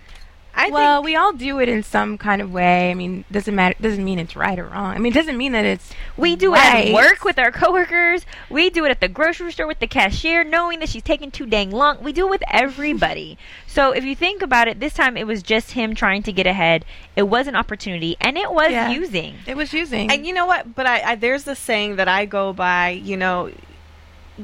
I 0.55 0.69
well, 0.71 0.97
think 0.97 1.05
we 1.05 1.15
all 1.15 1.31
do 1.33 1.59
it 1.59 1.69
in 1.69 1.83
some 1.83 2.17
kind 2.17 2.41
of 2.41 2.51
way. 2.51 2.91
I 2.91 2.93
mean, 2.93 3.23
doesn't 3.31 3.53
matter. 3.55 3.75
Doesn't 3.79 4.03
mean 4.03 4.19
it's 4.19 4.35
right 4.35 4.57
or 4.59 4.65
wrong. 4.65 4.95
I 4.95 4.97
mean, 4.97 5.11
it 5.13 5.15
doesn't 5.15 5.37
mean 5.37 5.51
that 5.53 5.63
it's 5.63 5.91
We 6.17 6.35
do 6.35 6.53
it 6.53 6.59
at 6.59 6.93
work 6.93 7.23
with 7.23 7.39
our 7.39 7.51
coworkers. 7.51 8.25
We 8.49 8.69
do 8.69 8.83
it 8.85 8.89
at 8.91 8.99
the 8.99 9.07
grocery 9.07 9.51
store 9.51 9.67
with 9.67 9.79
the 9.79 9.87
cashier, 9.87 10.43
knowing 10.43 10.79
that 10.79 10.89
she's 10.89 11.03
taking 11.03 11.31
too 11.31 11.45
dang 11.45 11.71
long. 11.71 12.03
We 12.03 12.11
do 12.11 12.27
it 12.27 12.29
with 12.29 12.43
everybody. 12.51 13.37
so 13.67 13.91
if 13.91 14.03
you 14.03 14.15
think 14.15 14.41
about 14.41 14.67
it, 14.67 14.79
this 14.79 14.93
time 14.93 15.15
it 15.17 15.27
was 15.27 15.43
just 15.43 15.71
him 15.71 15.95
trying 15.95 16.23
to 16.23 16.31
get 16.31 16.47
ahead. 16.47 16.83
It 17.15 17.23
was 17.23 17.47
an 17.47 17.55
opportunity, 17.55 18.17
and 18.19 18.37
it 18.37 18.51
was 18.51 18.71
Yeah. 18.71 18.89
using. 18.91 19.35
It 19.45 19.55
was 19.55 19.71
using. 19.71 20.11
And 20.11 20.25
you 20.25 20.33
know 20.33 20.45
what? 20.45 20.75
But 20.75 20.85
I, 20.87 21.11
I 21.11 21.15
there's 21.15 21.43
the 21.43 21.55
saying 21.55 21.95
that 21.97 22.07
I 22.07 22.25
go 22.25 22.53
by. 22.53 22.89
You 22.89 23.17
know, 23.17 23.51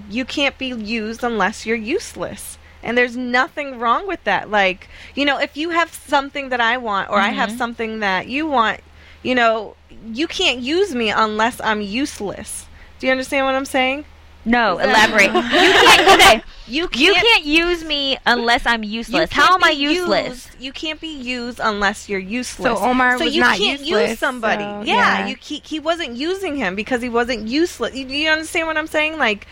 you 0.10 0.24
can't 0.26 0.58
be 0.58 0.68
used 0.68 1.24
unless 1.24 1.66
you're 1.66 1.76
useless. 1.78 2.58
And 2.86 2.98
there's 2.98 3.18
nothing 3.18 3.80
wrong 3.80 4.08
with 4.08 4.24
that. 4.26 4.50
Like, 4.50 4.88
you 5.16 5.26
know, 5.26 5.40
if 5.40 5.58
you 5.58 5.72
have 5.72 5.94
something 5.94 6.50
that 6.50 6.62
I 6.62 6.78
want 6.78 7.10
or 7.10 7.18
I 7.20 7.30
have 7.30 7.50
Mhm. 7.50 7.58
something 7.58 8.00
that 8.00 8.28
you 8.28 8.46
want, 8.48 8.80
you 9.24 9.34
know, 9.36 9.76
you 10.14 10.28
can't 10.28 10.60
use 10.60 10.94
me 10.94 11.10
unless 11.10 11.60
I'm 11.62 11.82
useless. 11.82 12.66
Do 13.00 13.08
you 13.08 13.12
understand 13.12 13.46
what 13.46 13.56
I'm 13.56 13.66
saying? 13.66 14.06
No, 14.48 14.78
elaborate. 14.78 15.34
you 15.34 15.42
can't. 15.42 16.22
Okay, 16.22 16.44
You 16.68 16.88
you 16.94 17.16
can't 17.16 17.44
use 17.44 17.84
me 17.84 18.20
unless 18.28 18.68
I'm 18.68 18.84
useless. 18.84 19.32
How 19.32 19.56
am 19.56 19.64
I 19.64 19.72
useless? 19.72 20.28
used- 20.28 20.62
you 20.62 20.72
can't 20.72 21.02
be 21.02 21.08
used 21.08 21.60
unless 21.62 22.08
you're 22.08 22.20
useless. 22.20 22.78
So 22.80 22.86
Omar 22.86 23.18
was 23.18 23.22
not 23.22 23.26
using 23.26 23.26
so 23.26 23.26
was 23.26 23.36
you 23.36 23.42
not 23.42 23.58
can't 23.58 23.80
useless, 23.82 24.10
use 24.12 24.20
somebody. 24.20 24.64
so, 24.64 24.84
yeah, 24.84 25.20
yeah. 25.20 25.28
you 25.28 25.36
he, 25.42 25.62
he 25.66 25.80
wasn't 25.80 26.16
using 26.16 26.56
him 26.58 26.76
because 26.76 27.02
he 27.02 27.10
wasn't 27.10 27.48
useless. 27.48 27.96
You, 27.96 28.06
you 28.06 28.30
understand 28.30 28.68
what 28.68 28.78
I'm 28.78 28.86
saying? 28.88 29.18
Like, 29.18 29.48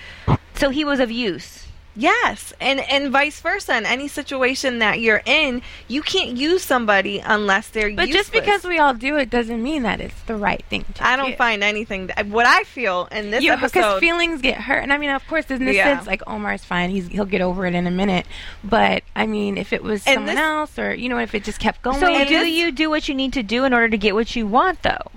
So 0.56 0.70
he 0.70 0.86
was 0.86 1.00
of 1.00 1.10
use. 1.10 1.63
Yes, 1.96 2.54
and 2.60 2.80
and 2.82 3.12
vice 3.12 3.40
versa. 3.40 3.78
In 3.78 3.86
any 3.86 4.08
situation 4.08 4.80
that 4.80 5.00
you're 5.00 5.22
in, 5.26 5.62
you 5.88 6.02
can't 6.02 6.38
use 6.38 6.64
somebody 6.64 7.20
unless 7.20 7.68
they're 7.70 7.94
but 7.96 8.08
useless. 8.08 8.30
just 8.30 8.32
because 8.34 8.64
we 8.64 8.80
all 8.80 8.94
do 8.94 9.18
it 9.18 9.30
doesn't 9.30 9.62
mean 9.62 9.84
that 9.84 10.00
it's 10.02 10.20
the 10.24 10.36
right 10.36 10.64
thing 10.70 10.86
to 10.96 11.06
I 11.06 11.16
don't 11.16 11.32
do. 11.32 11.36
find 11.38 11.64
anything. 11.64 12.08
That, 12.08 12.28
what 12.28 12.46
I 12.46 12.64
feel 12.64 13.08
in 13.12 13.32
this 13.32 13.44
you, 13.44 13.56
because 13.58 14.00
feelings 14.00 14.42
get 14.42 14.58
hurt, 14.58 14.80
and 14.84 14.92
I 14.94 14.98
mean, 14.98 15.10
of 15.12 15.26
course, 15.28 15.50
in 15.50 15.66
this 15.66 15.76
Yeah. 15.76 15.96
sense, 15.96 16.08
like 16.08 16.22
Omar's 16.28 16.64
fine; 16.64 16.90
he's 16.90 17.08
he'll 17.08 17.26
get 17.26 17.42
over 17.42 17.66
it 17.66 17.76
in 17.76 17.88
a 17.88 17.92
minute. 17.92 18.26
But 18.64 19.04
I 19.16 19.26
mean, 19.26 19.58
if 19.58 19.74
it 19.74 19.84
was 19.84 20.06
And 20.08 20.16
someone 20.16 20.36
this- 20.36 20.44
else, 20.44 20.80
or 20.80 20.94
you 20.94 21.10
know, 21.10 21.20
if 21.20 21.34
it 21.36 21.44
just 21.44 21.60
kept 21.60 21.82
going, 21.82 22.00
So 22.00 22.08
do 22.08 22.40
this- 22.40 22.48
you 22.50 22.72
do 22.72 22.90
what 22.90 23.08
you 23.08 23.16
need 23.16 23.34
to 23.34 23.44
do 23.44 23.64
in 23.66 23.74
order 23.74 23.90
to 23.90 23.98
get 23.98 24.16
what 24.16 24.36
you 24.36 24.48
want, 24.48 24.82
though? 24.84 25.12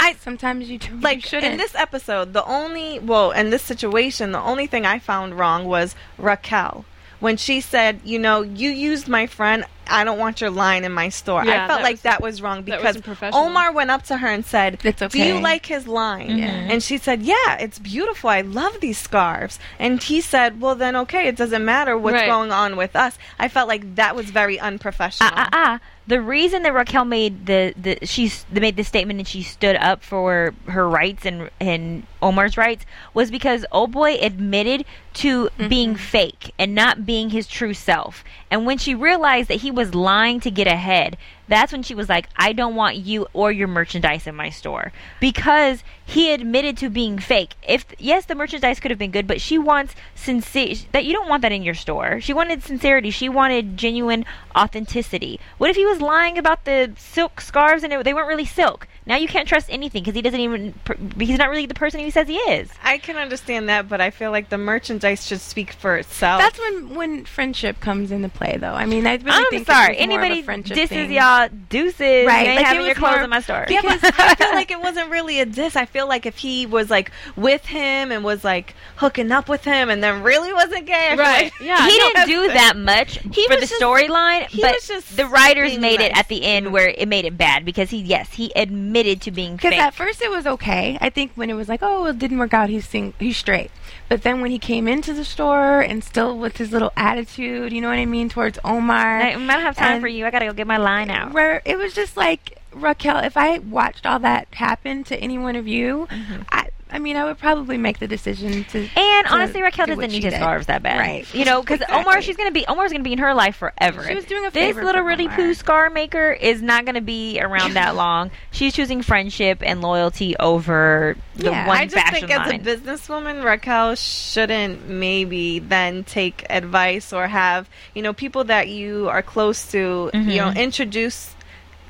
I 0.00 0.14
sometimes 0.20 0.68
you, 0.68 0.78
do, 0.78 0.94
you 0.94 1.00
like 1.00 1.24
shouldn't. 1.24 1.52
in 1.52 1.58
this 1.58 1.74
episode, 1.74 2.32
the 2.32 2.44
only 2.44 2.98
well, 2.98 3.30
in 3.30 3.50
this 3.50 3.62
situation, 3.62 4.32
the 4.32 4.40
only 4.40 4.66
thing 4.66 4.84
I 4.86 4.98
found 4.98 5.38
wrong 5.38 5.66
was 5.66 5.94
Raquel 6.18 6.84
when 7.20 7.36
she 7.36 7.60
said, 7.60 8.00
"You 8.02 8.18
know, 8.18 8.42
you 8.42 8.70
used 8.70 9.06
my 9.06 9.26
friend. 9.26 9.64
I 9.90 10.04
don't 10.04 10.18
want 10.18 10.40
your 10.40 10.50
line 10.50 10.84
in 10.84 10.92
my 10.92 11.08
store." 11.08 11.44
Yeah, 11.44 11.64
I 11.64 11.68
felt 11.68 11.82
like 11.82 11.94
was- 11.94 12.02
that 12.02 12.22
was 12.22 12.42
wrong 12.42 12.62
because 12.62 12.96
wasn't. 12.96 13.34
Omar 13.34 13.72
went 13.72 13.90
up 13.90 14.02
to 14.04 14.16
her 14.18 14.28
and 14.28 14.44
said, 14.44 14.78
It's 14.84 15.00
"Do 15.12 15.18
you 15.18 15.40
like 15.40 15.66
his 15.66 15.86
line?" 15.86 16.38
Yeah. 16.38 16.46
And 16.46 16.82
she 16.82 16.98
said, 16.98 17.22
"Yeah, 17.22 17.56
it's 17.58 17.78
beautiful. 17.78 18.30
I 18.30 18.40
love 18.42 18.80
these 18.80 18.98
scarves." 18.98 19.58
And 19.78 20.02
he 20.02 20.20
said, 20.20 20.60
"Well, 20.60 20.74
then 20.74 20.96
okay, 20.96 21.28
it 21.28 21.36
doesn't 21.36 21.64
matter 21.64 21.96
what's 21.98 22.14
Right. 22.14 22.26
going 22.26 22.52
on 22.52 22.76
with 22.76 22.94
us." 22.96 23.18
I 23.38 23.48
felt 23.48 23.68
like 23.68 23.96
that 23.96 24.14
was 24.16 24.30
very 24.30 24.58
unprofessional. 24.58 25.30
Ah, 25.34 25.48
ah, 25.52 25.78
ah. 25.80 25.80
The 26.06 26.20
reason 26.20 26.64
that 26.64 26.72
Raquel 26.74 27.04
made 27.04 27.46
the, 27.46 27.72
the 27.80 27.98
she 28.04 28.32
made 28.50 28.76
the 28.76 28.82
statement 28.82 29.20
and 29.20 29.28
she 29.28 29.42
stood 29.44 29.76
up 29.76 30.02
for 30.02 30.52
her 30.66 30.88
rights 30.88 31.24
and 31.24 31.50
and 31.60 32.04
Omar's 32.20 32.56
rights 32.56 32.84
was 33.14 33.30
because 33.30 33.64
old 33.70 33.92
boy 33.92 34.18
admitted 34.20 34.84
to 35.14 35.50
being 35.68 35.94
fake 35.94 36.52
and 36.58 36.74
not 36.74 37.06
being 37.06 37.30
his 37.30 37.46
true 37.46 37.74
self. 37.74 38.24
And 38.50 38.66
when 38.66 38.76
she 38.76 38.92
realized 38.92 39.48
that 39.50 39.60
he 39.60 39.70
was 39.70 39.79
lying 39.94 40.40
to 40.40 40.50
get 40.50 40.66
ahead, 40.66 41.16
that's 41.50 41.72
when 41.72 41.82
she 41.82 41.94
was 41.94 42.08
like, 42.08 42.28
"I 42.36 42.52
don't 42.52 42.74
want 42.74 42.96
you 42.96 43.26
or 43.32 43.52
your 43.52 43.68
merchandise 43.68 44.26
in 44.26 44.34
my 44.34 44.48
store," 44.48 44.92
because 45.20 45.84
he 46.04 46.32
admitted 46.32 46.76
to 46.78 46.88
being 46.88 47.18
fake. 47.18 47.54
If 47.66 47.84
yes, 47.98 48.24
the 48.24 48.34
merchandise 48.34 48.80
could 48.80 48.90
have 48.90 48.98
been 48.98 49.10
good, 49.10 49.26
but 49.26 49.40
she 49.40 49.58
wants 49.58 49.94
sincere. 50.14 50.74
That 50.92 51.04
you 51.04 51.12
don't 51.12 51.28
want 51.28 51.42
that 51.42 51.52
in 51.52 51.62
your 51.62 51.74
store. 51.74 52.20
She 52.20 52.32
wanted 52.32 52.62
sincerity. 52.62 53.10
She 53.10 53.28
wanted 53.28 53.76
genuine 53.76 54.24
authenticity. 54.56 55.38
What 55.58 55.70
if 55.70 55.76
he 55.76 55.86
was 55.86 56.00
lying 56.00 56.38
about 56.38 56.64
the 56.64 56.92
silk 56.96 57.40
scarves 57.40 57.82
and 57.82 57.92
it, 57.92 58.04
they 58.04 58.14
weren't 58.14 58.28
really 58.28 58.44
silk? 58.44 58.88
Now 59.06 59.16
you 59.16 59.28
can't 59.28 59.48
trust 59.48 59.68
anything 59.70 60.02
because 60.02 60.14
he 60.14 60.22
doesn't 60.22 60.40
even 60.40 60.74
he's 61.18 61.38
not 61.38 61.50
really 61.50 61.66
the 61.66 61.74
person 61.74 62.00
he 62.00 62.10
says 62.10 62.28
he 62.28 62.36
is. 62.36 62.70
I 62.82 62.98
can 62.98 63.16
understand 63.16 63.68
that, 63.68 63.88
but 63.88 64.00
I 64.00 64.10
feel 64.10 64.30
like 64.30 64.48
the 64.48 64.58
merchandise 64.58 65.26
should 65.26 65.40
speak 65.40 65.72
for 65.72 65.96
itself. 65.96 66.40
That's 66.40 66.58
when 66.58 66.94
when 66.94 67.24
friendship 67.24 67.80
comes 67.80 68.10
into 68.10 68.28
play, 68.28 68.56
though. 68.58 68.72
I 68.72 68.86
mean, 68.86 69.06
I 69.06 69.14
really 69.16 69.30
I'm 69.30 69.44
think 69.50 69.66
sorry. 69.66 69.94
This 69.94 70.00
was 70.00 70.08
more 70.08 70.18
of 70.18 70.22
a 70.22 70.24
Anybody 70.24 70.42
friendship 70.42 70.76
disses 70.76 70.88
thing. 70.90 71.12
Y'all 71.48 71.58
deuces. 71.68 72.26
Right, 72.26 72.42
You 72.44 72.50
ain't 72.52 72.56
like, 72.56 72.66
having 72.66 72.86
your 72.86 72.94
clothes 72.94 73.14
more- 73.16 73.24
in 73.24 73.30
my 73.30 73.40
store. 73.40 73.66
Yeah, 73.68 73.80
but 73.82 73.98
I 74.18 74.34
feel 74.34 74.50
like 74.52 74.70
it 74.70 74.80
wasn't 74.80 75.10
really 75.10 75.40
a 75.40 75.46
diss. 75.46 75.76
I 75.76 75.84
feel 75.86 76.06
like 76.08 76.26
if 76.26 76.38
he 76.38 76.66
was 76.66 76.90
like 76.90 77.10
with 77.36 77.66
him 77.66 78.12
and 78.12 78.24
was 78.24 78.44
like 78.44 78.74
hooking 78.96 79.32
up 79.32 79.48
with 79.48 79.64
him 79.64 79.90
and 79.90 80.02
then 80.02 80.22
really 80.22 80.52
wasn't 80.52 80.86
gay, 80.86 81.08
I 81.12 81.14
Right. 81.16 81.44
like- 81.44 81.60
Yeah. 81.60 81.86
he 81.88 81.98
no, 81.98 82.10
didn't 82.12 82.26
do 82.26 82.46
that 82.48 82.76
much 82.76 83.18
He 83.32 83.46
for 83.46 83.56
the 83.56 83.66
storyline, 83.66 84.48
but 84.60 84.74
was 84.74 84.86
just 84.88 85.16
the 85.16 85.26
writers 85.26 85.70
being 85.70 85.80
made 85.80 86.00
it 86.00 86.16
at 86.16 86.28
the 86.28 86.44
end 86.44 86.72
where 86.72 86.88
it 86.88 87.08
made 87.08 87.24
it 87.24 87.36
bad 87.36 87.64
because 87.64 87.90
he, 87.90 87.98
yes, 87.98 88.34
he 88.34 88.52
admitted 88.56 89.20
to 89.22 89.30
being 89.30 89.56
Because 89.56 89.74
at 89.74 89.94
first 89.94 90.20
it 90.22 90.30
was 90.30 90.46
okay. 90.46 90.98
I 91.00 91.10
think 91.10 91.32
when 91.34 91.50
it 91.50 91.54
was 91.54 91.68
like, 91.68 91.80
oh, 91.82 92.06
it 92.06 92.18
didn't 92.18 92.38
work 92.38 92.54
out, 92.54 92.68
he's 92.68 92.86
sing- 92.88 93.14
he's 93.18 93.36
straight. 93.36 93.70
But 94.10 94.22
then 94.24 94.40
when 94.42 94.50
he 94.50 94.58
came 94.58 94.88
into 94.88 95.14
the 95.14 95.24
store 95.24 95.80
and 95.80 96.02
still 96.04 96.36
with 96.36 96.56
his 96.56 96.72
little 96.72 96.92
attitude, 96.96 97.72
you 97.72 97.80
know 97.80 97.88
what 97.88 97.98
I 97.98 98.06
mean, 98.06 98.28
towards 98.28 98.58
Omar, 98.64 99.20
I, 99.20 99.28
I 99.30 99.32
don't 99.34 99.48
have 99.48 99.76
time 99.76 100.00
for 100.00 100.08
you. 100.08 100.26
I 100.26 100.30
gotta 100.32 100.46
go 100.46 100.52
get 100.52 100.66
my 100.66 100.78
line 100.78 101.10
out. 101.10 101.32
where 101.32 101.62
it 101.64 101.78
was 101.78 101.94
just 101.94 102.16
like 102.16 102.58
Raquel. 102.72 103.18
If 103.18 103.36
I 103.36 103.58
watched 103.60 104.06
all 104.06 104.18
that 104.18 104.48
happen 104.52 105.04
to 105.04 105.16
any 105.16 105.38
one 105.38 105.54
of 105.56 105.66
you, 105.68 106.08
Mm-hmm. 106.10 106.42
I, 106.50 106.68
I 106.92 106.98
mean, 106.98 107.16
I 107.16 107.24
would 107.24 107.38
probably 107.38 107.78
make 107.78 107.98
the 107.98 108.08
decision 108.08 108.64
to. 108.64 108.78
And 108.96 109.26
to 109.26 109.32
honestly, 109.32 109.62
Raquel 109.62 109.86
do 109.86 109.90
doesn't 109.92 110.02
what 110.02 110.10
need 110.10 110.16
she 110.18 110.22
his 110.22 110.32
did. 110.34 110.38
scarves 110.40 110.66
that 110.66 110.82
bad, 110.82 110.98
Right. 110.98 111.34
You 111.34 111.44
know, 111.44 111.60
because 111.60 111.80
Omar, 111.88 112.00
Exactly. 112.00 112.22
she's 112.22 112.36
gonna 112.36 112.50
be 112.50 112.66
Omar's 112.66 112.92
gonna 112.92 113.04
be 113.04 113.12
in 113.12 113.18
her 113.18 113.34
life 113.34 113.56
forever. 113.56 114.04
She 114.06 114.14
was 114.14 114.24
doing 114.24 114.44
a 114.46 114.50
this 114.50 114.74
favor 114.74 114.84
little 114.84 115.02
for 115.02 115.06
really 115.06 115.24
Omar. 115.26 115.36
poo 115.36 115.54
scar 115.54 115.90
maker 115.90 116.30
is 116.32 116.60
not 116.62 116.84
gonna 116.86 117.00
be 117.00 117.40
around 117.40 117.74
that 117.74 117.94
long. 117.96 118.30
She's 118.50 118.74
choosing 118.74 119.02
friendship 119.02 119.62
and 119.62 119.80
loyalty 119.82 120.36
over 120.36 121.16
the 121.36 121.50
Yeah. 121.50 121.66
one 121.66 121.76
I 121.76 121.84
just 121.86 121.94
fashion 121.96 122.28
think 122.28 122.30
as 122.40 122.48
line. 122.50 122.60
a 122.60 122.64
businesswoman, 122.64 123.44
Raquel 123.44 123.94
shouldn't 123.94 124.88
maybe 124.88 125.58
then 125.58 126.04
take 126.04 126.44
advice 126.50 127.12
or 127.12 127.26
have 127.28 127.68
you 127.94 128.02
know 128.02 128.12
people 128.12 128.44
that 128.44 128.68
you 128.68 129.08
are 129.08 129.22
close 129.22 129.70
to, 129.72 129.78
you 129.78 130.20
know, 130.36 130.48
mm-hmm. 130.48 130.58
introduce 130.58 131.34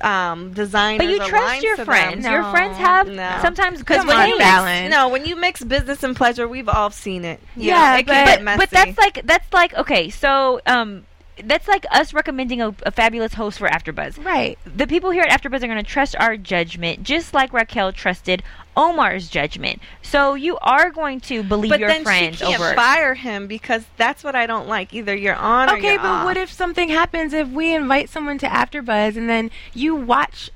um, 0.02 0.52
designers. 0.52 0.98
But 1.06 1.10
you 1.12 1.28
trust 1.28 1.62
your 1.62 1.76
friends. 1.78 2.24
Them. 2.24 2.32
Your 2.32 2.50
friends 2.50 2.76
have 2.78 3.08
No. 3.08 3.38
sometimes 3.42 3.78
because 3.80 4.06
when 4.06 4.28
you 4.28 4.38
balance. 4.38 4.90
No, 4.90 5.08
when 5.08 5.24
you 5.24 5.36
mix 5.36 5.62
business 5.62 6.02
and 6.02 6.16
pleasure, 6.16 6.46
we've 6.48 6.68
all 6.68 6.90
seen 6.90 7.24
it. 7.24 7.40
Yeah, 7.56 7.74
know, 7.92 7.98
it 7.98 8.06
can 8.06 8.24
but- 8.26 8.30
get 8.30 8.42
messy. 8.42 8.58
But 8.58 8.70
that's 8.70 8.98
like 8.98 9.26
that's 9.26 9.52
like 9.52 9.74
okay, 9.74 10.10
so 10.10 10.60
um 10.66 11.04
that's 11.44 11.68
like 11.68 11.87
us 11.90 12.12
recommending 12.14 12.61
a, 12.62 12.74
a 12.85 12.90
fabulous 12.90 13.35
host 13.35 13.59
for 13.59 13.68
AfterBuzz. 13.68 14.24
Right. 14.24 14.59
The 14.64 14.87
people 14.87 15.11
here 15.11 15.22
at 15.22 15.31
AfterBuzz 15.40 15.62
are 15.62 15.66
going 15.66 15.76
to 15.76 15.83
trust 15.83 16.16
our 16.18 16.37
judgment, 16.37 17.03
just 17.03 17.35
like 17.35 17.53
Raquel 17.53 17.92
trusted 17.92 18.42
Omar's 18.76 19.29
judgment. 19.29 19.81
So 20.03 20.35
you 20.35 20.57
are 20.59 20.90
going 20.90 21.20
to 21.22 21.42
believe 21.42 21.70
but 21.70 21.81
your 21.81 21.88
then 21.88 22.03
friends 22.05 22.38
she 22.38 22.44
can't 22.44 22.61
over. 22.61 22.74
fire 22.74 23.14
him 23.14 23.46
because 23.46 23.85
that's 23.96 24.22
what 24.24 24.35
I 24.35 24.46
don't 24.46 24.68
like. 24.68 24.94
Either 24.94 25.14
you're 25.14 25.35
on 25.35 25.68
or 25.70 25.76
Okay, 25.76 25.92
you're 25.92 25.98
but 25.98 26.07
off. 26.07 26.24
what 26.24 26.37
if 26.37 26.53
something 26.53 26.88
happens 26.88 27.33
if 27.33 27.48
we 27.48 27.74
invite 27.74 28.09
someone 28.09 28.38
to 28.38 28.46
AfterBuzz 28.46 29.16
and 29.16 29.29
then 29.29 29.50
you 29.74 29.94
watch 29.96 30.50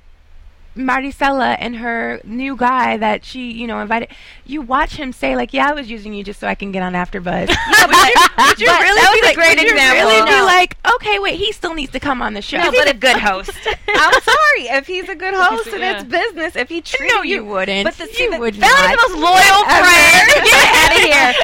Maricela 0.77 1.57
and 1.59 1.77
her 1.77 2.21
new 2.25 2.57
guy 2.57 2.97
that 2.97 3.25
she, 3.25 3.53
you 3.53 3.67
know, 3.67 3.81
invited. 3.81 4.09
You 4.45 4.61
watch 4.61 4.97
him 4.97 5.13
say 5.13 5.37
like, 5.37 5.53
"Yeah, 5.53 5.69
I 5.69 5.73
was 5.73 5.91
using 5.91 6.15
you 6.15 6.25
just 6.25 6.41
so 6.41 6.49
I 6.49 6.55
can 6.55 6.73
get 6.73 6.83
on 6.83 6.93
AfterBuzz." 6.95 7.49
yeah, 7.49 7.87
would 7.87 7.95
you, 7.95 8.35
would 8.39 8.59
you 8.59 8.67
really 8.67 9.01
that 9.01 9.11
was 9.11 9.21
be 9.21 9.21
a 9.21 9.29
like, 9.29 9.37
great 9.37 9.59
would 9.59 9.63
you 9.67 9.73
example. 9.73 10.11
really 10.11 10.31
be 10.31 10.41
like, 10.43 10.77
"Okay, 10.95 11.19
wait, 11.19 11.39
he 11.39 11.53
still 11.53 11.75
needs 11.75 11.93
to 11.93 12.01
come 12.01 12.21
on 12.23 12.35
the 12.35 12.43
show." 12.43 12.59
No, 12.59 12.71
but 12.73 12.91
a 12.91 12.95
good 12.95 13.17
host. 13.17 13.53
I'm 13.89 14.21
sorry 14.21 14.63
if 14.77 14.87
he's 14.87 15.09
a 15.09 15.15
good 15.15 15.35
host 15.35 15.69
and 15.69 15.81
yeah. 15.81 15.95
it's 16.01 16.05
business. 16.05 16.57
If 16.57 16.69
he 16.69 16.81
treated 16.81 17.15
no, 17.15 17.23
you 17.23 17.45
wouldn't. 17.45 17.85
But 17.85 17.95
the, 17.95 18.13
you 18.19 18.31
the- 18.33 18.39
would 18.39 18.55
That 18.55 18.97
was 18.99 19.11
not. 19.11 19.15
the 19.15 19.21
most 19.21 19.23
loyal 19.23 19.63
friend. 19.71 20.29
Get 20.45 20.75
out 20.75 20.93
of 20.93 21.03
here. 21.05 21.35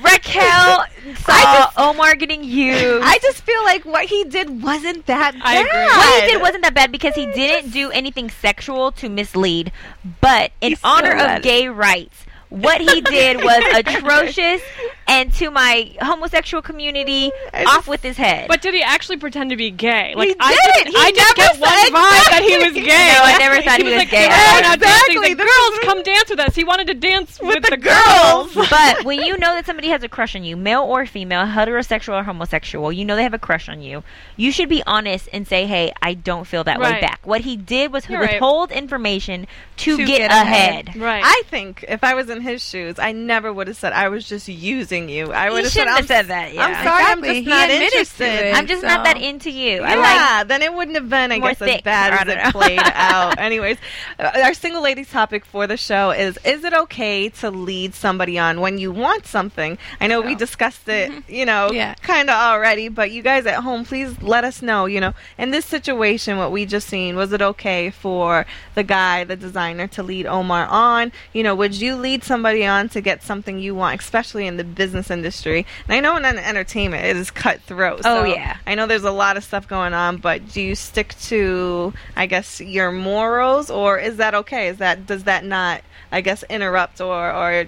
Raquel 0.00 0.84
saw 1.16 1.70
Omar 1.76 2.14
getting 2.14 2.44
used. 2.44 3.02
I 3.04 3.18
just 3.18 3.42
feel 3.42 3.62
like 3.64 3.84
what 3.84 4.06
he 4.06 4.24
did 4.24 4.62
wasn't 4.62 5.06
that 5.06 5.34
bad. 5.34 5.42
I 5.42 5.54
agree. 5.60 5.70
what 5.70 6.22
he 6.24 6.32
did 6.32 6.40
wasn't 6.42 6.62
that 6.64 6.74
bad 6.74 6.92
because 6.92 7.14
he 7.14 7.26
didn't 7.26 7.70
do 7.70 7.90
anything 7.90 8.30
sexual 8.30 8.67
to 8.92 9.08
mislead, 9.08 9.72
but 10.20 10.52
in 10.60 10.76
still 10.76 10.90
honor 10.90 11.16
let 11.16 11.38
of 11.38 11.42
gay 11.42 11.68
rights, 11.68 12.24
what 12.48 12.80
he 12.80 13.00
did 13.00 13.38
was 13.38 13.62
atrocious. 13.74 14.62
And 15.08 15.32
to 15.34 15.50
my 15.50 15.90
homosexual 16.02 16.62
community, 16.62 17.32
off 17.66 17.88
with 17.88 18.02
his 18.02 18.16
head. 18.18 18.46
But 18.46 18.60
did 18.62 18.74
he 18.74 18.82
actually 18.82 19.16
pretend 19.16 19.50
to 19.50 19.56
be 19.56 19.70
gay? 19.70 20.14
Like 20.14 20.28
He 20.28 20.36
I 20.38 20.50
didn't. 20.52 20.74
didn't, 20.74 20.88
He 20.88 21.02
I 21.02 21.10
just 21.12 21.36
never 21.38 21.52
get 21.52 21.60
one 21.60 21.70
said 21.70 21.92
vibe 21.92 22.30
that 22.30 22.42
he 22.46 22.58
was 22.58 22.72
gay. 22.86 23.12
No, 23.14 23.20
I 23.24 23.38
never 23.38 23.62
thought 23.62 23.78
he 23.78 23.84
was 23.84 23.94
like, 23.94 24.10
gay. 24.10 24.20
They 24.20 24.28
were 24.28 24.34
going 24.52 24.64
out 24.64 24.80
dancing. 24.80 24.88
Exactly. 24.88 25.14
He's 25.14 25.20
like, 25.22 25.36
This 25.38 25.56
girls, 25.56 25.78
come 25.84 26.02
dance 26.02 26.30
with 26.30 26.40
us. 26.40 26.54
He 26.54 26.64
wanted 26.64 26.86
to 26.88 26.94
dance 26.94 27.40
with, 27.40 27.62
the 27.64 27.70
the, 27.70 27.76
girls. 27.78 28.54
but 28.70 29.04
when 29.04 29.20
you 29.20 29.38
know 29.38 29.54
that 29.54 29.64
somebody 29.66 29.88
has 29.88 30.02
a 30.02 30.08
crush 30.08 30.36
on 30.36 30.44
you, 30.44 30.56
male 30.56 30.82
or 30.82 31.06
female, 31.06 31.46
heterosexual 31.46 32.20
or 32.20 32.22
homosexual, 32.24 32.92
you 32.92 33.04
know 33.06 33.16
they 33.16 33.22
have 33.22 33.32
a 33.34 33.38
crush 33.38 33.68
on 33.70 33.80
you. 33.80 34.02
You 34.36 34.52
should 34.52 34.68
be 34.68 34.82
honest 34.86 35.28
and 35.32 35.48
say, 35.48 35.66
"Hey, 35.66 35.92
I 36.02 36.14
don't 36.14 36.44
feel 36.46 36.64
that 36.64 36.78
way 36.80 37.00
back." 37.00 37.20
What 37.24 37.40
he 37.42 37.56
did 37.56 37.92
was 37.92 38.08
You're 38.08 38.20
right. 38.20 38.32
withhold 38.32 38.70
information 38.72 39.46
to, 39.78 39.96
To 39.96 40.04
get, 40.06 40.18
get 40.18 40.30
ahead. 40.30 40.88
ahead. 40.88 41.00
Right. 41.00 41.22
I 41.24 41.42
think 41.46 41.84
if 41.88 42.04
I 42.04 42.12
was 42.14 42.28
in 42.28 42.42
his 42.42 42.62
shoes, 42.62 42.98
I 42.98 43.12
never 43.12 43.52
would 43.52 43.68
have 43.68 43.76
said 43.76 43.92
I 43.94 44.08
was 44.10 44.28
just 44.28 44.48
using 44.48 44.97
you. 45.06 45.30
I 45.32 45.50
would 45.50 45.64
have 45.64 45.72
said, 45.72 45.86
have 45.86 46.06
said 46.06 46.26
that. 46.28 46.54
Yeah. 46.54 46.64
I'm 46.64 46.82
sorry, 46.82 47.02
Exactly. 47.02 47.28
I'm 47.28 47.34
He 47.34 47.42
just 47.44 47.48
not 47.50 47.70
interested. 47.70 48.46
it. 48.46 48.56
I'm 48.56 48.66
just 48.66 48.82
not 48.82 49.04
that 49.04 49.18
into 49.20 49.50
you. 49.50 49.82
yeah, 49.82 50.38
like. 50.38 50.48
then 50.48 50.62
it 50.62 50.72
wouldn't 50.72 50.96
have 50.96 51.10
been, 51.10 51.30
I 51.30 51.38
guess, 51.40 51.60
as 51.60 51.82
bad 51.82 52.26
as 52.26 52.34
it 52.34 52.52
played 52.52 52.80
out. 52.94 53.38
Anyways, 53.38 53.76
uh, 54.18 54.30
our 54.42 54.54
single 54.54 54.80
ladies 54.82 55.10
topic 55.10 55.44
for 55.44 55.66
the 55.66 55.76
show 55.76 56.10
is: 56.10 56.38
Is 56.46 56.64
it 56.64 56.72
okay 56.72 57.28
to 57.28 57.50
lead 57.50 57.94
somebody 57.94 58.38
on 58.38 58.60
when 58.62 58.78
you 58.78 58.90
want 58.90 59.26
something? 59.26 59.76
I 60.00 60.06
know 60.06 60.22
we 60.22 60.34
discussed 60.34 60.88
it, 60.88 61.12
you 61.28 61.44
know, 61.44 61.70
Yeah. 61.70 61.94
kind 61.96 62.30
of 62.30 62.36
already, 62.36 62.88
but 62.88 63.10
you 63.10 63.22
guys 63.22 63.44
at 63.44 63.56
home, 63.62 63.84
please 63.84 64.22
let 64.22 64.44
us 64.44 64.62
know. 64.62 64.86
You 64.86 65.00
know, 65.00 65.12
in 65.36 65.50
this 65.50 65.66
situation, 65.66 66.38
what 66.38 66.52
we 66.52 66.64
just 66.64 66.88
seen, 66.88 67.16
was 67.16 67.32
it 67.32 67.42
okay 67.42 67.90
for 67.90 68.46
the 68.74 68.82
guy, 68.84 69.24
the 69.24 69.36
designer, 69.36 69.86
to 69.88 70.02
lead 70.02 70.26
Omar 70.26 70.66
on? 70.66 71.12
You 71.32 71.42
know, 71.42 71.54
would 71.54 71.74
you 71.74 71.96
lead 71.96 72.24
somebody 72.24 72.64
on 72.64 72.88
to 72.90 73.00
get 73.00 73.22
something 73.22 73.58
you 73.58 73.74
want, 73.74 74.00
especially 74.00 74.46
in 74.46 74.56
the 74.56 74.64
business 74.64 74.87
industry? 74.94 75.66
And 75.86 75.94
I 75.94 76.00
know 76.00 76.16
in 76.16 76.24
entertainment, 76.24 77.04
it 77.04 77.16
is 77.16 77.30
cutthroat. 77.30 78.02
Oh, 78.04 78.24
yeah. 78.24 78.56
I 78.66 78.74
know 78.74 78.86
there's 78.86 79.04
a 79.04 79.10
lot 79.10 79.36
of 79.36 79.44
stuff 79.44 79.68
going 79.68 79.94
on, 79.94 80.18
but 80.18 80.48
do 80.48 80.60
you 80.60 80.74
stick 80.74 81.14
to, 81.22 81.92
I 82.16 82.26
guess, 82.26 82.60
your 82.60 82.92
morals, 82.92 83.70
or 83.70 83.98
is 83.98 84.16
that 84.16 84.34
okay? 84.34 84.68
Is 84.68 84.78
that 84.78 85.06
does 85.06 85.24
that 85.24 85.44
not, 85.44 85.82
I 86.12 86.20
guess, 86.20 86.42
interrupt 86.50 87.00
or 87.00 87.32
or 87.32 87.66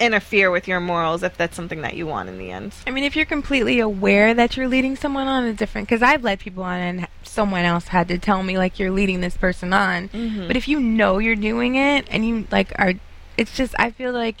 interfere 0.00 0.48
with 0.50 0.68
your 0.68 0.78
morals 0.78 1.24
if 1.24 1.36
that's 1.36 1.56
something 1.56 1.82
that 1.82 1.94
you 1.94 2.06
want 2.06 2.28
in 2.28 2.38
the 2.38 2.50
end? 2.50 2.72
I 2.86 2.90
mean, 2.90 3.04
if 3.04 3.16
you're 3.16 3.26
completely 3.26 3.80
aware 3.80 4.32
that 4.34 4.56
you're 4.56 4.68
leading 4.68 4.96
someone 4.96 5.26
on, 5.26 5.44
it's 5.44 5.58
different. 5.58 5.88
Because 5.88 6.02
I've 6.02 6.22
led 6.22 6.40
people 6.40 6.62
on, 6.62 6.80
and 6.80 7.08
someone 7.22 7.64
else 7.64 7.88
had 7.88 8.08
to 8.08 8.18
tell 8.18 8.42
me 8.42 8.58
like 8.58 8.78
you're 8.78 8.90
leading 8.90 9.20
this 9.20 9.36
person 9.36 9.72
on. 9.72 10.08
Mm-hmm. 10.08 10.46
But 10.46 10.56
if 10.56 10.68
you 10.68 10.80
know 10.80 11.18
you're 11.18 11.36
doing 11.36 11.76
it, 11.76 12.06
and 12.10 12.26
you 12.26 12.46
like 12.50 12.72
are, 12.78 12.94
it's 13.36 13.56
just 13.56 13.74
I 13.78 13.90
feel 13.90 14.12
like 14.12 14.40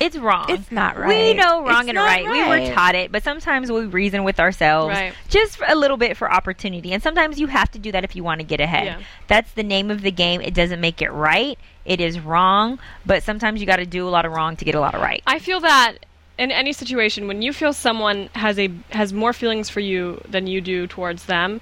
It's 0.00 0.16
wrong. 0.16 0.46
It's 0.48 0.70
not 0.70 0.96
right. 0.96 1.08
We 1.08 1.34
know 1.34 1.62
wrong 1.62 1.80
It's 1.80 1.88
and 1.88 1.94
not 1.96 2.04
right. 2.04 2.24
We 2.30 2.46
were 2.46 2.72
taught 2.72 2.94
it, 2.94 3.10
but 3.10 3.22
sometimes 3.22 3.70
we 3.72 3.86
reason 3.86 4.22
with 4.24 4.38
ourselves 4.38 4.94
Right. 4.94 5.12
just 5.28 5.58
a 5.66 5.74
little 5.74 5.96
bit 5.96 6.16
for 6.16 6.30
opportunity. 6.30 6.92
And 6.92 7.02
sometimes 7.02 7.40
you 7.40 7.48
have 7.48 7.70
to 7.72 7.78
do 7.78 7.90
that 7.92 8.04
if 8.04 8.14
you 8.14 8.22
want 8.22 8.40
to 8.40 8.46
get 8.46 8.60
ahead. 8.60 8.86
Yeah. 8.86 9.00
That's 9.26 9.50
the 9.52 9.62
name 9.64 9.90
of 9.90 10.02
the 10.02 10.10
game. 10.12 10.40
It 10.40 10.54
doesn't 10.54 10.80
make 10.80 11.02
it 11.02 11.10
right. 11.10 11.58
It 11.84 12.00
is 12.00 12.20
wrong, 12.20 12.78
but 13.06 13.22
sometimes 13.22 13.60
you 13.60 13.66
got 13.66 13.76
to 13.76 13.86
do 13.86 14.06
a 14.06 14.10
lot 14.10 14.24
of 14.24 14.32
wrong 14.32 14.56
to 14.56 14.64
get 14.64 14.74
a 14.74 14.80
lot 14.80 14.94
of 14.94 15.00
right. 15.00 15.22
I 15.26 15.38
feel 15.38 15.60
that 15.60 15.94
in 16.38 16.52
any 16.52 16.72
situation, 16.72 17.26
when 17.26 17.42
you 17.42 17.52
feel 17.52 17.72
someone 17.72 18.28
has 18.34 18.58
a 18.58 18.70
has 18.90 19.12
more 19.12 19.32
feelings 19.32 19.68
for 19.68 19.80
you 19.80 20.20
than 20.28 20.46
you 20.46 20.60
do 20.60 20.86
towards 20.86 21.24
them, 21.24 21.60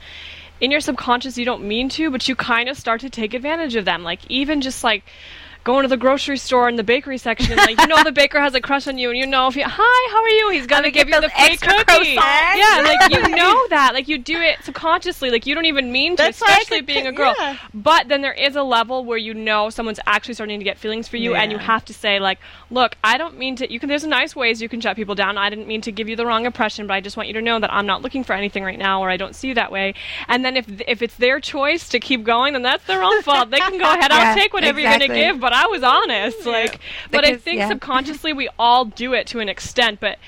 in 0.60 0.70
your 0.70 0.80
subconscious 0.80 1.38
you 1.38 1.44
don't 1.46 1.62
mean 1.66 1.88
to, 1.90 2.10
but 2.10 2.28
you 2.28 2.36
kind 2.36 2.68
of 2.68 2.76
start 2.76 3.00
to 3.00 3.08
take 3.08 3.32
advantage 3.32 3.76
of 3.76 3.84
them. 3.86 4.02
Like 4.02 4.20
even 4.28 4.60
just 4.60 4.84
like 4.84 5.04
going 5.66 5.82
to 5.82 5.88
the 5.88 5.96
grocery 5.96 6.38
store 6.38 6.68
in 6.68 6.76
the 6.76 6.84
bakery 6.84 7.18
section 7.18 7.50
and 7.50 7.60
like 7.60 7.80
you 7.80 7.88
know 7.88 8.00
the 8.04 8.12
baker 8.12 8.40
has 8.40 8.54
a 8.54 8.60
crush 8.60 8.86
on 8.86 8.96
you 8.98 9.10
and 9.10 9.18
you 9.18 9.26
know 9.26 9.48
if 9.48 9.56
you 9.56 9.64
hi 9.66 10.10
how 10.12 10.22
are 10.22 10.28
you? 10.28 10.50
He's 10.50 10.68
gonna 10.68 10.92
give 10.92 11.08
you 11.08 11.20
the 11.20 11.28
fake 11.28 11.60
cookie 11.60 12.10
yeah 12.10 12.82
like 12.84 13.10
you 13.10 13.28
know 13.36 13.66
that 13.70 13.90
like 13.92 14.06
you 14.06 14.16
do 14.16 14.40
it 14.40 14.62
subconsciously 14.62 15.28
like 15.28 15.44
you 15.44 15.56
don't 15.56 15.64
even 15.64 15.90
mean 15.90 16.12
to 16.16 16.22
That's 16.22 16.40
especially 16.40 16.78
could 16.78 16.86
being 16.86 17.08
a 17.08 17.12
girl. 17.12 17.34
yeah. 17.36 17.56
but 17.74 18.06
then 18.06 18.22
there 18.22 18.32
is 18.32 18.54
a 18.54 18.62
level 18.62 19.04
where 19.04 19.18
you 19.18 19.34
know 19.34 19.68
someone's 19.68 19.98
actually 20.06 20.34
starting 20.34 20.60
to 20.60 20.64
get 20.64 20.78
feelings 20.78 21.08
for 21.08 21.16
you 21.16 21.34
and 21.34 21.50
you 21.50 21.58
have 21.58 21.84
to 21.86 21.92
say 21.92 22.20
like 22.20 22.38
look 22.70 22.96
i 23.02 23.18
don't 23.18 23.36
mean 23.36 23.56
to 23.56 23.70
you 23.72 23.80
can 23.80 23.88
there's 23.88 24.06
nice 24.06 24.36
ways 24.36 24.62
you 24.62 24.68
can 24.68 24.80
shut 24.80 24.94
people 24.94 25.16
down. 25.16 25.36
I 25.36 25.50
didn't 25.50 25.66
mean 25.66 25.80
to 25.80 25.90
give 25.90 26.08
you 26.08 26.14
the 26.14 26.26
wrong 26.26 26.46
impression 26.46 26.86
but 26.86 26.94
i 26.94 27.00
just 27.00 27.16
want 27.16 27.26
you 27.26 27.32
to 27.34 27.42
know 27.42 27.58
that 27.58 27.72
i'm 27.72 27.86
not 27.86 28.02
looking 28.02 28.22
for 28.22 28.34
anything 28.34 28.62
right 28.62 28.78
now 28.78 29.02
or 29.02 29.10
i 29.10 29.16
don't 29.16 29.34
see 29.34 29.48
you 29.48 29.54
that 29.54 29.72
way. 29.72 29.94
And 30.28 30.44
then 30.44 30.56
if 30.56 30.66
if 30.86 31.02
it's 31.02 31.16
their 31.16 31.40
choice 31.40 31.88
to 31.88 31.98
keep 31.98 32.22
going 32.22 32.52
then 32.52 32.62
that's 32.62 32.84
their 32.86 33.02
own 33.02 33.20
fault. 33.22 33.50
They 33.50 33.58
can 33.58 33.78
go 33.78 33.84
ahead 33.92 34.12
Yeah, 34.16 34.30
i'll 34.30 34.36
take 34.36 34.52
whatever 34.52 34.78
you're 34.78 34.92
gonna 34.92 35.08
give 35.08 35.40
but 35.40 35.55
i 35.56 35.66
was 35.66 35.82
honest 35.82 36.46
like 36.46 36.80
but 37.10 37.24
i 37.24 37.36
think 37.36 37.58
yeah. 37.58 37.68
subconsciously 37.68 38.32
we 38.32 38.48
all 38.58 38.84
do 38.84 39.12
it 39.12 39.26
to 39.26 39.40
an 39.40 39.48
extent 39.48 39.98
but 40.00 40.18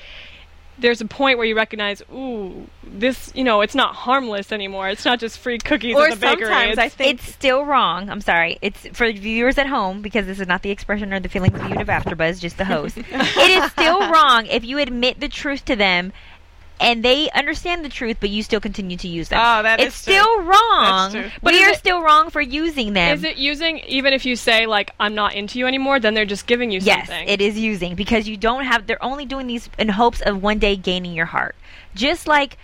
there's 0.79 1.01
a 1.01 1.05
point 1.05 1.37
where 1.37 1.45
you 1.45 1.55
recognize, 1.55 2.01
ooh, 2.13 2.67
this, 2.83 3.31
you 3.35 3.43
know, 3.43 3.61
it's 3.61 3.75
not 3.75 3.95
harmless 3.95 4.51
anymore. 4.51 4.89
It's 4.89 5.05
not 5.05 5.19
just 5.19 5.37
free 5.37 5.57
cookies 5.57 5.95
Or 5.95 6.07
at 6.07 6.11
the 6.11 6.19
bakery. 6.19 6.45
sometimes 6.45 6.77
I 6.77 6.85
It's- 6.85 6.93
think 6.93 7.19
It's 7.19 7.31
still 7.31 7.65
wrong. 7.65 8.09
I'm 8.09 8.21
sorry. 8.21 8.57
It's 8.61 8.87
for 8.93 9.11
viewers 9.11 9.57
at 9.57 9.67
home 9.67 10.01
because 10.01 10.25
this 10.25 10.39
is 10.39 10.47
not 10.47 10.61
the 10.61 10.71
expression 10.71 11.13
or 11.13 11.19
the 11.19 11.29
feeling 11.29 11.51
viewed 11.51 11.81
of 11.81 11.87
AfterBuzz, 11.87 12.39
just 12.39 12.57
the 12.57 12.65
host. 12.65 12.97
it 12.97 13.63
is 13.63 13.71
still 13.71 14.09
wrong 14.09 14.45
if 14.45 14.63
you 14.63 14.77
admit 14.79 15.19
the 15.19 15.27
truth 15.27 15.65
to 15.65 15.75
them 15.75 16.13
and 16.79 17.03
they 17.03 17.29
understand 17.31 17.83
the 17.83 17.89
truth, 17.89 18.17
but 18.19 18.29
you 18.29 18.41
still 18.43 18.59
continue 18.59 18.97
to 18.97 19.07
use 19.07 19.29
them. 19.29 19.39
Oh, 19.39 19.63
that 19.63 19.79
it's 19.79 19.95
still 19.95 20.41
wrong. 20.41 20.83
That's 20.83 21.13
true. 21.13 21.31
But 21.43 21.53
we 21.53 21.63
are 21.63 21.69
it- 21.71 21.77
still 21.77 22.01
wrong 22.01 22.29
for 22.29 22.41
using 22.41 22.93
them. 22.93 23.17
Is 23.17 23.23
it 23.23 23.37
using 23.37 23.79
even 23.79 24.13
if 24.13 24.25
you 24.25 24.35
say 24.35 24.65
like 24.65 24.91
I'm 24.99 25.15
not 25.15 25.33
into 25.33 25.59
you 25.59 25.67
anymore? 25.67 25.99
Then 25.99 26.13
they're 26.13 26.25
just 26.25 26.47
giving 26.47 26.71
you 26.71 26.79
Yes, 26.81 27.07
something. 27.07 27.27
it 27.27 27.41
is 27.41 27.57
using 27.59 27.95
because 27.95 28.27
you 28.27 28.37
don't 28.37 28.63
have. 28.65 28.87
They're 28.87 29.03
only 29.03 29.25
doing 29.25 29.47
these 29.47 29.69
in 29.77 29.89
hopes 29.89 30.21
of 30.21 30.41
one 30.41 30.59
day 30.59 30.75
gaining 30.75 31.13
your 31.13 31.25
heart. 31.27 31.55
Just 31.95 32.27
like 32.27 32.57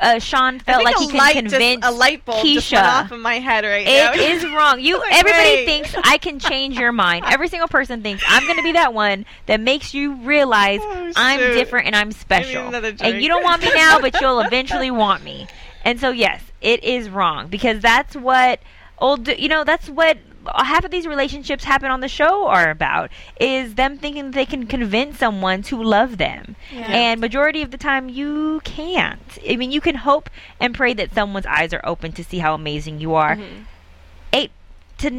uh, 0.00 0.18
Sean 0.18 0.58
felt 0.58 0.82
like 0.82 0.96
he 0.96 1.08
can 1.08 1.32
convince 1.34 1.82
just, 1.82 1.94
a 1.94 1.96
light 1.96 2.24
bulb 2.24 2.44
just 2.44 2.72
went 2.72 2.84
Keisha. 2.84 3.04
off 3.04 3.12
in 3.12 3.20
my 3.20 3.38
head 3.38 3.64
right 3.64 3.84
now. 3.84 4.12
It 4.14 4.20
is 4.20 4.44
wrong. 4.44 4.80
You 4.80 4.98
Like, 5.00 5.12
everybody 5.12 5.50
wait. 5.50 5.66
thinks 5.66 5.94
I 6.02 6.18
can 6.18 6.38
change 6.38 6.78
your 6.78 6.92
mind. 6.92 7.24
Every 7.28 7.48
single 7.48 7.68
person 7.68 8.02
thinks 8.02 8.24
I'm 8.26 8.44
going 8.44 8.56
to 8.56 8.62
be 8.62 8.72
that 8.72 8.94
one 8.94 9.26
that 9.46 9.60
makes 9.60 9.94
you 9.94 10.14
realize 10.16 10.80
Oh, 10.82 11.12
I'm 11.16 11.38
different 11.38 11.86
and 11.86 11.96
I'm 11.96 12.12
special. 12.12 12.74
And 12.74 13.22
you 13.22 13.28
don't 13.28 13.42
want 13.42 13.62
me 13.62 13.70
now, 13.74 14.00
but 14.00 14.20
you'll 14.20 14.40
eventually 14.50 14.90
want 14.90 15.22
me. 15.22 15.46
And 15.84 16.00
so 16.00 16.10
yes, 16.10 16.42
it 16.60 16.84
is 16.84 17.08
wrong 17.08 17.48
because 17.48 17.80
that's 17.80 18.16
what 18.16 18.60
old 18.98 19.28
you 19.28 19.48
know, 19.48 19.64
that's 19.64 19.88
what 19.88 20.18
half 20.54 20.84
of 20.84 20.90
these 20.90 21.06
relationships 21.06 21.64
happen 21.64 21.90
on 21.90 22.00
the 22.00 22.08
show 22.08 22.46
are 22.46 22.70
about 22.70 23.10
is 23.40 23.74
them 23.74 23.98
thinking 23.98 24.26
that 24.26 24.34
they 24.34 24.46
can 24.46 24.66
convince 24.66 25.18
someone 25.18 25.62
to 25.62 25.82
love 25.82 26.18
them. 26.18 26.56
And 26.72 27.20
majority 27.20 27.62
of 27.62 27.70
the 27.70 27.78
time 27.78 28.08
you 28.08 28.60
can't. 28.64 29.38
I 29.48 29.56
mean, 29.56 29.70
you 29.70 29.80
can 29.80 29.96
hope 29.96 30.30
and 30.58 30.74
pray 30.74 30.94
that 30.94 31.14
someone's 31.14 31.46
eyes 31.46 31.72
are 31.72 31.80
open 31.84 32.12
to 32.12 32.24
see 32.24 32.38
how 32.38 32.54
amazing 32.54 33.00
you 33.00 33.14
are 33.14 33.36
Mm-hmm. 33.36 33.62
Eight 35.04 35.08
to 35.08 35.10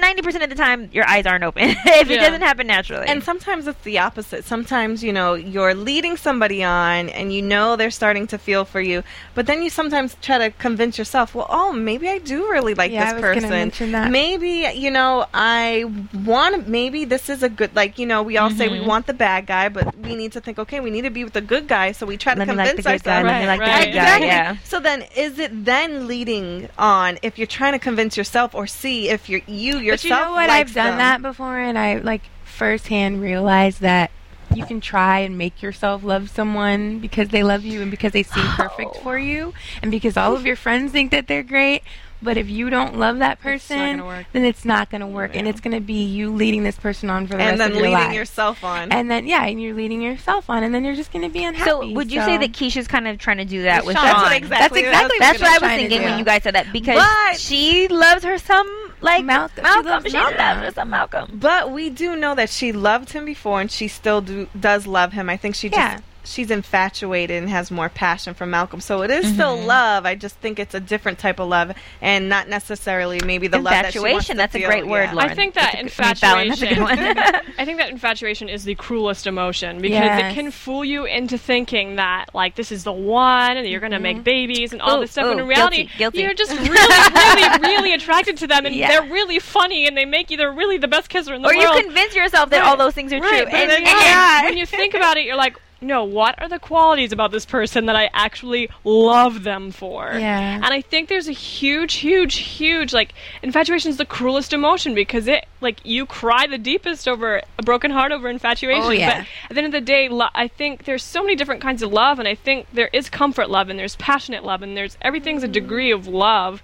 90 0.00 0.22
percent 0.22 0.44
of 0.44 0.50
the 0.50 0.56
time, 0.56 0.88
your 0.92 1.06
eyes 1.08 1.26
aren't 1.26 1.44
open 1.44 1.62
if 1.86 2.10
it 2.10 2.16
doesn't 2.18 2.42
happen 2.42 2.66
naturally. 2.66 3.06
And 3.06 3.22
sometimes 3.22 3.66
it's 3.66 3.82
the 3.82 3.98
opposite. 3.98 4.44
Sometimes, 4.44 5.02
you 5.02 5.12
know, 5.12 5.34
you're 5.34 5.74
leading 5.74 6.16
somebody 6.16 6.62
on 6.62 7.08
and 7.08 7.32
you 7.32 7.40
know 7.42 7.76
they're 7.76 7.90
starting 7.90 8.26
to 8.28 8.38
feel 8.38 8.64
for 8.64 8.80
you, 8.80 9.02
but 9.34 9.46
then 9.46 9.62
you 9.62 9.70
sometimes 9.70 10.16
try 10.20 10.38
to 10.38 10.50
convince 10.50 10.98
yourself, 10.98 11.34
well, 11.34 11.46
oh, 11.48 11.72
maybe 11.72 12.08
I 12.08 12.18
do 12.18 12.50
really 12.50 12.74
like 12.74 12.92
Yeah, 12.92 13.02
I 13.02 13.04
this 13.04 13.14
was 13.14 13.22
gonna 13.22 13.34
person. 13.34 13.50
mention 13.50 13.92
that. 13.92 14.10
Maybe, 14.10 14.68
you 14.74 14.90
know, 14.90 15.26
I 15.32 15.84
want 16.24 16.68
maybe 16.68 17.04
this 17.04 17.28
is 17.30 17.42
a 17.42 17.48
good 17.48 17.74
like, 17.74 17.98
you 17.98 18.06
know, 18.06 18.22
we 18.22 18.36
all 18.36 18.50
say 18.50 18.68
we 18.68 18.78
Mm-hmm. 18.78 18.86
want 18.88 19.06
the 19.06 19.14
bad 19.14 19.46
guy, 19.46 19.68
but 19.68 19.96
we 19.98 20.14
need 20.16 20.32
to 20.32 20.40
think, 20.40 20.58
okay, 20.58 20.80
we 20.80 20.90
need 20.90 21.02
to 21.02 21.10
be 21.10 21.24
with 21.24 21.32
the 21.32 21.40
good 21.40 21.66
guy, 21.68 21.92
so 21.92 22.04
we 22.06 22.16
try 22.16 22.34
let 22.34 22.44
to 22.46 22.52
me 22.52 22.56
like 22.56 22.76
the 22.76 22.82
convince 22.82 23.02
good 23.02 23.04
guy. 23.04 23.22
ourselves. 23.22 23.24
Let 23.28 23.46
like 23.46 23.60
Right, 23.60 23.78
the 23.80 23.86
good 23.86 23.94
guy. 23.94 24.16
Exactly. 24.18 24.26
Yeah. 24.26 24.56
So 24.64 24.80
then, 24.80 25.04
is 25.16 25.38
it 25.38 25.64
then 25.64 26.06
leading 26.08 26.68
on 26.78 27.18
if 27.22 27.38
you're 27.38 27.46
trying 27.46 27.72
to 27.72 27.78
convince 27.78 28.16
yourself 28.16 28.54
or 28.54 28.66
see 28.74 29.08
if 29.08 29.28
you're 29.28 29.42
you 29.46 29.78
yourself? 29.78 30.02
But 30.02 30.18
you 30.18 30.24
know 30.24 30.32
what? 30.32 30.50
I've 30.50 30.74
done 30.74 30.90
them? 30.90 30.98
that 30.98 31.22
before, 31.22 31.58
and 31.58 31.78
I 31.78 31.98
like 31.98 32.22
firsthand 32.44 33.20
realized 33.20 33.80
that 33.80 34.10
you 34.54 34.64
can 34.64 34.80
try 34.80 35.20
and 35.20 35.36
make 35.36 35.62
yourself 35.62 36.04
love 36.04 36.30
someone 36.30 37.00
because 37.00 37.28
they 37.28 37.42
love 37.42 37.64
you 37.64 37.82
and 37.82 37.90
because 37.90 38.12
they 38.12 38.22
seem 38.22 38.44
perfect 38.44 38.96
for 38.96 39.18
you 39.18 39.52
and 39.82 39.90
because 39.90 40.16
all 40.16 40.36
of 40.36 40.46
your 40.46 40.56
friends 40.56 40.92
think 40.92 41.10
that 41.10 41.26
they're 41.26 41.42
great. 41.42 41.82
But 42.24 42.36
if 42.38 42.48
you 42.48 42.70
don't 42.70 42.96
love 42.98 43.18
that 43.18 43.40
person, 43.40 43.98
gonna 43.98 44.26
then 44.32 44.44
it's 44.44 44.64
not 44.64 44.90
going 44.90 45.02
to 45.02 45.06
work, 45.06 45.36
and 45.36 45.46
it's 45.46 45.60
going 45.60 45.74
to 45.74 45.80
be 45.80 46.02
you 46.04 46.32
leading 46.32 46.62
this 46.64 46.76
person 46.76 47.10
on 47.10 47.26
for 47.26 47.34
the 47.36 47.42
and 47.42 47.50
rest 47.50 47.58
then 47.58 47.70
of 47.72 47.76
your 47.76 47.90
life. 47.90 47.92
And 47.92 48.00
then 48.00 48.08
leading 48.08 48.18
yourself 48.18 48.64
on. 48.64 48.90
and 48.92 49.10
then 49.10 49.26
yeah, 49.26 49.44
and 49.44 49.62
you're 49.62 49.74
leading 49.74 50.00
yourself 50.02 50.48
on, 50.50 50.62
and 50.64 50.74
then 50.74 50.84
you're 50.84 50.96
just 50.96 51.12
going 51.12 51.22
to 51.24 51.28
be 51.28 51.44
unhappy. 51.44 51.68
So 51.70 51.86
would 51.92 52.10
you 52.10 52.20
say 52.22 52.38
that 52.38 52.52
Keisha's 52.52 52.88
kind 52.88 53.06
of 53.06 53.18
trying 53.18 53.36
to 53.38 53.44
do 53.44 53.62
that 53.64 53.84
with 53.84 53.94
Sean. 53.96 54.04
Sean? 54.06 54.14
That's 54.14 54.22
what 54.24 54.36
exactly- 54.36 54.82
That's 54.82 54.90
that's 54.90 55.12
exactly 55.12 55.18
That's 55.20 55.40
what 55.40 55.48
I 55.62 55.66
was 55.68 55.78
thinking 55.80 56.02
when 56.02 56.18
you 56.18 56.24
guys 56.24 56.42
said 56.42 56.54
that 56.54 56.72
because 56.72 56.96
But- 56.96 57.38
she 57.38 57.88
loves 57.88 58.24
her 58.24 58.38
some 58.38 58.66
like 59.00 59.24
Malcolm- 59.24 59.64
she 59.66 59.82
loves 59.82 60.06
She 60.06 60.12
Malcolm. 60.12 60.38
loves 60.38 60.60
her 60.62 60.70
some 60.72 60.90
Malcolm. 60.90 61.30
But 61.38 61.70
we 61.72 61.90
do 61.90 62.16
know 62.16 62.34
that 62.34 62.48
she 62.48 62.72
loved 62.72 63.12
him 63.12 63.26
before, 63.26 63.60
and 63.60 63.70
she 63.70 63.86
still 63.88 64.22
do, 64.22 64.48
does 64.58 64.86
love 64.86 65.12
him. 65.12 65.28
I 65.28 65.36
think 65.36 65.54
she 65.56 65.68
just 65.68 65.78
Yeah. 65.78 65.98
She's 66.24 66.50
infatuated 66.50 67.36
and 67.42 67.48
has 67.50 67.70
more 67.70 67.88
passion 67.88 68.34
for 68.34 68.46
Malcolm. 68.46 68.80
So 68.80 69.02
it 69.02 69.10
is 69.10 69.26
still 69.32 69.56
mm-hmm. 69.56 69.66
love. 69.66 70.06
I 70.06 70.14
just 70.14 70.36
think 70.36 70.58
it's 70.58 70.74
a 70.74 70.80
different 70.80 71.18
type 71.18 71.38
of 71.38 71.48
love, 71.48 71.72
and 72.00 72.28
not 72.28 72.48
necessarily 72.48 73.20
maybe 73.24 73.46
the 73.46 73.58
love 73.58 73.72
that 73.72 73.92
she 73.92 73.98
wants 73.98 74.28
Infatuation, 74.30 74.36
to 74.36 74.38
that's 74.38 74.54
a 74.54 74.60
great 74.60 74.86
word, 74.86 75.04
Yeah. 75.04 75.12
Lauren. 75.14 75.30
I 75.30 75.34
think 75.34 75.54
that 75.54 75.72
That's 75.80 75.94
a 75.94 76.02
good- 76.02 76.04
I 76.04 76.06
mean, 76.08 76.14
Fallon, 76.16 76.48
that's 76.48 76.62
a 76.62 76.66
good 76.66 76.78
one. 76.80 76.98
I 77.58 77.64
think 77.64 77.78
that 77.78 77.90
infatuation 77.90 78.48
is 78.48 78.64
the 78.64 78.74
cruelest 78.74 79.26
emotion 79.26 79.80
because 79.80 79.94
Yes. 79.94 80.32
it 80.32 80.34
can 80.34 80.50
fool 80.50 80.84
you 80.84 81.04
into 81.04 81.38
thinking 81.38 81.96
that 81.96 82.26
like 82.34 82.54
this 82.56 82.72
is 82.72 82.84
the 82.84 82.92
one 82.92 83.56
and 83.56 83.66
you're 83.68 83.80
going 83.80 83.92
to 83.92 83.98
make 83.98 84.16
mm-hmm. 84.16 84.24
babies 84.24 84.72
and 84.72 84.82
all 84.82 84.98
Ooh, 84.98 85.00
this 85.00 85.12
stuff. 85.12 85.26
ooh, 85.26 85.30
and 85.32 85.40
in 85.40 85.46
reality, 85.46 85.84
guilty, 85.84 85.98
guilty. 85.98 86.18
you're 86.22 86.34
just 86.34 86.50
really, 86.58 87.14
really, 87.14 87.58
really 87.60 87.92
attracted 87.94 88.36
to 88.38 88.46
them 88.46 88.66
and 88.66 88.74
Yeah. 88.74 88.88
they're 88.88 89.12
really 89.12 89.38
funny 89.38 89.86
and 89.86 89.96
they 89.96 90.04
make 90.04 90.30
you 90.30 90.36
they're 90.36 90.52
really 90.52 90.78
the 90.78 90.88
best 90.88 91.08
kisser 91.08 91.34
in 91.34 91.42
the 91.42 91.48
world. 91.48 91.58
or 91.64 91.76
you 91.76 91.82
convince 91.84 92.14
yourself 92.14 92.50
that 92.50 92.60
Right. 92.60 92.68
all 92.68 92.76
those 92.76 92.94
things 92.94 93.12
are 93.12 93.20
Right, 93.20 93.28
true. 93.42 93.44
but 93.44 93.54
And, 93.54 93.70
then 93.70 93.82
and- 93.86 94.46
when 94.46 94.56
you 94.56 94.66
think 94.66 94.94
about 94.94 95.16
it, 95.16 95.24
you're 95.24 95.36
like, 95.36 95.56
no, 95.80 96.04
what 96.04 96.40
are 96.40 96.48
the 96.48 96.58
qualities 96.58 97.12
about 97.12 97.30
this 97.30 97.44
person 97.44 97.86
that 97.86 97.96
I 97.96 98.08
actually 98.12 98.70
love 98.84 99.42
them 99.42 99.70
for? 99.70 100.12
Yeah. 100.14 100.54
And 100.54 100.66
I 100.66 100.80
think 100.80 101.08
there's 101.08 101.28
a 101.28 101.32
huge, 101.32 101.94
huge, 101.94 102.36
huge 102.36 102.92
like 102.92 103.12
infatuation 103.42 103.90
is 103.90 103.96
the 103.96 104.06
cruelest 104.06 104.52
emotion 104.52 104.94
because 104.94 105.26
it 105.26 105.46
like 105.60 105.80
you 105.84 106.06
cry 106.06 106.46
the 106.46 106.58
deepest 106.58 107.06
over 107.06 107.42
a 107.58 107.62
broken 107.62 107.90
heart 107.90 108.12
over 108.12 108.28
infatuation. 108.28 108.84
Oh, 108.84 108.90
yeah. 108.90 109.20
But 109.20 109.26
at 109.50 109.54
the 109.54 109.58
end 109.58 109.66
of 109.66 109.72
the 109.72 109.80
day, 109.80 110.08
lo- 110.08 110.28
I 110.34 110.48
think 110.48 110.84
there's 110.84 111.02
so 111.02 111.22
many 111.22 111.36
different 111.36 111.60
kinds 111.60 111.82
of 111.82 111.92
love, 111.92 112.18
and 112.18 112.28
I 112.28 112.34
think 112.34 112.66
there 112.72 112.90
is 112.92 113.10
comfort 113.10 113.50
love, 113.50 113.68
and 113.68 113.78
there's 113.78 113.96
passionate 113.96 114.44
love, 114.44 114.62
and 114.62 114.76
there's 114.76 114.96
everything's 115.02 115.42
a 115.42 115.46
mm-hmm. 115.46 115.52
degree 115.52 115.90
of 115.90 116.06
love, 116.06 116.62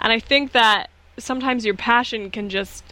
and 0.00 0.12
I 0.12 0.18
think 0.18 0.52
that 0.52 0.90
sometimes 1.18 1.64
your 1.64 1.74
passion 1.74 2.30
can 2.30 2.48
just 2.48 2.84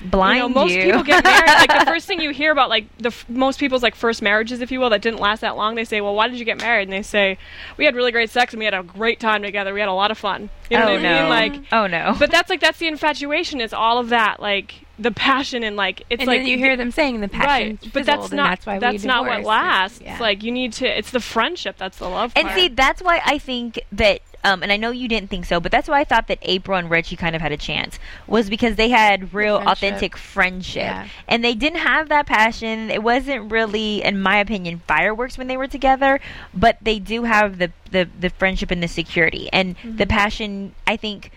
blind 0.00 0.36
you 0.36 0.42
know, 0.42 0.48
most 0.48 0.74
people 0.74 1.02
get 1.02 1.24
married. 1.24 1.68
Like 1.68 1.80
the 1.80 1.86
first 1.90 2.06
thing 2.06 2.20
you 2.20 2.30
hear 2.30 2.52
about, 2.52 2.68
like 2.68 2.86
the 2.98 3.08
f- 3.08 3.28
most 3.28 3.58
people's 3.58 3.82
like 3.82 3.94
first 3.94 4.22
marriages, 4.22 4.60
if 4.60 4.70
you 4.70 4.80
will, 4.80 4.90
that 4.90 5.02
didn't 5.02 5.20
last 5.20 5.40
that 5.40 5.56
long. 5.56 5.74
They 5.74 5.84
say, 5.84 6.00
"Well, 6.00 6.14
why 6.14 6.28
did 6.28 6.38
you 6.38 6.44
get 6.44 6.60
married?" 6.60 6.84
And 6.84 6.92
they 6.92 7.02
say, 7.02 7.38
"We 7.76 7.84
had 7.84 7.94
really 7.94 8.12
great 8.12 8.30
sex 8.30 8.52
and 8.52 8.58
we 8.58 8.64
had 8.64 8.74
a 8.74 8.82
great 8.82 9.20
time 9.20 9.42
together. 9.42 9.72
We 9.74 9.80
had 9.80 9.88
a 9.88 9.92
lot 9.92 10.10
of 10.10 10.18
fun." 10.18 10.50
You 10.70 10.78
know 10.78 10.88
oh 10.88 10.92
what 10.92 11.02
no! 11.02 11.08
I 11.08 11.20
mean? 11.20 11.28
Like, 11.28 11.62
oh 11.72 11.86
no! 11.86 12.16
but 12.18 12.30
that's 12.30 12.50
like 12.50 12.60
that's 12.60 12.78
the 12.78 12.88
infatuation. 12.88 13.60
Is 13.60 13.72
all 13.72 13.98
of 13.98 14.08
that 14.10 14.40
like 14.40 14.84
the 14.98 15.10
passion 15.10 15.62
and 15.64 15.76
like 15.76 16.04
it's 16.08 16.20
and 16.20 16.28
like 16.28 16.40
then 16.40 16.46
you 16.46 16.56
hear 16.56 16.76
them 16.76 16.90
saying 16.90 17.20
the 17.20 17.28
passion 17.28 17.78
right, 17.82 17.92
but 17.92 18.06
that's 18.06 18.30
not 18.30 18.50
that's 18.50 18.66
why 18.66 18.78
that's 18.78 19.04
not 19.04 19.26
what 19.26 19.42
lasts. 19.42 20.00
Yeah. 20.00 20.18
Like 20.20 20.42
you 20.42 20.52
need 20.52 20.72
to. 20.74 20.86
It's 20.86 21.10
the 21.10 21.20
friendship 21.20 21.76
that's 21.78 21.98
the 21.98 22.08
love. 22.08 22.32
And 22.36 22.46
part. 22.46 22.58
see, 22.58 22.68
that's 22.68 23.02
why 23.02 23.20
I 23.24 23.38
think 23.38 23.80
that, 23.92 24.20
um, 24.44 24.62
and 24.62 24.70
I 24.70 24.76
know 24.76 24.90
you 24.90 25.08
didn't 25.08 25.30
think 25.30 25.46
so, 25.46 25.58
but 25.58 25.72
that's 25.72 25.88
why 25.88 26.00
I 26.00 26.04
thought 26.04 26.28
that 26.28 26.38
April 26.42 26.78
and 26.78 26.88
Reggie 26.90 27.16
kind 27.16 27.34
of 27.34 27.42
had 27.42 27.50
a 27.52 27.56
chance 27.56 27.98
was 28.26 28.48
because 28.48 28.76
they 28.76 28.90
had 28.90 29.34
real, 29.34 29.56
friendship. 29.56 29.72
authentic 29.72 30.16
friendship, 30.16 30.82
Yeah. 30.82 31.08
and 31.26 31.42
they 31.42 31.54
didn't 31.54 31.80
have 31.80 32.08
that 32.10 32.26
passion. 32.26 32.90
It 32.90 33.02
wasn't 33.02 33.50
really, 33.50 34.02
in 34.02 34.20
my 34.20 34.36
opinion, 34.38 34.82
fireworks 34.86 35.36
when 35.38 35.46
they 35.48 35.56
were 35.56 35.66
together, 35.66 36.20
but 36.52 36.78
they 36.80 36.98
do 36.98 37.24
have 37.24 37.58
the 37.58 37.72
the, 37.90 38.08
the 38.18 38.30
friendship 38.30 38.70
and 38.70 38.82
the 38.82 38.88
security, 38.88 39.48
and 39.52 39.76
the 39.84 40.06
passion. 40.06 40.74
I 40.86 40.96
think 40.96 41.30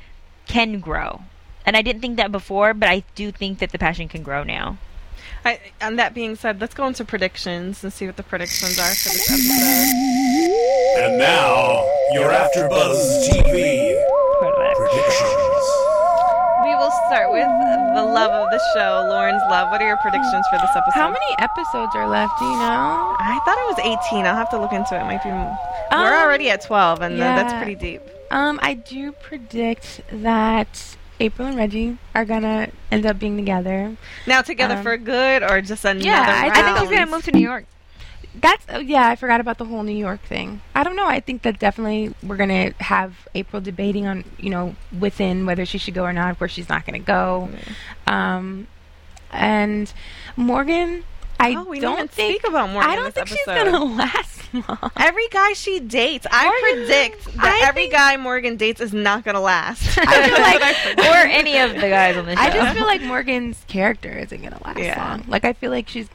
can 0.48 0.80
grow. 0.80 1.22
And 1.66 1.76
I 1.76 1.82
didn't 1.82 2.02
think 2.02 2.18
that 2.18 2.32
before, 2.32 2.74
but 2.74 2.88
I 2.88 3.04
do 3.16 3.32
think 3.32 3.60
that 3.60 3.72
the 3.72 3.78
passion 3.78 4.08
can 4.08 4.24
grow 4.24 4.44
now. 4.44 4.78
I, 5.48 5.60
and 5.80 5.98
that 5.98 6.14
being 6.14 6.36
said, 6.36 6.60
let's 6.60 6.74
go 6.74 6.88
into 6.88 7.06
predictions 7.06 7.82
and 7.82 7.94
see 7.94 8.06
what 8.06 8.18
the 8.18 8.24
predictions 8.24 8.78
are 8.78 8.92
for 8.92 9.10
this 9.10 9.32
episode. 9.32 11.04
And 11.04 11.18
now, 11.18 11.88
your 12.12 12.32
AfterBuzz 12.32 13.30
TV 13.30 13.96
predictions. 14.76 15.68
We 16.64 16.76
will 16.76 16.92
start 17.08 17.32
with 17.32 17.48
the 17.96 18.04
love 18.04 18.32
of 18.32 18.52
the 18.52 18.60
show, 18.74 19.08
Lauren's 19.08 19.42
love. 19.50 19.72
What 19.72 19.82
are 19.82 19.88
your 19.88 19.98
predictions 19.98 20.46
for 20.52 20.58
this 20.60 20.70
episode? 20.76 21.00
How 21.00 21.08
many 21.08 21.36
episodes 21.40 21.96
are 21.96 22.10
left? 22.10 22.38
Do 22.40 22.46
you 22.46 22.52
know? 22.52 23.16
I 23.18 23.40
thought 23.46 23.58
it 23.58 23.86
was 23.86 23.98
18. 24.12 24.26
I'll 24.26 24.36
have 24.36 24.50
to 24.50 24.60
look 24.60 24.74
into 24.74 25.00
it. 25.00 25.04
Might 25.06 25.24
be. 25.24 25.30
Um, 25.30 26.04
We're 26.04 26.22
already 26.22 26.50
at 26.50 26.62
12, 26.62 27.02
and 27.02 27.16
uh, 27.16 27.18
that's 27.20 27.54
pretty 27.54 27.76
deep. 27.76 28.02
Um, 28.32 28.60
I 28.62 28.74
do 28.74 29.14
predict 29.14 30.02
that 30.12 30.98
April 31.20 31.48
and 31.48 31.58
Reggie 31.58 31.98
are 32.14 32.26
gonna 32.26 32.70
end 32.92 33.06
up 33.06 33.18
being 33.20 33.38
together. 33.38 33.96
Now 34.26 34.42
together 34.42 34.76
Um, 34.76 34.84
for 34.84 34.98
good, 34.98 35.44
or 35.44 35.62
just 35.62 35.84
another 35.86 36.06
yeah, 36.06 36.22
I- 36.22 36.48
I 36.48 36.54
think 36.54 36.66
I 36.66 36.74
think 36.78 36.90
he's 36.90 37.00
gonna 37.00 37.12
move 37.12 37.24
to 37.26 37.32
New 37.32 37.42
York. 37.42 37.66
That's 38.40 38.64
oh, 38.70 38.78
yeah. 38.80 39.08
I 39.10 39.16
forgot 39.16 39.42
about 39.42 39.58
the 39.58 39.66
whole 39.66 39.82
New 39.82 39.98
York 39.98 40.22
thing. 40.22 40.62
I 40.76 40.84
don't 40.84 40.96
know. 40.96 41.08
I 41.08 41.20
think 41.20 41.42
that 41.42 41.58
definitely 41.58 42.14
we're 42.22 42.36
gonna 42.38 42.72
have 42.82 43.28
April 43.34 43.60
debating 43.62 44.06
on 44.06 44.26
you 44.38 44.52
know 44.52 44.76
within 44.98 45.46
whether 45.48 45.66
she 45.66 45.80
should 45.80 45.96
go 45.96 46.04
or 46.04 46.14
not, 46.14 46.30
Of 46.30 46.38
course, 46.38 46.52
she's 46.52 46.70
not 46.70 46.86
gonna 46.86 47.00
go. 47.00 47.50
Um, 48.06 48.68
and 49.32 49.92
Morgan, 50.36 51.04
I 51.40 51.56
Oh, 51.56 51.64
we 51.66 51.80
don't 51.80 52.10
think 52.10 52.40
speak 52.42 52.50
about 52.50 52.70
Morgan 52.72 52.90
I 52.92 52.96
don't 52.96 53.06
this 53.06 53.14
think 53.14 53.28
she's 53.28 53.46
gonna 53.46 53.84
last 53.96 54.54
long. 54.54 54.92
Every 54.98 55.28
guy 55.30 55.54
she 55.54 55.80
dates, 55.80 56.26
I 56.32 56.76
predict 56.76 57.26
that 57.38 57.62
I 57.64 57.68
every 57.68 57.84
think- 57.84 57.94
guy 57.94 58.18
Morgan 58.18 58.56
dates 58.58 58.82
is 58.82 58.94
not 58.94 59.24
gonna 59.24 59.42
last. 59.42 59.98
I 60.00 60.06
feel 60.96 60.98
like 60.98 61.08
or 61.10 61.28
any 61.30 61.58
of 61.60 61.74
the 61.76 61.82
guys 61.90 62.18
on 62.18 62.26
the 62.26 62.36
show. 62.36 62.42
I 62.42 62.50
just 62.50 62.76
feel 62.78 62.86
like 62.88 63.02
Morgan's 63.02 63.64
character 63.68 64.10
isn't 64.12 64.42
gonna 64.42 64.60
last 64.66 64.80
Yeah. 64.80 65.10
long. 65.12 65.26
Like 65.28 65.46
I 65.46 65.54
feel 65.54 65.72
like 65.72 65.88
she's 65.90 66.08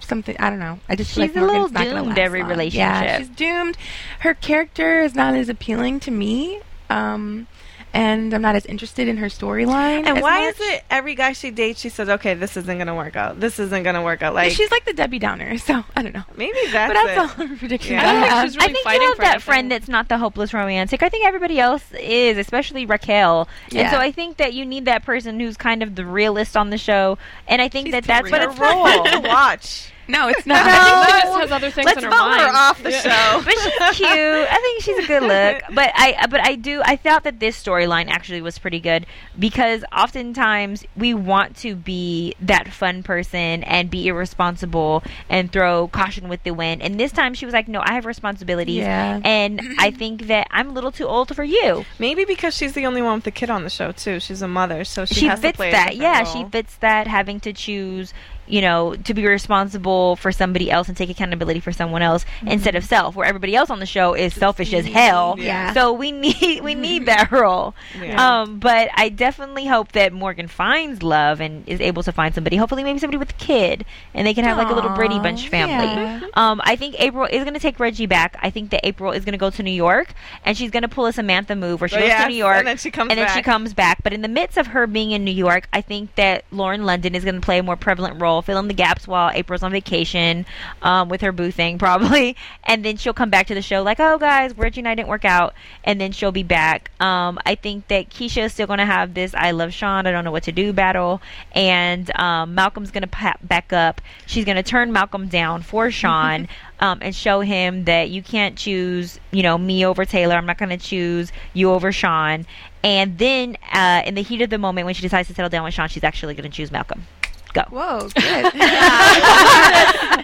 something. 0.00 0.36
I 0.38 0.48
don't 0.50 0.58
know. 0.60 0.78
I 0.88 0.96
just 0.96 1.14
feel 1.14 1.26
She's 1.26 1.34
like 1.34 1.42
a 1.42 1.46
little 1.46 1.68
Morgan's 1.68 1.74
not 1.74 1.84
doomed 1.94 2.06
last 2.08 2.18
every 2.18 2.40
long. 2.40 2.48
relationship. 2.50 2.78
Yeah, 2.80 3.18
she's 3.18 3.28
doomed. 3.28 3.76
Her 4.20 4.34
character 4.34 5.02
is 5.02 5.14
not 5.14 5.34
as 5.34 5.48
appealing 5.48 6.00
to 6.00 6.10
me, 6.10 6.60
um, 6.88 7.46
and 7.92 8.32
I'm 8.32 8.42
not 8.42 8.54
as 8.56 8.66
interested 8.66 9.08
in 9.08 9.16
her 9.18 9.26
storyline. 9.26 10.06
and 10.06 10.18
as 10.18 10.22
why 10.22 10.46
much. 10.46 10.54
is 10.54 10.60
it 10.60 10.84
every 10.90 11.14
guy 11.14 11.32
she 11.32 11.50
dates, 11.50 11.80
she 11.80 11.88
says, 11.88 12.08
"Okay, 12.08 12.34
this 12.34 12.56
isn't 12.56 12.78
gonna 12.78 12.94
work 12.94 13.16
out. 13.16 13.40
This 13.40 13.58
isn't 13.58 13.82
gonna 13.82 14.02
work 14.02 14.22
out." 14.22 14.34
Like 14.34 14.52
she's 14.52 14.70
like 14.70 14.84
the 14.84 14.92
Debbie 14.92 15.18
Downer, 15.18 15.58
so 15.58 15.84
I 15.96 16.02
don't 16.02 16.14
know. 16.14 16.24
maybe 16.36 16.56
that's, 16.72 16.92
but 16.92 16.94
that's 16.94 17.10
it. 17.10 17.18
all 17.18 17.26
her 17.48 17.56
predictions. 17.56 17.90
Yeah. 17.92 18.08
I 18.08 18.12
don't 18.12 18.22
think 18.30 18.42
she's 18.44 18.56
really 18.56 18.70
I 18.70 18.72
think 18.72 18.86
you 19.02 19.06
have 19.08 19.16
for 19.16 19.22
that 19.22 19.30
anything. 19.34 19.40
friend 19.40 19.72
that's 19.72 19.88
not 19.88 20.08
the 20.08 20.18
hopeless 20.18 20.54
romantic. 20.54 21.02
I 21.02 21.08
think 21.08 21.26
everybody 21.26 21.58
else 21.58 21.84
is, 21.98 22.38
especially 22.38 22.86
Raquel. 22.86 23.48
Yeah. 23.70 23.82
And 23.82 23.90
so 23.90 23.98
I 23.98 24.12
think 24.12 24.36
that 24.38 24.54
you 24.54 24.64
need 24.64 24.84
that 24.86 25.04
person 25.04 25.40
who's 25.40 25.56
kind 25.56 25.82
of 25.82 25.94
the 25.96 26.04
realist 26.04 26.56
on 26.56 26.70
the 26.70 26.78
show. 26.78 27.18
And 27.48 27.60
I 27.60 27.68
think 27.68 27.86
She's 27.88 27.92
that 27.92 28.04
that's 28.04 28.28
too 28.30 28.36
her 28.36 28.48
real. 28.50 28.56
role. 28.58 28.86
It's 28.86 28.96
not 28.96 29.08
fun 29.08 29.22
to 29.22 29.28
watch. 29.28 29.92
No, 30.10 30.28
it's 30.28 30.46
not 30.46 30.58
I 30.66 30.70
not. 30.70 31.06
think 31.06 31.16
she 31.16 31.22
just 31.28 31.40
has 31.40 31.52
other 31.52 31.70
things 31.70 31.84
Let's 31.86 31.98
in 31.98 32.04
her 32.04 32.10
vote 32.10 32.16
mind. 32.16 32.40
her 32.42 32.48
off 32.56 32.82
the 32.82 32.90
Yeah. 32.90 33.00
show. 33.00 33.42
but 33.44 33.52
she's 33.54 33.96
cute. 33.96 34.10
I 34.10 34.58
think 34.60 34.82
she's 34.82 35.04
a 35.04 35.06
good 35.06 35.22
look. 35.22 35.62
But 35.74 35.92
I 35.94 36.16
uh, 36.20 36.26
but 36.26 36.40
I 36.46 36.56
do 36.56 36.82
I 36.84 36.96
thought 36.96 37.24
that 37.24 37.38
this 37.40 37.62
storyline 37.62 38.08
actually 38.08 38.42
was 38.42 38.58
pretty 38.58 38.80
good 38.80 39.06
because 39.38 39.84
oftentimes 39.96 40.84
we 40.96 41.14
want 41.14 41.56
to 41.58 41.74
be 41.76 42.34
that 42.40 42.72
fun 42.72 43.02
person 43.02 43.62
and 43.64 43.88
be 43.90 44.08
irresponsible 44.08 45.02
and 45.28 45.50
throw 45.52 45.88
caution 45.88 46.28
with 46.28 46.42
the 46.42 46.50
wind. 46.52 46.82
And 46.82 46.98
this 46.98 47.12
time 47.12 47.34
she 47.34 47.44
was 47.46 47.52
like, 47.54 47.68
"No, 47.68 47.80
I 47.84 47.92
have 47.94 48.04
responsibilities." 48.06 48.78
Yeah. 48.78 49.20
And 49.24 49.60
mm-hmm. 49.60 49.74
I 49.78 49.90
think 49.90 50.26
that 50.26 50.46
I'm 50.50 50.70
a 50.70 50.72
little 50.72 50.92
too 50.92 51.06
old 51.06 51.34
for 51.34 51.44
you. 51.44 51.84
Maybe 51.98 52.24
because 52.24 52.54
she's 52.56 52.72
the 52.72 52.86
only 52.86 53.02
one 53.02 53.14
with 53.16 53.24
the 53.24 53.30
kid 53.30 53.50
on 53.50 53.62
the 53.64 53.70
show 53.70 53.92
too. 53.92 54.18
She's 54.20 54.42
a 54.42 54.48
mother, 54.48 54.84
so 54.84 55.04
she, 55.04 55.14
She, 55.14 55.26
has 55.26 55.40
fits 55.40 55.52
to 55.52 55.56
play 55.56 55.70
that. 55.70 55.92
different 55.92 56.02
Yeah, 56.02 56.22
role. 56.22 56.32
she 56.44 56.50
fits 56.50 56.74
that 56.76 57.06
having 57.06 57.40
to 57.40 57.52
choose 57.52 58.12
you 58.50 58.60
know, 58.60 58.94
to 58.94 59.14
be 59.14 59.26
responsible 59.26 60.16
for 60.16 60.32
somebody 60.32 60.70
else 60.70 60.88
and 60.88 60.96
take 60.96 61.10
accountability 61.10 61.60
for 61.60 61.72
someone 61.72 62.02
else 62.02 62.24
instead 62.46 62.74
of 62.74 62.84
self, 62.84 63.14
where 63.14 63.26
everybody 63.26 63.54
else 63.54 63.70
on 63.70 63.78
the 63.80 63.86
show 63.86 64.14
is 64.14 64.34
selfish 64.34 64.72
as 64.72 64.86
hell. 64.86 65.36
Yeah. 65.38 65.72
So 65.72 65.92
we 65.92 66.12
need 66.12 66.60
we 66.62 66.74
need 66.74 67.06
that 67.12 67.30
role. 67.30 67.74
Yeah. 68.00 68.40
Um, 68.42 68.58
but 68.58 68.90
I 68.94 69.08
definitely 69.08 69.66
hope 69.66 69.92
that 69.92 70.12
Morgan 70.12 70.48
finds 70.48 71.02
love 71.02 71.40
and 71.40 71.66
is 71.68 71.80
able 71.80 72.02
to 72.02 72.12
find 72.12 72.34
somebody. 72.34 72.56
Hopefully, 72.56 72.84
maybe 72.84 72.98
somebody 72.98 73.18
with 73.18 73.30
a 73.30 73.34
kid, 73.34 73.84
and 74.14 74.26
they 74.26 74.34
can 74.34 74.44
have 74.44 74.56
like 74.58 74.68
a 74.68 74.74
little 74.74 74.90
Brady 74.90 75.18
Bunch 75.18 75.48
family. 75.48 75.86
yeah. 75.86 76.20
Um, 76.34 76.60
I 76.64 76.76
think 76.76 76.96
April 76.98 77.24
is 77.26 77.42
going 77.44 77.54
to 77.54 77.60
take 77.60 77.78
Reggie 77.80 78.06
back. 78.06 78.36
I 78.42 78.50
think 78.50 78.70
that 78.70 78.80
April 78.86 79.12
is 79.12 79.24
going 79.24 79.32
to 79.32 79.38
go 79.38 79.50
to 79.50 79.62
New 79.62 79.70
York, 79.70 80.12
and 80.44 80.56
she's 80.56 80.70
going 80.70 80.82
to 80.82 80.88
pull 80.88 81.06
a 81.06 81.12
Samantha 81.12 81.54
move 81.56 81.80
where 81.80 81.88
she 81.88 81.96
Oh, 81.96 82.00
goes 82.00 82.08
yes, 82.08 82.22
to 82.24 82.28
New 82.30 82.36
York, 82.36 82.58
and 82.58 82.66
then 82.66 82.76
she 82.78 82.90
comes 82.90 83.10
and 83.10 83.18
then 83.18 83.28
she 83.34 83.42
comes 83.42 83.74
back. 83.74 84.02
But 84.02 84.12
in 84.12 84.22
the 84.22 84.28
midst 84.28 84.56
of 84.56 84.68
her 84.68 84.86
being 84.86 85.10
in 85.12 85.24
New 85.24 85.30
York, 85.32 85.68
I 85.72 85.80
think 85.80 86.14
that 86.16 86.44
Lauren 86.50 86.84
London 86.84 87.14
is 87.14 87.24
going 87.24 87.34
to 87.34 87.40
play 87.40 87.58
a 87.58 87.62
more 87.62 87.76
prevalent 87.76 88.20
role, 88.20 88.39
fill 88.42 88.58
in 88.58 88.68
the 88.68 88.74
gaps 88.74 89.06
while 89.06 89.30
April's 89.32 89.62
on 89.62 89.72
vacation 89.72 90.46
um, 90.82 91.08
with 91.08 91.20
her 91.20 91.32
boo 91.32 91.50
thing, 91.50 91.78
probably. 91.86 92.36
And 92.64 92.84
then 92.84 92.96
she'll 92.96 93.14
come 93.14 93.30
back 93.30 93.46
to 93.48 93.54
the 93.54 93.62
show 93.62 93.82
like, 93.82 94.00
oh, 94.00 94.18
guys, 94.18 94.56
Reggie 94.56 94.80
and 94.80 94.88
I 94.88 94.94
didn't 94.94 95.08
work 95.08 95.24
out. 95.24 95.54
And 95.84 96.00
then 96.00 96.12
she'll 96.12 96.32
be 96.32 96.42
back. 96.42 96.90
Um, 97.00 97.38
I 97.46 97.54
think 97.54 97.88
that 97.88 98.10
Keisha 98.10 98.44
is 98.44 98.52
still 98.52 98.66
going 98.66 98.78
to 98.78 98.86
have 98.86 99.14
this 99.14 99.34
I 99.34 99.52
love 99.52 99.72
Sean, 99.72 100.06
I 100.06 100.10
don't 100.10 100.24
know 100.24 100.32
what 100.32 100.44
to 100.44 100.52
do 100.52 100.72
battle. 100.72 101.20
And 101.52 102.10
um, 102.18 102.54
Malcolm's 102.54 102.90
going 102.90 103.02
to 103.02 103.08
pa- 103.08 103.38
back 103.42 103.72
up. 103.72 104.00
She's 104.26 104.44
going 104.44 104.56
to 104.56 104.62
turn 104.62 104.92
Malcolm 104.92 105.28
down 105.28 105.62
for 105.62 105.90
Sean. 105.90 106.48
um, 106.80 106.98
and 107.02 107.14
show 107.14 107.40
him 107.40 107.84
that 107.84 108.10
you 108.10 108.22
can't 108.22 108.56
choose, 108.56 109.20
you 109.30 109.42
know, 109.42 109.56
me 109.56 109.84
over 109.84 110.04
Taylor. 110.04 110.34
I'm 110.34 110.46
not 110.46 110.58
going 110.58 110.70
to 110.70 110.78
choose 110.78 111.30
you 111.52 111.70
over 111.70 111.92
Sean. 111.92 112.46
And 112.82 113.18
then, 113.18 113.56
uh, 113.72 114.02
in 114.06 114.14
the 114.14 114.22
heat 114.22 114.40
of 114.40 114.50
the 114.50 114.58
moment, 114.58 114.86
when 114.86 114.94
she 114.94 115.02
decides 115.02 115.28
to 115.28 115.34
settle 115.34 115.50
down 115.50 115.64
with 115.64 115.74
Sean, 115.74 115.88
she's 115.88 116.04
actually 116.04 116.34
going 116.34 116.50
to 116.50 116.56
choose 116.56 116.72
Malcolm. 116.72 117.06
Go. 117.52 117.62
Whoa, 117.70 118.08
good. 118.14 118.54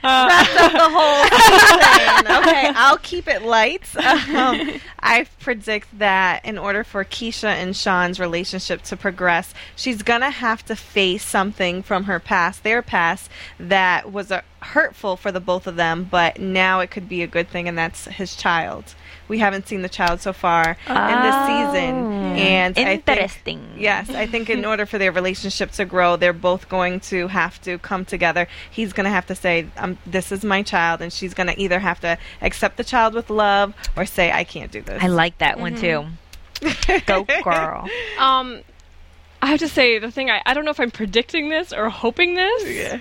wrapped 0.06 0.60
up 0.60 0.72
the 0.72 0.88
whole 0.90 1.24
season. 1.24 2.26
Okay, 2.38 2.72
I'll 2.74 2.98
keep 2.98 3.28
it 3.28 3.42
light. 3.42 3.96
Um, 3.96 4.80
I 5.00 5.26
predict 5.40 5.98
that 5.98 6.44
in 6.44 6.58
order 6.58 6.84
for 6.84 7.04
Keisha 7.04 7.48
and 7.48 7.76
Sean's 7.76 8.20
relationship 8.20 8.82
to 8.82 8.96
progress, 8.96 9.54
she's 9.74 10.02
gonna 10.02 10.30
have 10.30 10.64
to 10.66 10.76
face 10.76 11.24
something 11.24 11.82
from 11.82 12.04
her 12.04 12.20
past, 12.20 12.62
their 12.62 12.82
past, 12.82 13.30
that 13.58 14.12
was 14.12 14.30
uh, 14.30 14.42
hurtful 14.60 15.16
for 15.16 15.32
the 15.32 15.40
both 15.40 15.66
of 15.66 15.76
them. 15.76 16.04
But 16.08 16.38
now 16.40 16.80
it 16.80 16.90
could 16.90 17.08
be 17.08 17.22
a 17.22 17.26
good 17.26 17.48
thing, 17.48 17.68
and 17.68 17.76
that's 17.76 18.04
his 18.06 18.36
child. 18.36 18.94
We 19.28 19.38
haven't 19.38 19.66
seen 19.68 19.82
the 19.82 19.88
child 19.88 20.20
so 20.20 20.32
far 20.32 20.76
in 20.86 21.22
this 21.22 21.34
season, 21.46 22.12
and 22.36 22.78
I 22.78 22.96
think 22.98 23.18
Yes, 23.76 24.10
I 24.10 24.26
think 24.26 24.48
in 24.50 24.64
order 24.70 24.86
for 24.86 24.98
their 24.98 25.12
relationship 25.12 25.70
to 25.72 25.84
grow, 25.84 26.16
they're 26.16 26.32
both 26.32 26.68
going 26.68 27.00
to 27.00 27.28
have 27.28 27.60
to 27.62 27.78
come 27.78 28.04
together. 28.04 28.46
He's 28.70 28.92
going 28.92 29.04
to 29.04 29.10
have 29.10 29.26
to 29.26 29.34
say, 29.34 29.66
um, 29.76 29.98
"This 30.06 30.30
is 30.32 30.44
my 30.44 30.62
child," 30.62 31.00
and 31.00 31.12
she's 31.12 31.34
going 31.34 31.48
to 31.48 31.60
either 31.60 31.78
have 31.80 32.00
to 32.00 32.18
accept 32.40 32.76
the 32.76 32.84
child 32.84 33.14
with 33.14 33.30
love 33.30 33.74
or 33.96 34.06
say, 34.06 34.30
"I 34.32 34.44
can't 34.44 34.70
do 34.70 34.82
this." 34.82 35.02
I 35.02 35.08
like 35.08 35.38
that 35.38 35.58
one 35.58 35.74
too. 35.76 36.06
Go, 37.06 37.24
girl. 37.42 37.88
Um, 38.18 38.62
I 39.42 39.48
have 39.48 39.58
to 39.60 39.68
say 39.68 39.98
the 39.98 40.10
thing. 40.10 40.30
I, 40.30 40.40
I 40.46 40.54
don't 40.54 40.64
know 40.64 40.70
if 40.70 40.80
I'm 40.80 40.90
predicting 40.90 41.50
this 41.50 41.72
or 41.72 41.90
hoping 41.90 42.34
this, 42.34 43.00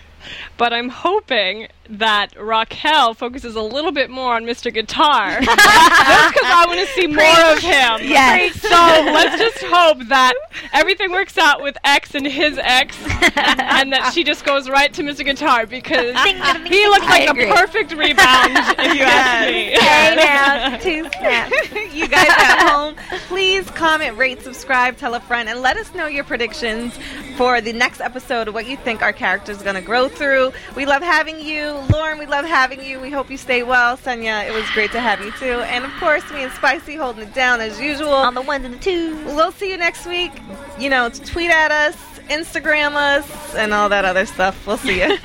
but 0.58 0.74
I'm 0.74 0.90
hoping 0.90 1.70
that 1.90 2.34
Raquel 2.40 3.14
focuses 3.14 3.56
a 3.56 3.62
little 3.62 3.92
bit 3.92 4.10
more 4.10 4.36
on 4.36 4.46
Mr. 4.46 4.74
Guitar, 4.74 5.30
just 5.42 5.46
because 5.46 5.56
I 5.58 6.66
want 6.68 6.80
to 6.80 6.88
see 6.88 7.08
more 7.08 7.54
of 7.54 7.60
him. 7.60 8.10
Yes. 8.10 8.60
So 8.62 8.70
let's 8.70 9.40
just 9.40 9.64
hope 9.66 10.08
that 10.08 10.34
everything 10.74 11.12
works 11.12 11.38
out 11.38 11.62
with 11.62 11.78
X 11.84 12.16
and 12.16 12.26
his 12.26 12.58
ex, 12.62 12.98
and 13.36 13.94
that 13.94 14.12
she 14.14 14.24
just 14.24 14.46
goes 14.46 14.70
right 14.70 14.92
to 14.94 15.04
Mr. 15.04 15.24
Guitar 15.24 15.66
because 15.66 16.16
he 16.66 16.88
looks 16.88 17.06
like 17.06 17.30
a 17.30 17.54
perfect 17.54 17.92
rebound. 17.94 18.52
If 18.80 18.96
you 18.96 19.04
ask 19.04 19.48
me. 19.52 19.78
Hey 19.78 20.16
now, 20.16 20.78
two 20.78 21.10
snaps. 21.20 21.94
you 21.94 22.08
guys 22.08 22.28
at 22.28 22.70
home, 22.72 22.96
please 23.28 23.70
comment, 23.72 24.18
rate, 24.18 24.42
subscribe, 24.42 24.98
tell 24.98 25.14
a 25.16 25.20
friend, 25.20 25.50
and 25.50 25.62
let 25.62 25.78
us 25.78 25.94
know 25.94 26.08
your 26.08 26.24
predictions 26.24 26.98
for 27.38 27.62
the 27.62 27.74
next 27.74 28.02
episode 28.02 28.48
of 28.48 28.54
what 28.54 28.68
you 28.68 28.78
think 28.78 29.02
our 29.02 29.14
character's 29.14 29.62
going 29.62 29.76
to 29.76 29.82
grow 29.82 30.08
through. 30.08 30.52
We 30.76 30.86
love 30.86 31.02
having 31.02 31.40
you. 31.40 31.75
Lauren, 31.92 32.18
we 32.18 32.26
love 32.26 32.46
having 32.46 32.84
you. 32.84 33.00
We 33.00 33.12
hope 33.12 33.30
you 33.30 33.38
stay 33.38 33.64
well. 33.64 33.98
Sonia, 33.98 34.44
it 34.48 34.54
was 34.54 34.70
great 34.72 34.92
to 34.92 35.00
have 35.00 35.20
you 35.24 35.32
too. 35.34 35.62
And 35.62 35.86
of 35.86 35.92
course, 36.00 36.24
me 36.32 36.44
and 36.44 36.52
Spicy 36.54 36.96
holding 36.96 37.28
it 37.28 37.34
down 37.34 37.62
as 37.62 37.80
usual. 37.80 38.14
On 38.14 38.34
the 38.34 38.42
ones 38.42 38.66
and 38.66 38.76
the 38.76 38.80
twos. 38.80 39.26
We'll 39.26 39.52
see 39.52 39.72
you 39.72 39.78
next 39.78 40.06
week. 40.06 40.32
You 40.80 40.90
know, 40.90 41.10
tweet 41.10 41.52
at 41.52 41.72
us, 41.72 41.96
Instagram 42.30 42.94
us, 42.94 43.56
and 43.56 43.74
all 43.74 43.90
that 43.90 44.06
other 44.06 44.26
stuff. 44.26 44.66
We'll 44.66 44.78
see 44.78 45.02
you. 45.02 45.18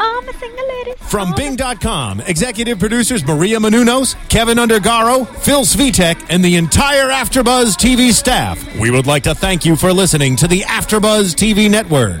All 0.00 0.22
my 0.22 0.32
single 0.32 0.68
ladies. 0.68 0.94
From 1.08 1.32
Bing.com, 1.34 2.22
executive 2.22 2.80
producers 2.80 3.24
Maria 3.24 3.58
Menounos, 3.58 4.16
Keven 4.28 4.58
Undergaro, 4.58 5.28
Phil 5.28 5.62
Svitek, 5.62 6.26
and 6.28 6.44
the 6.44 6.56
entire 6.56 7.08
Afterbuzz 7.08 7.76
TV 7.76 8.10
staff, 8.10 8.76
we 8.80 8.90
would 8.90 9.06
like 9.06 9.22
to 9.24 9.34
thank 9.34 9.64
you 9.64 9.76
for 9.76 9.92
listening 9.92 10.34
to 10.36 10.48
the 10.48 10.62
Afterbuzz 10.62 11.34
TV 11.34 11.70
network. 11.70 12.20